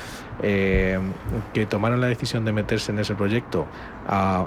que 0.42 1.66
tomaron 1.68 2.02
la 2.02 2.08
decisión 2.08 2.46
de 2.46 2.54
meterse 2.54 2.92
en 2.92 3.00
ese 3.00 3.16
proyecto 3.16 3.66
a, 4.08 4.46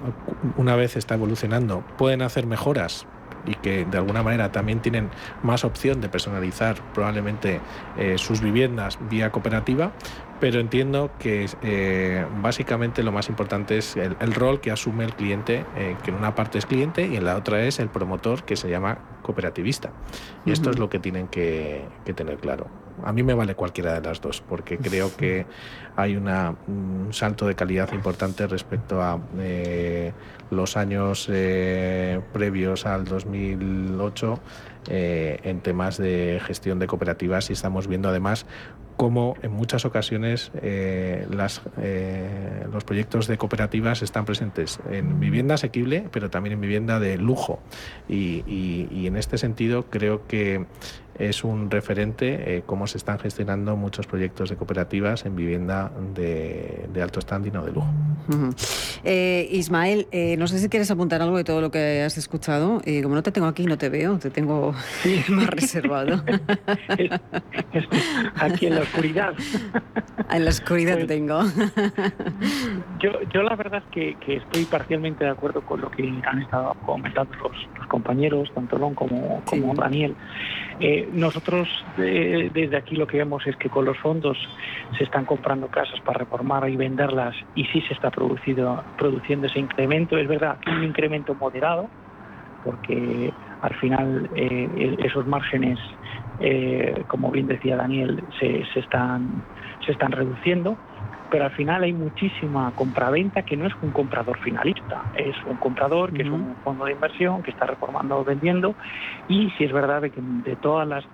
una 0.57 0.76
vez 0.76 0.97
está 0.97 1.16
evolucionando 1.16 1.83
pueden 1.99 2.22
hacer 2.22 2.47
mejoras 2.47 3.07
y 3.47 3.55
que 3.55 3.84
de 3.84 3.99
alguna 3.99 4.22
manera 4.22 4.53
también 4.53 4.80
tienen 4.80 5.11
más 5.43 5.64
opción 5.64 6.01
de 6.01 6.09
personalizar 6.09 6.76
probablemente 6.95 7.61
eh, 7.97 8.16
sus 8.18 8.40
viviendas 8.40 8.99
vía 9.11 9.30
cooperativa, 9.30 9.93
pero 10.40 10.59
entiendo 10.59 11.11
que 11.18 11.47
eh, 11.62 12.26
básicamente 12.40 13.03
lo 13.03 13.12
más 13.12 13.28
importante 13.28 13.78
es 13.78 13.97
el, 13.97 14.16
el 14.20 14.34
rol 14.34 14.61
que 14.61 14.70
asume 14.70 15.05
el 15.05 15.14
cliente, 15.14 15.64
eh, 15.76 15.97
que 16.03 16.11
en 16.11 16.16
una 16.16 16.34
parte 16.34 16.59
es 16.59 16.66
cliente 16.66 17.07
y 17.07 17.16
en 17.16 17.24
la 17.24 17.36
otra 17.36 17.62
es 17.62 17.78
el 17.78 17.88
promotor 17.88 18.43
que 18.43 18.57
se 18.57 18.68
llama 18.68 18.99
cooperativista. 19.22 19.90
Y 19.90 19.90
uh 19.90 20.51
-huh. 20.51 20.53
esto 20.53 20.70
es 20.70 20.78
lo 20.78 20.88
que 20.88 20.99
tienen 20.99 21.28
que, 21.28 21.84
que, 22.05 22.12
tener 22.12 22.38
claro. 22.38 22.82
A 23.05 23.12
mí 23.12 23.22
me 23.22 23.34
vale 23.34 23.55
cualquiera 23.55 23.95
de 23.95 24.01
las 24.01 24.20
dos, 24.20 24.43
porque 24.47 24.78
creo 24.78 25.14
que 25.16 25.47
hay 25.97 26.16
una, 26.16 26.55
un 26.66 27.09
salto 27.12 27.47
de 27.47 27.55
calidad 27.55 27.93
importante 27.93 28.47
respecto 28.47 29.03
a 29.03 29.20
eh, 29.38 30.12
los 30.51 30.76
años 30.76 31.28
eh, 31.30 32.20
previos 32.32 32.86
al 32.86 33.05
2008 33.05 34.40
eh, 34.88 35.40
en 35.45 35.61
temas 35.61 35.99
de 35.99 36.40
gestión 36.45 36.78
de 36.78 36.86
cooperativas 36.86 37.51
y 37.51 37.53
estamos 37.53 37.86
viendo 37.86 38.09
además 38.09 38.47
como 38.97 39.36
en 39.43 39.51
muchas 39.51 39.84
ocasiones 39.84 40.53
las, 41.30 41.62
los 42.70 42.84
proyectos 42.84 43.26
de 43.26 43.36
cooperativas 43.38 44.03
están 44.03 44.26
presentes 44.26 44.78
en 44.90 45.18
vivienda 45.18 45.55
asequible, 45.55 46.09
pero 46.12 46.30
también 46.30 46.53
en 46.53 46.61
vivienda 46.61 47.01
de 47.01 47.16
lujo. 47.16 47.59
y 48.07 49.07
en 49.07 49.16
este 49.16 49.38
sentido 49.38 49.86
creo 49.90 50.26
que 50.28 50.66
es 51.19 51.45
un 51.45 51.71
referente 51.71 52.57
eh, 52.57 52.63
cómo 52.65 52.87
se 52.87 52.99
están 52.99 53.19
gestionando 53.19 53.77
muchos 53.77 54.07
proyectos 54.07 54.51
de 54.51 54.57
cooperativas 54.57 55.27
en 55.27 55.37
vivienda 55.37 55.91
de, 56.15 56.89
alto 57.03 57.21
standing 57.21 57.57
o 57.57 57.65
de 57.65 57.73
lujo. 57.73 57.89
Eh, 59.05 59.49
Ismael, 59.51 60.07
eh, 60.13 60.37
no 60.37 60.47
sé 60.47 60.59
si 60.59 60.69
quieres 60.69 60.91
apuntar 60.91 61.21
algo 61.23 61.37
de 61.37 61.45
todo 61.45 61.61
lo 61.61 61.71
que 61.71 62.03
has 62.03 62.17
escuchado. 62.17 62.81
como 63.03 63.15
no 63.15 63.23
te 63.23 63.33
tengo 63.33 63.47
aquí, 63.47 63.67
no 63.67 63.77
te 63.79 63.89
veo, 63.89 64.19
te 64.19 64.31
tengo 64.31 64.75
más 65.29 65.47
reservado. 65.49 66.23
aquí 68.37 68.67
en 68.67 68.75
la 68.77 68.81
oscuridad. 68.83 69.35
En 70.31 70.45
la 70.45 70.51
oscuridad 70.51 70.99
te 70.99 71.07
pues 71.07 71.09
tengo. 71.09 71.43
yo, 73.33 73.43
la 73.43 73.57
verdad 73.57 73.83
es 73.85 74.17
que, 74.25 74.37
estoy 74.37 74.65
parcialmente 74.65 75.25
de 75.25 75.31
acuerdo 75.31 75.61
con 75.63 75.81
lo 75.81 75.91
que 75.91 76.03
han 76.25 76.43
estado 76.43 76.75
comentando 76.87 77.35
los, 77.43 77.89
compañeros, 77.89 78.51
tanto 78.55 78.79
Lon 78.79 78.95
como, 78.95 79.43
como 79.45 79.75
Daniel. 79.75 80.15
Eh, 80.81 81.01
nosotros 81.12 81.68
desde 81.96 82.76
aquí 82.76 82.96
lo 82.96 83.07
que 83.07 83.18
vemos 83.18 83.46
es 83.46 83.57
que 83.57 83.68
con 83.68 83.84
los 83.84 83.98
fondos 83.98 84.38
se 84.96 85.05
están 85.05 85.24
comprando 85.24 85.68
casas 85.68 86.00
para 86.00 86.20
reformar 86.20 86.68
y 86.68 86.76
venderlas 86.76 87.34
y 87.55 87.64
sí 87.66 87.80
se 87.82 87.94
está 87.94 88.11
producido, 88.11 88.84
produciendo 88.98 89.46
ese 89.46 89.59
incremento. 89.59 90.16
Es 90.16 90.28
verdad 90.28 90.59
un 90.66 90.84
incremento 90.84 91.34
moderado, 91.34 91.88
porque 92.64 93.32
al 93.62 93.74
final 93.76 94.30
eh, 94.34 94.96
esos 95.05 95.26
márgenes, 95.26 95.78
eh, 96.40 97.05
como 97.09 97.30
bien 97.30 97.46
decía 97.46 97.76
Daniel, 97.76 98.22
se, 98.38 98.64
se, 98.72 98.80
están, 98.80 99.42
se 99.84 99.92
están 99.92 100.12
reduciendo 100.12 100.76
pero 101.33 101.47
al 101.47 101.51
final 101.53 101.83
hay 101.83 101.95
muchísima 101.95 102.72
compraventa 102.72 103.43
que 103.43 103.57
no 103.57 103.66
es 103.66 103.72
un 103.80 103.91
comprador 103.91 104.39
finalista, 104.39 105.07
es 105.14 105.35
un 105.47 105.57
comprador 105.57 106.12
que 106.12 106.24
es 106.24 106.28
un 106.28 106.59
fondo 106.59 106.85
de 106.85 106.93
inversión 106.93 107.43
que 107.43 107.51
está 107.51 107.64
reformando 107.64 108.18
o 108.18 108.22
vendiendo 108.22 108.76
y 109.26 109.51
si 109.53 109.64
es 109.64 109.72
verdad 109.72 110.03
que 110.11 110.20
de 110.20 110.57
todas 110.57 110.87
las 110.87 111.07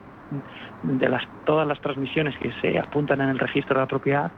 de 0.82 1.08
las 1.08 1.22
todas 1.44 1.68
las 1.68 1.80
transmisiones 1.80 2.36
que 2.36 2.52
se 2.60 2.80
apuntan 2.80 3.20
en 3.20 3.28
el 3.28 3.38
registro 3.38 3.76
de 3.76 3.82
la 3.82 3.86
propiedad 3.86 4.32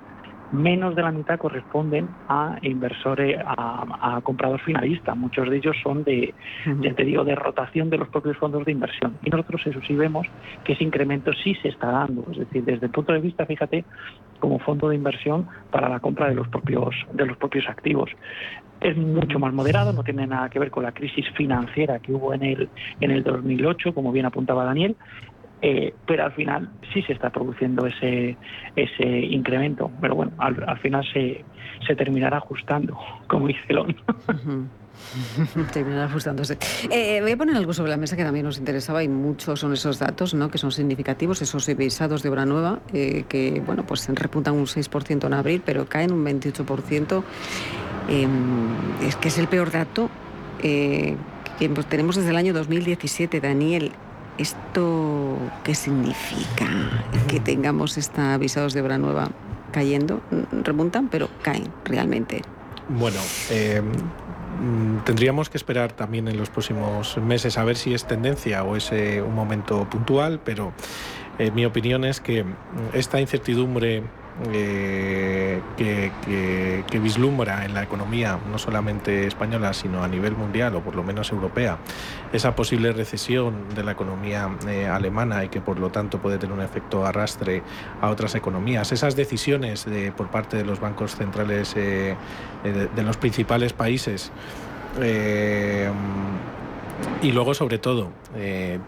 menos 0.52 0.94
de 0.94 1.02
la 1.02 1.12
mitad 1.12 1.38
corresponden 1.38 2.08
a 2.28 2.58
inversores, 2.62 3.38
a, 3.44 4.20
comprador 4.22 4.60
finalista. 4.60 5.14
Muchos 5.14 5.48
de 5.48 5.56
ellos 5.56 5.76
son 5.82 6.04
de, 6.04 6.34
ya 6.80 6.94
te 6.94 7.04
digo, 7.04 7.24
de 7.24 7.34
rotación 7.34 7.90
de 7.90 7.98
los 7.98 8.08
propios 8.08 8.36
fondos 8.36 8.64
de 8.64 8.72
inversión. 8.72 9.16
Y 9.24 9.30
nosotros 9.30 9.66
eso 9.66 9.80
sí 9.86 9.94
vemos 9.94 10.26
que 10.64 10.74
ese 10.74 10.84
incremento 10.84 11.32
sí 11.32 11.54
se 11.62 11.68
está 11.68 11.90
dando. 11.90 12.24
Es 12.32 12.38
decir, 12.38 12.64
desde 12.64 12.86
el 12.86 12.92
punto 12.92 13.12
de 13.12 13.20
vista, 13.20 13.46
fíjate, 13.46 13.84
como 14.38 14.58
fondo 14.58 14.88
de 14.88 14.96
inversión 14.96 15.46
para 15.70 15.88
la 15.88 16.00
compra 16.00 16.28
de 16.28 16.34
los 16.34 16.48
propios, 16.48 16.94
de 17.12 17.26
los 17.26 17.36
propios 17.36 17.68
activos. 17.68 18.10
Es 18.80 18.96
mucho 18.96 19.38
más 19.38 19.52
moderado, 19.52 19.92
no 19.92 20.02
tiene 20.02 20.26
nada 20.26 20.48
que 20.48 20.58
ver 20.58 20.70
con 20.70 20.84
la 20.84 20.92
crisis 20.92 21.26
financiera 21.36 21.98
que 21.98 22.12
hubo 22.12 22.32
en 22.32 22.42
el, 22.42 22.68
en 23.00 23.10
el 23.10 23.22
2008, 23.22 23.92
como 23.92 24.10
bien 24.10 24.24
apuntaba 24.24 24.64
Daniel, 24.64 24.96
eh, 25.62 25.94
pero 26.06 26.24
al 26.24 26.32
final 26.32 26.70
sí 26.92 27.02
se 27.02 27.12
está 27.12 27.30
produciendo 27.30 27.86
ese, 27.86 28.36
ese 28.76 29.06
incremento. 29.06 29.90
Pero 30.00 30.14
bueno, 30.14 30.32
al, 30.38 30.78
final 30.78 31.04
se, 31.12 31.44
se 31.86 31.96
terminará 31.96 32.38
ajustando, 32.38 32.98
como 33.26 33.46
dice 33.46 33.60
Elon. 33.68 33.94
Terminará 35.72 36.04
ajustándose. 36.04 36.58
Eh, 36.90 37.20
voy 37.22 37.32
a 37.32 37.36
poner 37.36 37.56
algo 37.56 37.72
sobre 37.72 37.90
la 37.90 37.96
mesa 37.96 38.16
que 38.16 38.24
también 38.24 38.44
nos 38.44 38.58
interesaba 38.58 39.02
y 39.02 39.08
muchos 39.08 39.58
son 39.58 39.72
esos 39.72 39.98
datos 39.98 40.34
¿no? 40.34 40.50
que 40.50 40.58
son 40.58 40.72
significativos, 40.72 41.40
esos 41.42 41.66
visados 41.74 42.22
de 42.22 42.28
obra 42.28 42.44
nueva, 42.44 42.80
eh, 42.92 43.24
que 43.28 43.62
bueno, 43.64 43.84
pues 43.86 44.08
repuntan 44.08 44.54
un 44.54 44.66
6% 44.66 45.26
en 45.26 45.32
abril, 45.32 45.62
pero 45.64 45.86
caen 45.86 46.12
un 46.12 46.24
28%. 46.24 47.22
Em, 48.08 49.06
es 49.06 49.16
que 49.16 49.28
es 49.28 49.38
el 49.38 49.46
peor 49.46 49.70
dato 49.70 50.10
que 50.60 51.16
pues, 51.68 51.86
tenemos 51.86 52.16
desde 52.16 52.30
el 52.30 52.36
año 52.36 52.52
2017, 52.52 53.40
Daniel. 53.40 53.92
¿Esto 54.40 55.36
qué 55.64 55.74
significa? 55.74 56.66
Que 57.28 57.40
tengamos 57.40 57.98
esta 57.98 58.38
visados 58.38 58.72
de 58.72 58.80
obra 58.80 58.96
nueva 58.96 59.28
cayendo. 59.70 60.22
Remontan, 60.50 61.08
pero 61.08 61.28
caen 61.42 61.64
realmente. 61.84 62.40
Bueno, 62.88 63.18
eh, 63.50 63.82
tendríamos 65.04 65.50
que 65.50 65.58
esperar 65.58 65.92
también 65.92 66.26
en 66.26 66.38
los 66.38 66.48
próximos 66.48 67.18
meses 67.18 67.58
a 67.58 67.64
ver 67.64 67.76
si 67.76 67.92
es 67.92 68.06
tendencia 68.06 68.64
o 68.64 68.76
es 68.76 68.90
eh, 68.92 69.20
un 69.20 69.34
momento 69.34 69.86
puntual, 69.90 70.40
pero 70.42 70.72
eh, 71.38 71.50
mi 71.50 71.66
opinión 71.66 72.04
es 72.04 72.22
que 72.22 72.46
esta 72.94 73.20
incertidumbre 73.20 74.04
eh, 74.48 75.60
que, 75.76 76.98
vislumbra 76.98 77.64
en 77.64 77.74
la 77.74 77.82
economía, 77.82 78.38
no 78.50 78.58
solamente 78.58 79.26
española, 79.26 79.72
sino 79.72 80.02
a 80.02 80.08
nivel 80.08 80.36
mundial 80.36 80.74
o 80.74 80.80
por 80.80 80.94
lo 80.94 81.02
menos 81.02 81.30
europea, 81.32 81.78
esa 82.32 82.54
posible 82.54 82.92
recesión 82.92 83.68
de 83.74 83.82
la 83.82 83.92
economía 83.92 84.50
eh, 84.68 84.86
alemana 84.86 85.44
y 85.44 85.48
que 85.48 85.60
por 85.60 85.78
lo 85.78 85.90
tanto 85.90 86.18
puede 86.18 86.38
tener 86.38 86.54
un 86.54 86.62
efecto 86.62 87.06
arrastre 87.06 87.62
a 88.00 88.10
otras 88.10 88.34
economías. 88.34 88.92
Esas 88.92 89.16
decisiones 89.16 89.84
de, 89.84 90.12
por 90.12 90.28
parte 90.28 90.56
de 90.56 90.64
los 90.64 90.80
bancos 90.80 91.16
centrales 91.16 91.74
eh, 91.76 92.14
de, 92.64 93.02
los 93.02 93.16
principales 93.16 93.72
países. 93.72 94.30
Y 97.22 97.32
luego, 97.32 97.54
sobre 97.54 97.78
todo, 97.78 98.10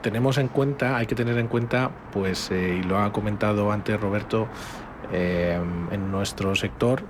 tenemos 0.02 0.36
en 0.36 0.48
cuenta, 0.48 0.98
hay 0.98 1.06
que 1.06 1.14
tener 1.14 1.38
en 1.38 1.48
cuenta, 1.48 1.90
pues, 2.12 2.50
y 2.50 2.82
lo 2.82 2.98
ha 2.98 3.10
comentado 3.12 3.72
antes 3.72 3.98
Roberto, 3.98 4.48
eh, 5.12 5.60
en 5.90 6.10
nuestro 6.10 6.54
sector 6.54 7.02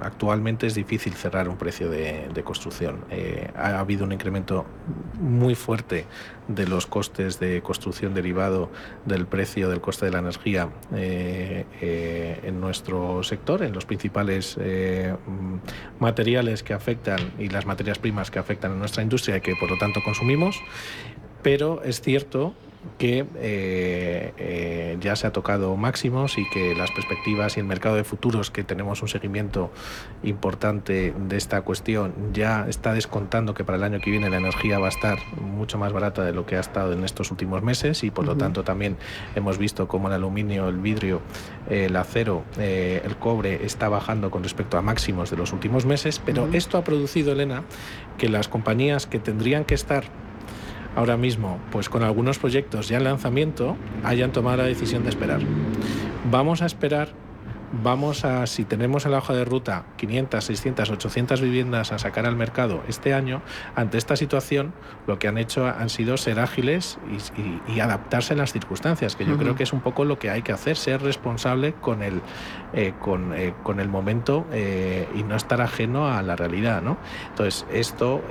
actualmente 0.00 0.66
es 0.66 0.74
difícil 0.74 1.14
cerrar 1.14 1.48
un 1.48 1.56
precio 1.56 1.88
de, 1.88 2.42
construcción. 2.44 3.04
Eh, 3.10 3.50
ha 3.56 3.78
habido 3.78 4.04
un 4.04 4.12
incremento 4.12 4.66
muy 5.18 5.54
fuerte 5.54 6.06
de 6.48 6.66
los 6.66 6.86
costes 6.86 7.40
de 7.40 7.62
construcción 7.62 8.12
derivado 8.12 8.70
del 9.04 9.26
precio 9.26 9.70
del 9.70 9.80
coste 9.80 10.06
de 10.06 10.12
la 10.12 10.18
energía 10.18 10.68
eh, 10.94 11.64
en 12.42 12.60
nuestro 12.60 13.22
sector, 13.22 13.62
en 13.62 13.72
los 13.72 13.86
principales 13.86 14.58
materiales 15.98 16.62
que 16.62 16.74
afectan 16.74 17.32
y 17.38 17.48
las 17.48 17.64
materias 17.64 17.98
primas 17.98 18.30
que 18.30 18.38
afectan 18.38 18.72
a 18.72 18.74
nuestra 18.74 19.02
industria 19.02 19.38
y 19.38 19.40
que 19.40 19.54
por 19.58 19.70
lo 19.70 19.78
tanto 19.78 20.00
consumimos. 20.04 20.60
Pero 21.42 21.82
es 21.82 22.00
cierto 22.00 22.54
que 22.98 23.26
eh, 23.36 24.32
eh, 24.38 24.96
ya 25.00 25.16
se 25.16 25.26
ha 25.26 25.32
tocado 25.32 25.76
máximos 25.76 26.38
y 26.38 26.48
que 26.50 26.74
las 26.74 26.90
perspectivas 26.90 27.56
y 27.56 27.60
el 27.60 27.66
mercado 27.66 27.96
de 27.96 28.04
futuros, 28.04 28.50
que 28.50 28.64
tenemos 28.64 29.02
un 29.02 29.08
seguimiento 29.08 29.70
importante 30.22 31.14
de 31.18 31.36
esta 31.36 31.62
cuestión, 31.62 32.14
ya 32.32 32.66
está 32.68 32.92
descontando 32.92 33.54
que 33.54 33.64
para 33.64 33.78
el 33.78 33.84
año 33.84 34.00
que 34.00 34.10
viene 34.10 34.30
la 34.30 34.38
energía 34.38 34.78
va 34.78 34.86
a 34.86 34.90
estar 34.90 35.18
mucho 35.40 35.78
más 35.78 35.92
barata 35.92 36.24
de 36.24 36.32
lo 36.32 36.46
que 36.46 36.56
ha 36.56 36.60
estado 36.60 36.92
en 36.92 37.04
estos 37.04 37.30
últimos 37.30 37.62
meses 37.62 38.04
y 38.04 38.10
por 38.10 38.24
lo 38.24 38.36
tanto 38.36 38.64
también 38.64 38.96
hemos 39.34 39.58
visto 39.58 39.88
cómo 39.88 40.08
el 40.08 40.14
aluminio, 40.14 40.68
el 40.68 40.78
vidrio, 40.78 41.20
el 41.68 41.96
acero, 41.96 42.44
eh, 42.58 43.02
el 43.04 43.16
cobre 43.16 43.64
está 43.64 43.88
bajando 43.88 44.30
con 44.30 44.42
respecto 44.42 44.78
a 44.78 44.82
máximos 44.82 45.30
de 45.30 45.36
los 45.36 45.52
últimos 45.52 45.86
meses, 45.86 46.20
pero 46.24 46.48
esto 46.52 46.78
ha 46.78 46.84
producido, 46.84 47.32
Elena, 47.32 47.64
que 48.18 48.28
las 48.28 48.48
compañías 48.48 49.06
que 49.06 49.18
tendrían 49.18 49.64
que 49.64 49.74
estar 49.74 50.04
ahora 50.96 51.16
mismo, 51.16 51.60
pues 51.70 51.88
con 51.88 52.02
algunos 52.02 52.38
proyectos 52.38 52.88
ya 52.88 52.96
en 52.96 53.04
lanzamiento, 53.04 53.76
hayan 54.02 54.32
tomado 54.32 54.56
la 54.56 54.64
decisión 54.64 55.04
de 55.04 55.10
esperar. 55.10 55.40
Vamos 56.30 56.62
a 56.62 56.66
esperar 56.66 57.10
vamos 57.72 58.24
a, 58.24 58.46
si 58.46 58.64
tenemos 58.64 59.06
en 59.06 59.12
la 59.12 59.18
hoja 59.18 59.32
de 59.34 59.44
ruta 59.44 59.84
500, 59.96 60.44
600, 60.44 60.90
800 60.90 61.40
viviendas 61.40 61.92
a 61.92 61.98
sacar 61.98 62.26
al 62.26 62.36
mercado 62.36 62.82
este 62.88 63.14
año, 63.14 63.42
ante 63.74 63.98
esta 63.98 64.16
situación 64.16 64.72
lo 65.06 65.18
que 65.18 65.28
han 65.28 65.38
hecho 65.38 65.66
han 65.66 65.88
sido 65.88 66.16
ser 66.16 66.40
ágiles 66.40 66.98
y, 67.68 67.80
adaptarse 67.86 68.32
a 68.32 68.36
las 68.36 68.52
circunstancias, 68.52 69.16
que 69.16 69.26
yo 69.26 69.36
creo 69.36 69.54
que 69.54 69.62
es 69.62 69.72
un 69.72 69.80
poco 69.80 70.04
lo 70.04 70.18
que 70.18 70.30
hay 70.30 70.42
que 70.42 70.50
hacer, 70.50 70.76
ser 70.76 71.02
responsable 71.02 71.74
con 71.74 72.02
el, 72.02 72.22
eh, 72.72 72.94
con, 72.98 73.34
eh, 73.34 73.54
con, 73.62 73.80
el 73.80 73.88
momento 73.88 74.46
eh, 74.50 75.06
y 75.14 75.22
no 75.22 75.36
estar 75.36 75.60
ajeno 75.60 76.08
a 76.08 76.22
la 76.22 76.36
realidad. 76.36 76.82
¿no? 76.82 76.96
Entonces, 77.28 77.66
esto 77.70 78.22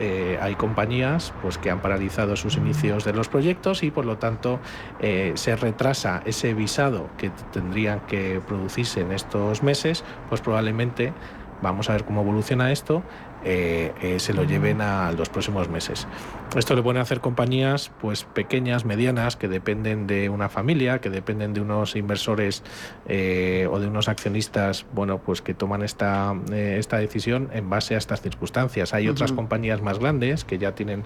hay 0.41 0.55
compañías 0.55 1.31
pues, 1.41 1.57
que 1.57 1.69
han 1.69 1.79
paralizado 1.79 2.35
sus 2.35 2.57
inicios 2.57 3.05
de 3.05 3.13
los 3.13 3.29
proyectos 3.29 3.83
y 3.83 3.91
por 3.91 4.05
lo 4.05 4.17
tanto 4.17 4.59
se 4.99 5.55
retrasa 5.55 6.21
ese 6.25 6.53
visado 6.53 7.07
que 7.17 7.29
tendrían 7.53 8.01
que 8.01 8.41
producirse 8.45 9.01
en 9.01 9.11
estos 9.25 9.63
meses, 9.63 10.03
pues 10.29 10.41
probablemente 10.41 11.13
vamos 11.61 11.89
a 11.89 11.93
ver 11.93 12.05
cómo 12.05 12.21
evoluciona 12.21 12.71
esto, 12.71 13.03
eh, 13.43 13.93
eh, 14.01 14.19
se 14.19 14.33
lo 14.33 14.43
lleven 14.43 14.81
a 14.81 15.11
los 15.11 15.29
próximos 15.29 15.69
meses. 15.69 16.07
Esto 16.55 16.73
lo 16.73 16.83
pueden 16.83 17.01
hacer 17.01 17.19
compañías 17.19 17.91
pues 17.99 18.23
pequeñas, 18.23 18.85
medianas, 18.85 19.35
que 19.35 19.49
dependen 19.49 20.07
de 20.07 20.29
una 20.29 20.47
familia, 20.47 20.99
que 20.99 21.09
dependen 21.09 21.53
de 21.53 21.59
unos 21.59 21.97
inversores 21.97 22.63
eh, 23.07 23.67
o 23.69 23.79
de 23.79 23.87
unos 23.87 24.07
accionistas, 24.07 24.85
bueno, 24.93 25.17
pues 25.17 25.41
que 25.41 25.53
toman 25.53 25.83
esta, 25.83 26.33
eh, 26.53 26.77
esta 26.79 26.97
decisión 26.97 27.49
en 27.51 27.69
base 27.69 27.95
a 27.95 27.97
estas 27.97 28.21
circunstancias. 28.21 28.93
Hay 28.93 29.09
otras 29.09 29.33
compañías 29.33 29.81
más 29.81 29.99
grandes 29.99 30.45
que 30.45 30.57
ya 30.57 30.73
tienen, 30.73 31.03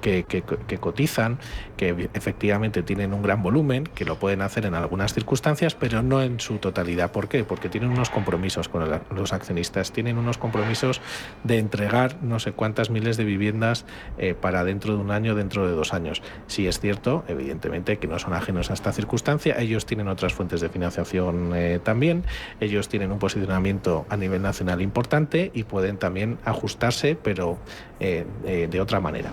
que, 0.00 0.24
que, 0.24 0.78
cotizan, 0.78 1.38
que 1.76 2.08
efectivamente 2.14 2.82
tienen 2.82 3.12
un 3.12 3.22
gran 3.22 3.42
volumen, 3.42 3.84
que 3.84 4.06
lo 4.06 4.18
pueden 4.18 4.40
hacer 4.40 4.64
en 4.64 4.74
algunas 4.74 5.12
circunstancias, 5.12 5.74
pero 5.74 6.02
no 6.02 6.22
en 6.22 6.40
su 6.40 6.56
totalidad. 6.56 7.12
¿Por 7.12 7.28
qué? 7.28 7.44
Porque 7.44 7.68
tienen 7.68 7.90
unos 7.90 8.08
compromisos 8.08 8.70
con 8.70 8.88
los 9.10 9.32
accionistas, 9.34 9.92
tienen 9.92 10.16
unos 10.16 10.38
compromisos 10.38 11.02
de 11.44 11.58
entregar 11.58 12.16
no 12.22 12.38
sé 12.38 12.52
cuántas 12.52 12.88
miles 12.88 13.18
de 13.18 13.24
viviendas 13.24 13.84
eh, 14.16 14.34
para 14.34 14.64
dentro 14.64 14.75
de 14.78 14.94
un 14.94 15.10
año, 15.10 15.34
dentro 15.34 15.66
de 15.66 15.72
dos 15.72 15.92
años. 15.92 16.22
Sí 16.46 16.66
es 16.66 16.80
cierto, 16.80 17.24
evidentemente, 17.28 17.98
que 17.98 18.06
no 18.06 18.18
son 18.18 18.34
ajenos 18.34 18.70
a 18.70 18.74
esta 18.74 18.92
circunstancia. 18.92 19.56
Ellos 19.58 19.86
tienen 19.86 20.08
otras 20.08 20.34
fuentes 20.34 20.60
de 20.60 20.68
financiación 20.68 21.52
eh, 21.54 21.80
también. 21.82 22.24
Ellos 22.60 22.88
tienen 22.88 23.12
un 23.12 23.18
posicionamiento 23.18 24.06
a 24.08 24.16
nivel 24.16 24.42
nacional 24.42 24.82
importante 24.82 25.50
y 25.54 25.64
pueden 25.64 25.96
también 25.96 26.38
ajustarse, 26.44 27.16
pero 27.20 27.58
eh, 28.00 28.26
eh, 28.44 28.68
de 28.70 28.80
otra 28.80 29.00
manera. 29.00 29.30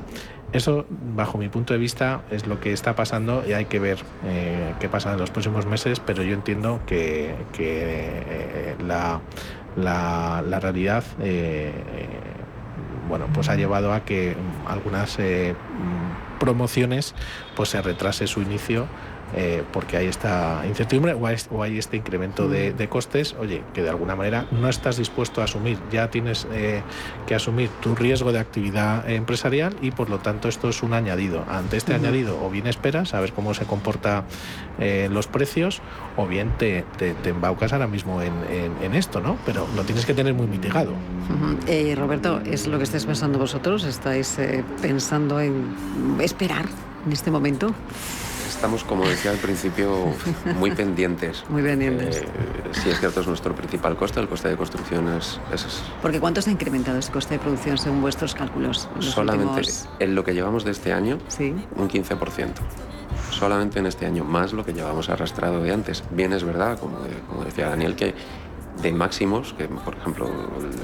Eso, 0.53 0.85
bajo 0.89 1.37
mi 1.37 1.49
punto 1.49 1.73
de 1.73 1.79
vista, 1.79 2.21
es 2.29 2.45
lo 2.45 2.59
que 2.59 2.73
está 2.73 2.95
pasando 2.95 3.43
y 3.47 3.53
hay 3.53 3.65
que 3.65 3.79
ver 3.79 3.97
qué 4.79 4.87
pasa 4.87 5.13
en 5.13 5.17
los 5.17 5.31
próximos 5.31 5.65
meses, 5.65 5.99
pero 5.99 6.21
yo 6.21 6.35
entiendo 6.35 6.79
que, 6.85 7.33
la, 8.85 9.19
realidad 10.61 11.03
bueno, 13.07 13.27
pues 13.33 13.49
ha 13.49 13.55
llevado 13.55 13.93
a 13.93 14.01
que 14.05 14.35
algunas 14.67 15.17
eh, 15.19 15.55
promociones 16.39 17.13
pues 17.55 17.69
se 17.69 17.81
retrase 17.81 18.27
su 18.27 18.41
inicio 18.41 18.87
eh, 19.35 19.63
porque 19.71 19.97
hay 19.97 20.07
esta 20.07 20.63
incertidumbre 20.67 21.13
o 21.13 21.63
hay, 21.63 21.77
este 21.77 21.97
incremento 21.97 22.47
de, 22.47 22.87
costes, 22.87 23.35
oye, 23.39 23.63
que 23.73 23.81
de 23.81 23.89
alguna 23.89 24.15
manera 24.15 24.45
no 24.51 24.69
estás 24.69 24.97
dispuesto 24.97 25.41
a 25.41 25.45
asumir, 25.45 25.79
ya 25.91 26.09
tienes 26.09 26.47
eh, 26.51 26.81
que 27.25 27.33
asumir 27.33 27.69
tu 27.81 27.95
riesgo 27.95 28.31
de 28.31 28.39
actividad 28.39 29.09
empresarial 29.09 29.75
y 29.81 29.91
por 29.91 30.09
lo 30.09 30.19
tanto 30.19 30.49
esto 30.49 30.69
es 30.69 30.83
un 30.83 30.93
añadido. 30.93 31.45
Ante 31.49 31.77
este 31.77 31.95
añadido 31.95 32.43
o 32.43 32.49
bien 32.49 32.67
esperas 32.67 33.13
a 33.13 33.21
ver 33.21 33.33
cómo 33.33 33.53
se 33.53 33.65
comporta 33.65 34.25
eh, 34.79 35.09
los 35.11 35.27
precios 35.27 35.81
o 36.15 36.27
bien 36.27 36.51
te, 36.57 36.85
te, 36.97 37.15
embaucas 37.29 37.73
ahora 37.73 37.87
mismo 37.87 38.21
en, 38.21 38.93
esto, 38.93 39.21
¿no? 39.21 39.37
Pero 39.45 39.67
lo 39.75 39.83
tienes 39.83 40.05
que 40.05 40.13
tener 40.13 40.35
muy 40.35 40.45
mitigado. 40.45 40.93
Roberto, 41.95 42.41
¿es 42.45 42.67
lo 42.67 42.77
que 42.77 42.83
estáis 42.83 43.05
pensando 43.05 43.39
vosotros? 43.39 43.83
¿Estáis 43.85 44.37
pensando 44.81 45.39
en 45.39 45.73
esperar 46.19 46.65
en 47.05 47.11
este 47.11 47.31
momento? 47.31 47.73
Estamos, 48.63 48.85
como 48.85 49.05
decía 49.05 49.31
al 49.31 49.39
principio, 49.39 49.93
muy 50.55 50.71
pendientes. 50.71 51.43
Muy 51.49 51.61
pendientes. 51.61 52.21
Eh, 52.21 52.27
sí, 52.71 52.91
es 52.91 52.97
cierto, 52.97 53.19
es 53.19 53.27
nuestro 53.27 53.53
principal 53.53 53.97
coste, 53.97 54.21
el 54.21 54.29
coste 54.29 54.47
de 54.47 54.55
construcción 54.55 55.09
es... 55.09 55.37
Porque 56.01 56.21
¿cuánto 56.21 56.41
se 56.41 56.49
ha 56.49 56.53
incrementado 56.53 56.97
ese 56.97 57.11
coste 57.11 57.33
de 57.33 57.39
producción 57.41 57.77
según 57.77 57.99
vuestros 57.99 58.33
cálculos? 58.33 58.87
Solamente 58.99 59.63
en 59.99 60.15
lo 60.15 60.23
que 60.23 60.33
llevamos 60.33 60.63
de 60.63 60.71
este 60.71 60.93
año, 60.93 61.17
¿Sí? 61.27 61.53
un 61.75 61.89
15%. 61.89 62.53
Solamente 63.31 63.79
en 63.79 63.85
este 63.85 64.05
año, 64.05 64.23
más 64.23 64.53
lo 64.53 64.63
que 64.63 64.71
llevamos 64.71 65.09
arrastrado 65.09 65.61
de 65.61 65.73
antes. 65.73 66.01
Bien 66.11 66.31
es 66.31 66.45
verdad, 66.45 66.79
como, 66.79 66.99
como 67.27 67.43
decía 67.43 67.67
Daniel, 67.67 67.97
que 67.97 68.15
de 68.81 68.93
máximos, 68.93 69.53
que 69.57 69.65
por 69.65 69.95
ejemplo 69.97 70.31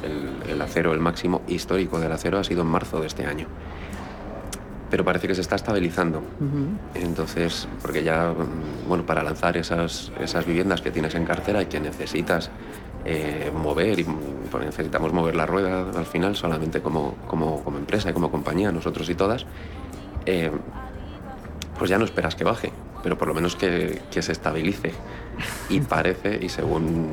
el, 0.04 0.52
el 0.52 0.62
acero, 0.62 0.92
el 0.92 1.00
máximo 1.00 1.44
histórico 1.48 1.98
del 2.02 2.12
acero 2.12 2.40
ha 2.40 2.44
sido 2.44 2.64
en 2.64 2.68
marzo 2.68 3.00
de 3.00 3.08
este 3.08 3.26
año 3.26 3.48
pero 4.90 5.04
parece 5.06 5.28
que 5.28 5.36
se 5.36 5.42
está 5.42 5.56
estabilizando. 5.56 6.22
Entonces, 6.96 7.68
porque 7.82 8.04
ya, 8.04 8.34
bueno, 8.88 9.06
para 9.06 9.24
lanzar 9.24 9.58
esas, 9.58 10.12
esas 10.20 10.46
viviendas 10.46 10.82
que 10.82 10.92
tienes 10.92 11.16
en 11.16 11.26
cartera 11.26 11.62
y 11.62 11.68
que 11.68 11.80
necesitas 11.80 12.50
eh, 13.06 13.52
mover, 13.56 14.00
y 14.00 14.06
pues 14.52 14.66
necesitamos 14.66 15.14
mover 15.14 15.36
la 15.36 15.46
rueda 15.46 15.90
al 15.96 16.06
final 16.06 16.36
solamente 16.36 16.82
como, 16.82 17.16
como, 17.28 17.64
como 17.64 17.78
empresa 17.78 18.10
y 18.10 18.14
como 18.14 18.32
compañía, 18.32 18.72
nosotros 18.72 19.10
y 19.10 19.16
todas, 19.16 19.46
eh, 20.26 20.52
pues 21.78 21.90
ya 21.90 21.98
no 21.98 22.06
esperas 22.06 22.36
que 22.36 22.44
baje, 22.44 22.72
pero 23.04 23.18
por 23.18 23.28
lo 23.28 23.34
menos 23.34 23.56
que, 23.56 24.02
que 24.12 24.22
se 24.22 24.32
estabilice. 24.32 24.92
Y 25.70 25.80
parece, 25.82 26.40
y 26.42 26.50
según 26.50 27.08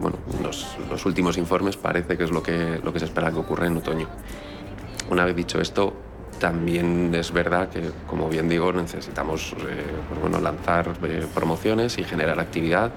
bueno, 0.00 0.16
los, 0.42 0.76
los, 0.90 1.04
últimos 1.06 1.36
informes, 1.36 1.76
parece 1.76 2.16
que 2.16 2.24
es 2.24 2.30
lo 2.30 2.42
que, 2.42 2.80
lo 2.82 2.92
que 2.92 2.98
se 3.00 3.04
espera 3.04 3.30
que 3.30 3.38
ocurra 3.38 3.66
en 3.66 3.76
otoño. 3.76 4.08
Una 5.10 5.24
vez 5.24 5.34
dicho 5.34 5.60
esto, 5.60 5.94
también 6.38 7.14
es 7.14 7.32
verdad 7.32 7.68
que, 7.68 7.90
como 8.06 8.28
bien 8.28 8.48
digo, 8.48 8.72
necesitamos 8.72 9.52
eh, 9.52 9.84
pues 10.08 10.20
bueno, 10.20 10.40
lanzar 10.40 10.94
eh, 11.02 11.26
promociones 11.34 11.98
y 11.98 12.04
generar 12.04 12.40
actividad 12.40 12.90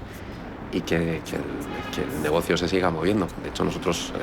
y 0.71 0.81
que, 0.81 0.95
el, 1.17 2.23
negocio 2.23 2.55
se 2.57 2.67
siga 2.67 2.89
moviendo. 2.89 3.27
De 3.43 3.49
hecho, 3.49 3.63
nosotros 3.63 4.13
eh, 4.15 4.19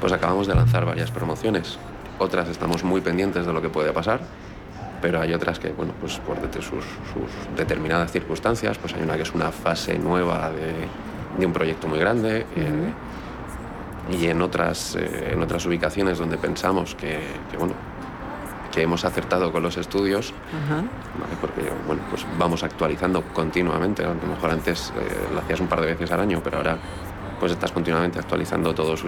pues 0.00 0.12
acabamos 0.12 0.46
de 0.46 0.54
lanzar 0.54 0.84
varias 0.84 1.10
promociones. 1.10 1.78
Otras 2.18 2.48
estamos 2.48 2.84
muy 2.84 3.00
pendientes 3.00 3.46
de 3.46 3.52
lo 3.52 3.62
que 3.62 3.68
puede 3.68 3.92
pasar, 3.92 4.20
pero 5.00 5.20
hay 5.20 5.32
otras 5.32 5.58
que, 5.58 5.70
bueno, 5.70 5.94
pues 6.00 6.18
por 6.18 6.36
sus, 6.62 6.84
determinadas 7.56 8.12
circunstancias, 8.12 8.78
pues 8.78 8.94
hay 8.94 9.02
una 9.02 9.16
que 9.16 9.22
es 9.22 9.32
una 9.32 9.50
fase 9.50 9.98
nueva 9.98 10.50
de, 10.50 11.46
un 11.46 11.52
proyecto 11.52 11.88
muy 11.88 11.98
grande. 11.98 12.46
y 14.10 14.26
en 14.26 14.40
otras, 14.40 14.96
en 14.96 15.42
otras 15.42 15.66
ubicaciones 15.66 16.18
donde 16.18 16.38
pensamos 16.38 16.94
que, 16.94 17.18
que 17.50 17.56
bueno, 17.56 17.74
que 18.76 18.82
hemos 18.82 19.06
acertado 19.06 19.50
con 19.50 19.62
los 19.62 19.78
estudios, 19.78 20.34
porque 21.40 21.62
bueno, 21.86 22.02
pues 22.10 22.26
vamos 22.38 22.62
actualizando 22.62 23.22
continuamente. 23.32 24.04
A 24.04 24.08
lo 24.08 24.16
mejor 24.16 24.50
antes 24.50 24.92
eh, 24.94 25.32
lo 25.32 25.40
hacías 25.40 25.60
un 25.60 25.66
par 25.66 25.80
de 25.80 25.86
veces 25.86 26.12
al 26.12 26.20
año, 26.20 26.42
pero 26.44 26.58
ahora 26.58 26.76
pues 27.40 27.52
estás 27.52 27.72
continuamente 27.72 28.18
actualizando 28.18 28.74
todos 28.74 29.02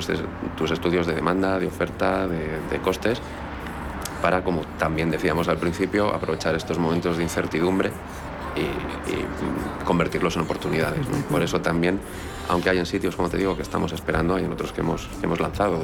tus 0.57 0.71
estudios 0.71 1.07
de 1.07 1.15
demanda, 1.15 1.59
de 1.59 1.67
oferta, 1.67 2.27
de, 2.27 2.79
costes, 2.83 3.21
para, 4.23 4.43
como 4.43 4.63
también 4.79 5.11
decíamos 5.11 5.49
al 5.49 5.59
principio, 5.59 6.15
aprovechar 6.15 6.55
estos 6.55 6.79
momentos 6.79 7.19
de 7.19 7.25
incertidumbre 7.25 7.91
y, 8.57 9.85
convertirlos 9.85 10.37
en 10.37 10.43
oportunidades. 10.43 11.07
Por 11.31 11.43
eso 11.43 11.61
también 11.61 12.01
aunque 12.49 12.71
hay 12.71 12.79
en 12.79 12.87
sitios, 12.87 13.15
como 13.15 13.29
te 13.29 13.37
digo, 13.37 13.57
que 13.57 13.63
estamos 13.63 13.93
esperando, 13.93 14.35
hay 14.35 14.45
en 14.45 14.53
otros 14.53 14.73
que 14.73 14.81
hemos, 14.81 15.09
hemos 15.23 15.41
lanzado 15.41 15.83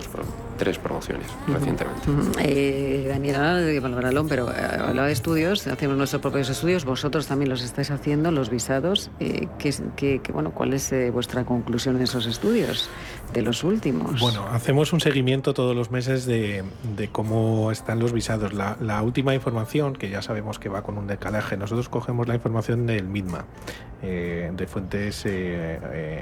tres 0.56 0.78
promociones 0.78 1.26
recientemente. 1.46 2.02
Eh, 2.40 3.06
Daniela 3.08 3.56
de 3.56 3.80
Valvaralón, 3.80 4.28
pero 4.28 4.50
eh, 4.50 4.54
hablaba 4.56 5.08
de 5.08 5.12
estudios, 5.12 5.66
hacemos 5.66 5.96
nuestros 5.96 6.22
propios 6.22 6.48
estudios, 6.48 6.84
vosotros 6.84 7.26
también 7.26 7.50
los 7.50 7.62
estáis 7.62 7.90
haciendo, 7.90 8.30
los 8.30 8.50
visados. 8.50 9.10
Eh, 9.20 9.48
¿qué, 9.58 10.20
bueno, 10.32 10.52
¿Cuál 10.52 10.74
es 10.74 10.92
eh, 10.92 11.10
vuestra 11.10 11.44
conclusión 11.44 11.96
en 11.96 12.02
esos 12.02 12.26
estudios 12.26 12.88
de 13.32 13.42
los 13.42 13.64
últimos? 13.64 14.20
Bueno, 14.20 14.46
hacemos 14.50 14.92
un 14.92 15.00
seguimiento 15.00 15.54
todos 15.54 15.74
los 15.74 15.90
meses 15.90 16.24
de, 16.24 16.64
de 16.96 17.08
cómo 17.08 17.70
están 17.72 17.98
los 17.98 18.12
visados. 18.12 18.54
La, 18.54 18.76
la, 18.80 19.02
última 19.02 19.34
información, 19.34 19.94
que 19.94 20.08
ya 20.08 20.22
sabemos 20.22 20.58
que 20.58 20.68
va 20.68 20.82
con 20.82 20.98
un 20.98 21.06
decalaje, 21.06 21.56
nosotros 21.56 21.88
cogemos 21.88 22.28
la 22.28 22.34
información 22.34 22.86
del 22.86 23.08
MIDMA, 23.08 23.44
de 24.00 24.66
fuentes 24.66 25.24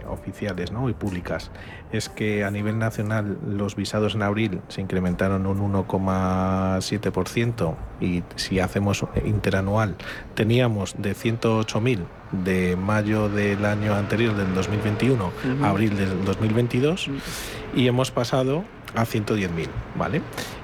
oficiales 0.09 0.32
¿no? 0.73 0.89
y 0.89 0.95
públicas. 0.95 1.51
Es 1.93 2.09
que 2.09 2.45
a 2.45 2.51
nivel 2.51 2.79
nacional 2.79 3.39
los 3.47 3.77
visados 3.77 4.15
en 4.15 4.23
abril 4.23 4.63
se 4.69 4.81
incrementaron 4.81 5.47
un 5.47 5.73
1,7% 5.73 7.75
y 8.01 8.23
si 8.37 8.61
hacemos 8.61 9.05
interanual 9.25 9.97
teníamos 10.35 10.95
de 10.99 11.15
108.000 11.15 12.07
de 12.33 12.77
mayo 12.77 13.29
del 13.29 13.65
año 13.67 13.95
anterior, 13.95 14.35
del 14.35 14.55
2021, 14.55 15.31
a 15.63 15.69
abril 15.69 15.97
del 15.97 16.25
2022 16.25 17.11
y 17.75 17.87
hemos 17.87 18.11
pasado 18.11 18.65
a 18.95 19.05
110.000, 19.05 19.69
¿vale? 19.97 20.23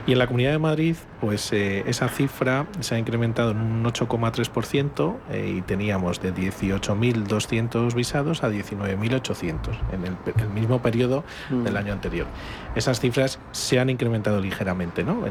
Y 0.09 0.13
en 0.13 0.19
la 0.19 0.27
Comunidad 0.27 0.53
de 0.53 0.59
Madrid, 0.59 0.97
pues 1.21 1.53
eh, 1.53 1.85
esa 1.87 2.09
cifra 2.09 2.67
se 2.81 2.95
ha 2.95 2.99
incrementado 2.99 3.51
en 3.51 3.59
un 3.59 3.85
8,3% 3.85 5.17
eh, 5.31 5.55
y 5.59 5.61
teníamos 5.61 6.23
de 6.23 6.35
18.200 6.35 7.95
visados 7.95 8.43
a 8.43 8.49
19.800 8.49 9.59
en 9.93 10.07
el, 10.07 10.49
mismo 10.49 10.81
periodo 10.81 11.25
mm. 11.51 11.63
del 11.63 11.77
año 11.77 11.93
anterior. 11.93 12.27
Esas 12.75 13.01
cifras 13.01 13.39
se 13.53 13.81
han 13.81 13.91
incrementado 13.91 14.41
ligeramente, 14.41 15.05
¿no? 15.05 15.25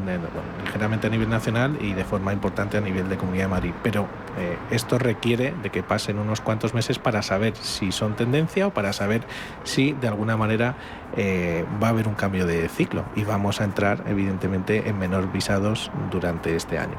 ligeramente 0.64 1.08
a 1.08 1.10
nivel 1.10 1.28
nacional 1.28 1.76
y 1.80 1.94
de 1.94 2.04
forma 2.04 2.32
importante 2.32 2.76
a 2.76 2.80
nivel 2.80 3.08
de 3.08 3.16
Comunidad 3.16 3.44
de 3.44 3.50
Madrid. 3.50 3.72
Pero 3.82 4.06
eh, 4.38 4.56
esto 4.70 4.98
requiere 4.98 5.54
de 5.60 5.70
que 5.70 5.82
pasen 5.82 6.20
unos 6.20 6.40
cuantos 6.40 6.72
meses 6.72 7.00
para 7.00 7.22
saber 7.22 7.56
si 7.56 7.90
son 7.90 8.14
tendencia 8.14 8.68
o 8.68 8.70
para 8.70 8.92
saber 8.92 9.22
si 9.64 9.92
de 9.94 10.06
alguna 10.06 10.36
manera 10.36 10.76
va 11.16 11.88
a 11.88 11.90
haber 11.90 12.06
un 12.06 12.14
cambio 12.14 12.46
de 12.46 12.68
ciclo 12.68 13.04
y 13.16 13.24
vamos 13.24 13.60
a 13.60 13.64
entrar, 13.64 14.04
evidentemente, 14.06 14.88
en 14.88 14.98
menor 14.98 15.32
visados 15.32 15.90
durante 16.10 16.54
este 16.54 16.78
año. 16.78 16.96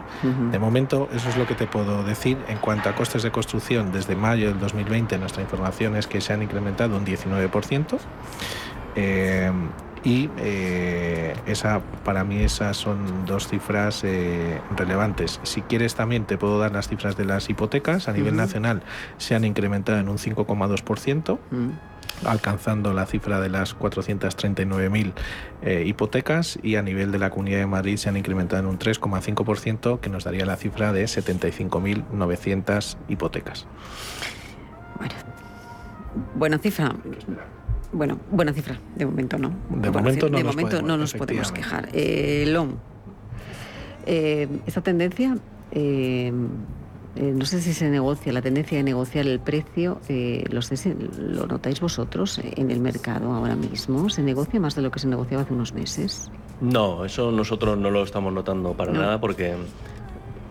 De 0.51 0.59
momento, 0.59 1.07
eso 1.13 1.29
es 1.29 1.37
lo 1.37 1.47
que 1.47 1.55
te 1.55 1.67
puedo 1.67 2.03
decir. 2.03 2.37
En 2.47 2.57
cuanto 2.57 2.89
a 2.89 2.95
costes 2.95 3.23
de 3.23 3.31
construcción, 3.31 3.91
desde 3.91 4.15
mayo 4.15 4.49
del 4.49 4.59
2020 4.59 5.17
nuestra 5.17 5.41
información 5.41 5.95
es 5.95 6.07
que 6.07 6.21
se 6.21 6.33
han 6.33 6.41
incrementado 6.41 6.97
un 6.97 7.05
19%. 7.05 7.99
Eh, 8.95 9.51
y 10.03 10.29
eh, 10.37 11.35
esa, 11.45 11.81
para 12.05 12.23
mí 12.23 12.41
esas 12.41 12.77
son 12.77 13.25
dos 13.25 13.47
cifras 13.47 14.03
eh, 14.03 14.61
relevantes. 14.75 15.39
Si 15.43 15.61
quieres 15.61 15.95
también 15.95 16.25
te 16.25 16.37
puedo 16.37 16.57
dar 16.57 16.71
las 16.71 16.87
cifras 16.87 17.17
de 17.17 17.25
las 17.25 17.49
hipotecas. 17.49 18.07
A 18.07 18.13
nivel 18.13 18.35
nacional 18.35 18.81
se 19.17 19.35
han 19.35 19.43
incrementado 19.43 19.99
en 19.99 20.07
un 20.07 20.17
5,2%. 20.17 21.37
Alcanzando 22.25 22.93
la 22.93 23.05
cifra 23.05 23.39
de 23.39 23.49
las 23.49 23.77
439.000 23.77 25.13
eh, 25.61 25.83
hipotecas 25.85 26.59
y 26.63 26.75
a 26.75 26.81
nivel 26.81 27.11
de 27.11 27.19
la 27.19 27.29
Comunidad 27.29 27.59
de 27.59 27.67
Madrid 27.67 27.97
se 27.97 28.09
han 28.09 28.17
incrementado 28.17 28.61
en 28.61 28.67
un 28.67 28.79
3,5% 28.79 29.99
que 29.99 30.09
nos 30.09 30.23
daría 30.23 30.45
la 30.45 30.55
cifra 30.55 30.93
de 30.93 31.05
75.900 31.05 32.97
hipotecas. 33.07 33.67
Bueno, 34.97 35.13
buena 36.35 36.57
cifra. 36.57 36.95
Bueno, 37.91 38.19
buena 38.29 38.53
cifra, 38.53 38.79
de 38.95 39.05
momento 39.05 39.37
no. 39.37 39.49
De 39.69 39.89
momento 39.89 40.29
no 40.29 40.37
de 40.37 40.43
nos 40.43 40.55
momento 40.55 40.77
podemos, 40.77 40.87
no 40.87 40.97
nos 40.97 41.13
podemos 41.13 41.51
quejar. 41.51 41.89
Eh, 41.93 42.45
Lom, 42.47 42.75
eh, 44.05 44.47
esta 44.67 44.81
tendencia, 44.81 45.37
eh, 45.71 46.31
eh, 47.19 47.33
no 47.35 47.45
sé 47.45 47.61
si 47.61 47.73
se 47.73 47.89
negocia, 47.89 48.31
la 48.33 48.41
tendencia 48.41 48.77
de 48.77 48.83
negociar 48.83 49.27
el 49.27 49.39
precio, 49.39 49.99
eh, 50.07 50.43
¿lo, 50.49 50.61
sé- 50.61 50.95
¿lo 51.17 51.45
notáis 51.47 51.79
vosotros 51.81 52.39
en 52.43 52.71
el 52.71 52.79
mercado 52.79 53.31
ahora 53.33 53.55
mismo? 53.55 54.09
¿Se 54.09 54.23
negocia 54.23 54.59
más 54.59 54.75
de 54.75 54.81
lo 54.81 54.89
que 54.91 54.99
se 54.99 55.07
negociaba 55.07 55.43
hace 55.43 55.53
unos 55.53 55.73
meses? 55.73 56.31
No, 56.61 57.05
eso 57.05 57.31
nosotros 57.31 57.77
no 57.77 57.91
lo 57.91 58.03
estamos 58.03 58.33
notando 58.33 58.73
para 58.73 58.91
No. 58.93 59.01
nada 59.01 59.19
porque 59.21 59.55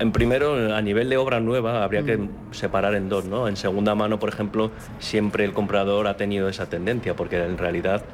en 0.01 0.12
primero, 0.12 0.75
a 0.75 0.81
nivel 0.81 1.09
de 1.11 1.16
obra 1.16 1.41
nueva, 1.41 1.83
habría 1.83 2.05
que 2.05 2.29
separar 2.53 2.95
en 2.95 3.09
dos, 3.09 3.25
¿no? 3.25 3.49
En 3.49 3.57
segunda 3.57 3.95
mano, 3.97 4.19
por 4.21 4.29
ejemplo, 4.29 4.71
siempre 5.01 5.45
el 5.45 5.53
comprador 5.53 6.07
ha 6.07 6.16
tenido 6.16 6.49
esa 6.49 6.66
tendencia 6.66 7.16
porque 7.16 7.43
en 7.43 7.59
realidad 7.59 8.05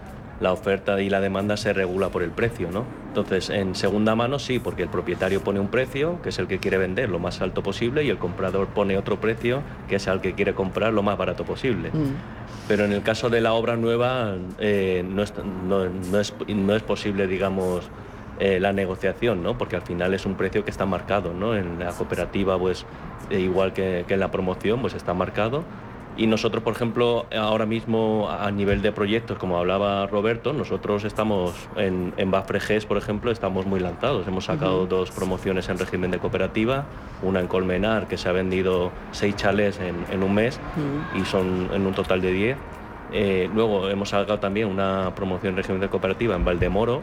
la 0.41 0.53
oferta 0.53 1.01
y 1.01 1.09
la 1.09 1.21
demanda 1.21 1.57
se 1.57 1.73
regula 1.73 2.09
por 2.09 2.23
el 2.23 2.31
precio, 2.31 2.71
¿no? 2.71 2.85
Entonces, 3.09 3.51
en 3.51 3.75
segunda 3.75 4.15
mano 4.17 4.39
sí, 4.39 4.59
porque 4.59 4.83
el 4.83 4.89
propietario 4.89 5.41
pone 5.43 5.61
un 5.61 5.69
precio, 5.69 6.21
que 6.23 6.31
es 6.31 6.39
el 6.39 6.49
que 6.49 6.59
quiere 6.59 6.77
vender 6.79 7.09
lo 7.09 7.19
más 7.21 7.41
alto 7.41 7.63
posible, 7.63 8.03
y 8.05 8.11
el 8.11 8.19
comprador 8.19 8.67
pone 8.69 8.97
otro 8.99 9.21
precio, 9.21 9.63
que 9.89 9.97
es 9.97 10.07
el 10.09 10.21
que 10.21 10.35
quiere 10.35 10.55
comprar 10.55 10.93
lo 10.93 11.03
más 11.03 11.17
barato 11.17 11.45
posible. 11.45 11.91
Pero 12.67 12.85
en 12.85 12.93
el 12.93 13.03
caso 13.03 13.31
de 13.31 13.41
la 13.41 13.53
obra 13.53 13.77
nueva 13.77 14.35
eh, 14.59 15.05
no, 15.09 15.23
es, 15.23 15.33
no- 15.69 15.89
no 15.89 16.21
es- 16.21 16.35
no 16.49 16.75
es 16.75 16.83
posible, 16.83 17.27
digamos, 17.27 17.89
eh, 18.41 18.59
la 18.59 18.73
negociación, 18.73 19.43
¿no? 19.45 19.57
porque 19.57 19.77
al 19.77 19.83
final 19.83 20.13
es 20.15 20.27
un 20.27 20.35
precio 20.35 20.65
que 20.65 20.71
está 20.73 20.85
marcado. 20.87 21.33
¿no? 21.33 21.55
En 21.55 21.79
la 21.79 21.91
cooperativa, 21.93 22.59
pues, 22.59 22.85
eh, 23.31 23.39
igual 23.39 23.73
que, 23.73 24.05
que 24.09 24.15
en 24.15 24.21
la 24.21 24.31
promoción, 24.33 24.81
pues 24.81 24.95
está 24.95 25.15
marcado. 25.15 25.63
Y 26.17 26.29
nosotros, 26.29 26.63
por 26.63 26.75
ejemplo, 26.75 27.27
ahora 27.37 27.67
mismo 27.67 28.29
a 28.31 28.51
nivel 28.53 28.83
de 28.83 28.93
proyectos, 28.93 29.37
como 29.37 29.59
hablaba 29.59 30.07
Roberto, 30.07 30.53
nosotros 30.53 31.05
estamos 31.05 31.55
en, 31.77 32.15
en 32.17 32.31
Bafre 32.31 32.61
GES, 32.61 32.87
por 32.87 32.97
ejemplo, 32.97 33.33
estamos 33.33 33.67
muy 33.67 33.81
lanzados. 33.81 34.29
Hemos 34.29 34.45
sacado 34.45 34.87
dos 34.87 35.11
promociones 35.11 35.69
en 35.69 35.79
régimen 35.79 36.13
de 36.13 36.19
cooperativa, 36.19 36.85
una 37.23 37.41
en 37.41 37.49
Colmenar, 37.49 38.07
que 38.07 38.17
se 38.17 38.29
ha 38.29 38.33
vendido 38.33 38.93
seis 39.11 39.35
chalés 39.35 39.81
en, 39.81 39.97
en 40.13 40.23
un 40.23 40.35
mes 40.35 40.61
y 41.21 41.25
son 41.25 41.69
en 41.73 41.85
un 41.85 41.95
total 41.95 42.21
de 42.21 42.31
10. 42.31 42.57
Eh, 43.13 43.51
luego 43.55 43.89
hemos 43.89 44.09
sacado 44.09 44.39
también 44.39 44.69
una 44.69 45.13
promoción 45.15 45.53
en 45.53 45.57
régimen 45.57 45.81
de 45.81 45.89
cooperativa 45.89 46.35
en 46.35 46.45
Valdemoro 46.45 47.03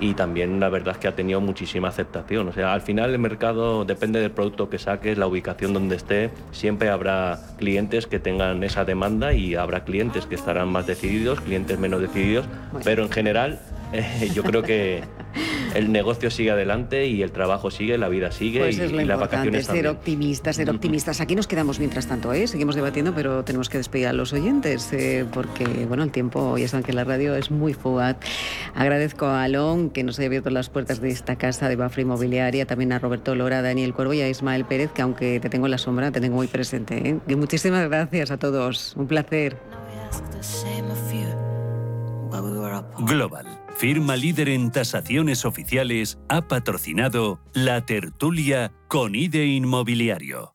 y 0.00 0.14
también 0.14 0.58
la 0.58 0.68
verdad 0.70 0.94
es 0.94 0.98
que 0.98 1.08
ha 1.08 1.14
tenido 1.14 1.40
muchísima 1.40 1.88
aceptación. 1.88 2.48
O 2.48 2.52
sea, 2.52 2.72
al 2.72 2.80
final 2.80 3.10
el 3.10 3.18
mercado 3.18 3.84
depende 3.84 4.20
del 4.20 4.30
producto 4.30 4.70
que 4.70 4.78
saques, 4.78 5.18
la 5.18 5.26
ubicación 5.26 5.74
donde 5.74 5.96
esté, 5.96 6.30
siempre 6.52 6.88
habrá 6.88 7.38
clientes 7.58 8.06
que 8.06 8.18
tengan 8.18 8.64
esa 8.64 8.84
demanda 8.84 9.34
y 9.34 9.54
habrá 9.54 9.84
clientes 9.84 10.26
que 10.26 10.34
estarán 10.34 10.68
más 10.68 10.86
decididos, 10.86 11.40
clientes 11.40 11.78
menos 11.78 12.00
decididos, 12.00 12.46
pero 12.82 13.02
en 13.04 13.10
general 13.10 13.60
eh, 13.92 14.30
yo 14.34 14.42
creo 14.42 14.62
que 14.62 15.02
el 15.74 15.92
negocio 15.92 16.30
sigue 16.30 16.50
adelante 16.50 17.06
y 17.06 17.22
el 17.22 17.30
trabajo 17.30 17.70
sigue, 17.70 17.96
la 17.98 18.08
vida 18.08 18.32
sigue 18.32 18.60
Pues 18.60 18.78
y, 18.78 18.82
es 18.82 18.92
lo 18.92 19.00
y 19.00 19.04
las 19.04 19.20
vacaciones 19.20 19.66
ser 19.66 19.74
también. 19.74 19.96
optimistas, 19.96 20.56
ser 20.56 20.70
optimistas. 20.70 21.20
Aquí 21.20 21.36
nos 21.36 21.46
quedamos 21.46 21.78
mientras 21.78 22.06
tanto, 22.06 22.32
¿eh? 22.32 22.46
Seguimos 22.46 22.74
debatiendo, 22.74 23.14
pero 23.14 23.44
tenemos 23.44 23.68
que 23.68 23.78
despedir 23.78 24.08
a 24.08 24.12
los 24.12 24.32
oyentes, 24.32 24.92
eh, 24.92 25.24
porque, 25.32 25.64
bueno, 25.86 26.02
el 26.02 26.10
tiempo, 26.10 26.58
ya 26.58 26.68
saben 26.68 26.84
que 26.84 26.92
la 26.92 27.04
radio 27.04 27.34
es 27.36 27.50
muy 27.50 27.74
fugaz. 27.74 28.16
Agradezco 28.74 29.26
a 29.26 29.44
Alon, 29.44 29.90
que 29.90 30.02
nos 30.02 30.18
haya 30.18 30.26
abierto 30.26 30.50
las 30.50 30.70
puertas 30.70 31.00
de 31.00 31.10
esta 31.10 31.36
casa 31.36 31.68
de 31.68 31.76
Bafra 31.76 32.02
Inmobiliaria, 32.02 32.66
también 32.66 32.92
a 32.92 32.98
Roberto 32.98 33.34
Lora, 33.34 33.58
a 33.58 33.62
Daniel 33.62 33.94
Cuervo 33.94 34.14
y 34.14 34.20
a 34.22 34.28
Ismael 34.28 34.64
Pérez, 34.64 34.90
que 34.92 35.02
aunque 35.02 35.40
te 35.40 35.48
tengo 35.48 35.66
en 35.66 35.72
la 35.72 35.78
sombra, 35.78 36.10
te 36.10 36.20
tengo 36.20 36.36
muy 36.36 36.48
presente. 36.48 36.96
¿eh? 37.08 37.18
Y 37.28 37.34
muchísimas 37.36 37.88
gracias 37.88 38.30
a 38.30 38.38
todos. 38.38 38.94
Un 38.96 39.06
placer. 39.06 39.56
Global, 43.00 43.46
firma 43.80 44.14
líder 44.14 44.50
en 44.50 44.70
tasaciones 44.70 45.46
oficiales, 45.46 46.18
ha 46.28 46.48
patrocinado 46.48 47.40
la 47.54 47.86
tertulia 47.86 48.74
con 48.88 49.14
IDE 49.14 49.46
Inmobiliario. 49.46 50.54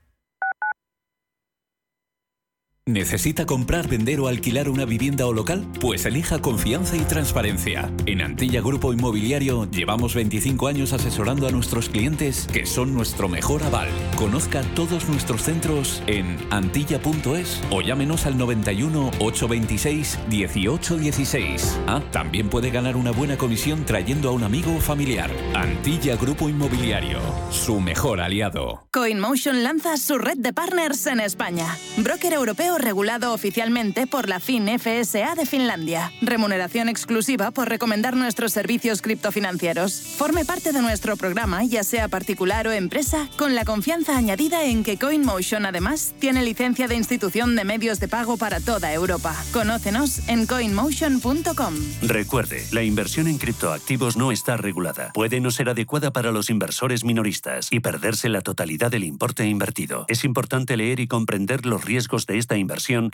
¿Necesita 2.87 3.45
comprar, 3.45 3.87
vender 3.87 4.19
o 4.21 4.27
alquilar 4.27 4.67
una 4.67 4.85
vivienda 4.85 5.27
o 5.27 5.33
local? 5.33 5.67
Pues 5.79 6.03
elija 6.07 6.41
confianza 6.41 6.97
y 6.97 7.01
transparencia. 7.01 7.91
En 8.07 8.23
Antilla 8.23 8.59
Grupo 8.59 8.91
Inmobiliario 8.91 9.69
llevamos 9.69 10.15
25 10.15 10.67
años 10.67 10.91
asesorando 10.91 11.47
a 11.47 11.51
nuestros 11.51 11.89
clientes 11.89 12.47
que 12.51 12.65
son 12.65 12.95
nuestro 12.95 13.29
mejor 13.29 13.61
aval. 13.61 13.87
Conozca 14.15 14.63
todos 14.73 15.07
nuestros 15.07 15.43
centros 15.43 16.01
en 16.07 16.39
antilla.es 16.49 17.61
o 17.69 17.81
llámenos 17.83 18.25
al 18.25 18.39
91 18.39 19.11
826 19.19 20.17
1816. 20.27 21.79
Ah, 21.85 22.01
también 22.11 22.49
puede 22.49 22.71
ganar 22.71 22.95
una 22.95 23.11
buena 23.11 23.37
comisión 23.37 23.85
trayendo 23.85 24.29
a 24.29 24.31
un 24.31 24.43
amigo 24.43 24.75
o 24.75 24.79
familiar. 24.79 25.29
Antilla 25.53 26.15
Grupo 26.15 26.49
Inmobiliario, 26.49 27.19
su 27.51 27.79
mejor 27.79 28.21
aliado. 28.21 28.87
CoinMotion 28.91 29.61
lanza 29.61 29.97
su 29.97 30.17
red 30.17 30.37
de 30.39 30.51
partners 30.51 31.05
en 31.05 31.19
España. 31.19 31.77
Broker 31.97 32.33
europeo 32.33 32.70
regulado 32.77 33.33
oficialmente 33.33 34.07
por 34.07 34.29
la 34.29 34.39
FinFSA 34.39 35.35
de 35.35 35.45
Finlandia. 35.45 36.11
Remuneración 36.21 36.89
exclusiva 36.89 37.51
por 37.51 37.69
recomendar 37.69 38.15
nuestros 38.15 38.53
servicios 38.53 39.01
criptofinancieros. 39.01 39.93
Forme 40.17 40.45
parte 40.45 40.71
de 40.71 40.81
nuestro 40.81 41.17
programa, 41.17 41.63
ya 41.63 41.83
sea 41.83 42.07
particular 42.07 42.67
o 42.67 42.71
empresa, 42.71 43.29
con 43.37 43.55
la 43.55 43.65
confianza 43.65 44.17
añadida 44.17 44.65
en 44.65 44.83
que 44.83 44.97
CoinMotion 44.97 45.65
además 45.65 46.13
tiene 46.19 46.43
licencia 46.43 46.87
de 46.87 46.95
institución 46.95 47.55
de 47.55 47.63
medios 47.63 47.99
de 47.99 48.07
pago 48.07 48.37
para 48.37 48.59
toda 48.59 48.93
Europa. 48.93 49.35
Conócenos 49.51 50.27
en 50.27 50.45
coinmotion.com. 50.45 51.73
Recuerde, 52.01 52.65
la 52.71 52.83
inversión 52.83 53.27
en 53.27 53.37
criptoactivos 53.37 54.17
no 54.17 54.31
está 54.31 54.57
regulada. 54.57 55.11
Puede 55.13 55.39
no 55.39 55.51
ser 55.51 55.69
adecuada 55.69 56.11
para 56.11 56.31
los 56.31 56.49
inversores 56.49 57.03
minoristas 57.03 57.67
y 57.71 57.79
perderse 57.79 58.29
la 58.29 58.41
totalidad 58.41 58.91
del 58.91 59.03
importe 59.03 59.45
invertido. 59.45 60.05
Es 60.07 60.23
importante 60.23 60.77
leer 60.77 60.99
y 60.99 61.07
comprender 61.07 61.65
los 61.65 61.85
riesgos 61.85 62.25
de 62.27 62.37
esta 62.37 62.57
inversión 62.61 63.09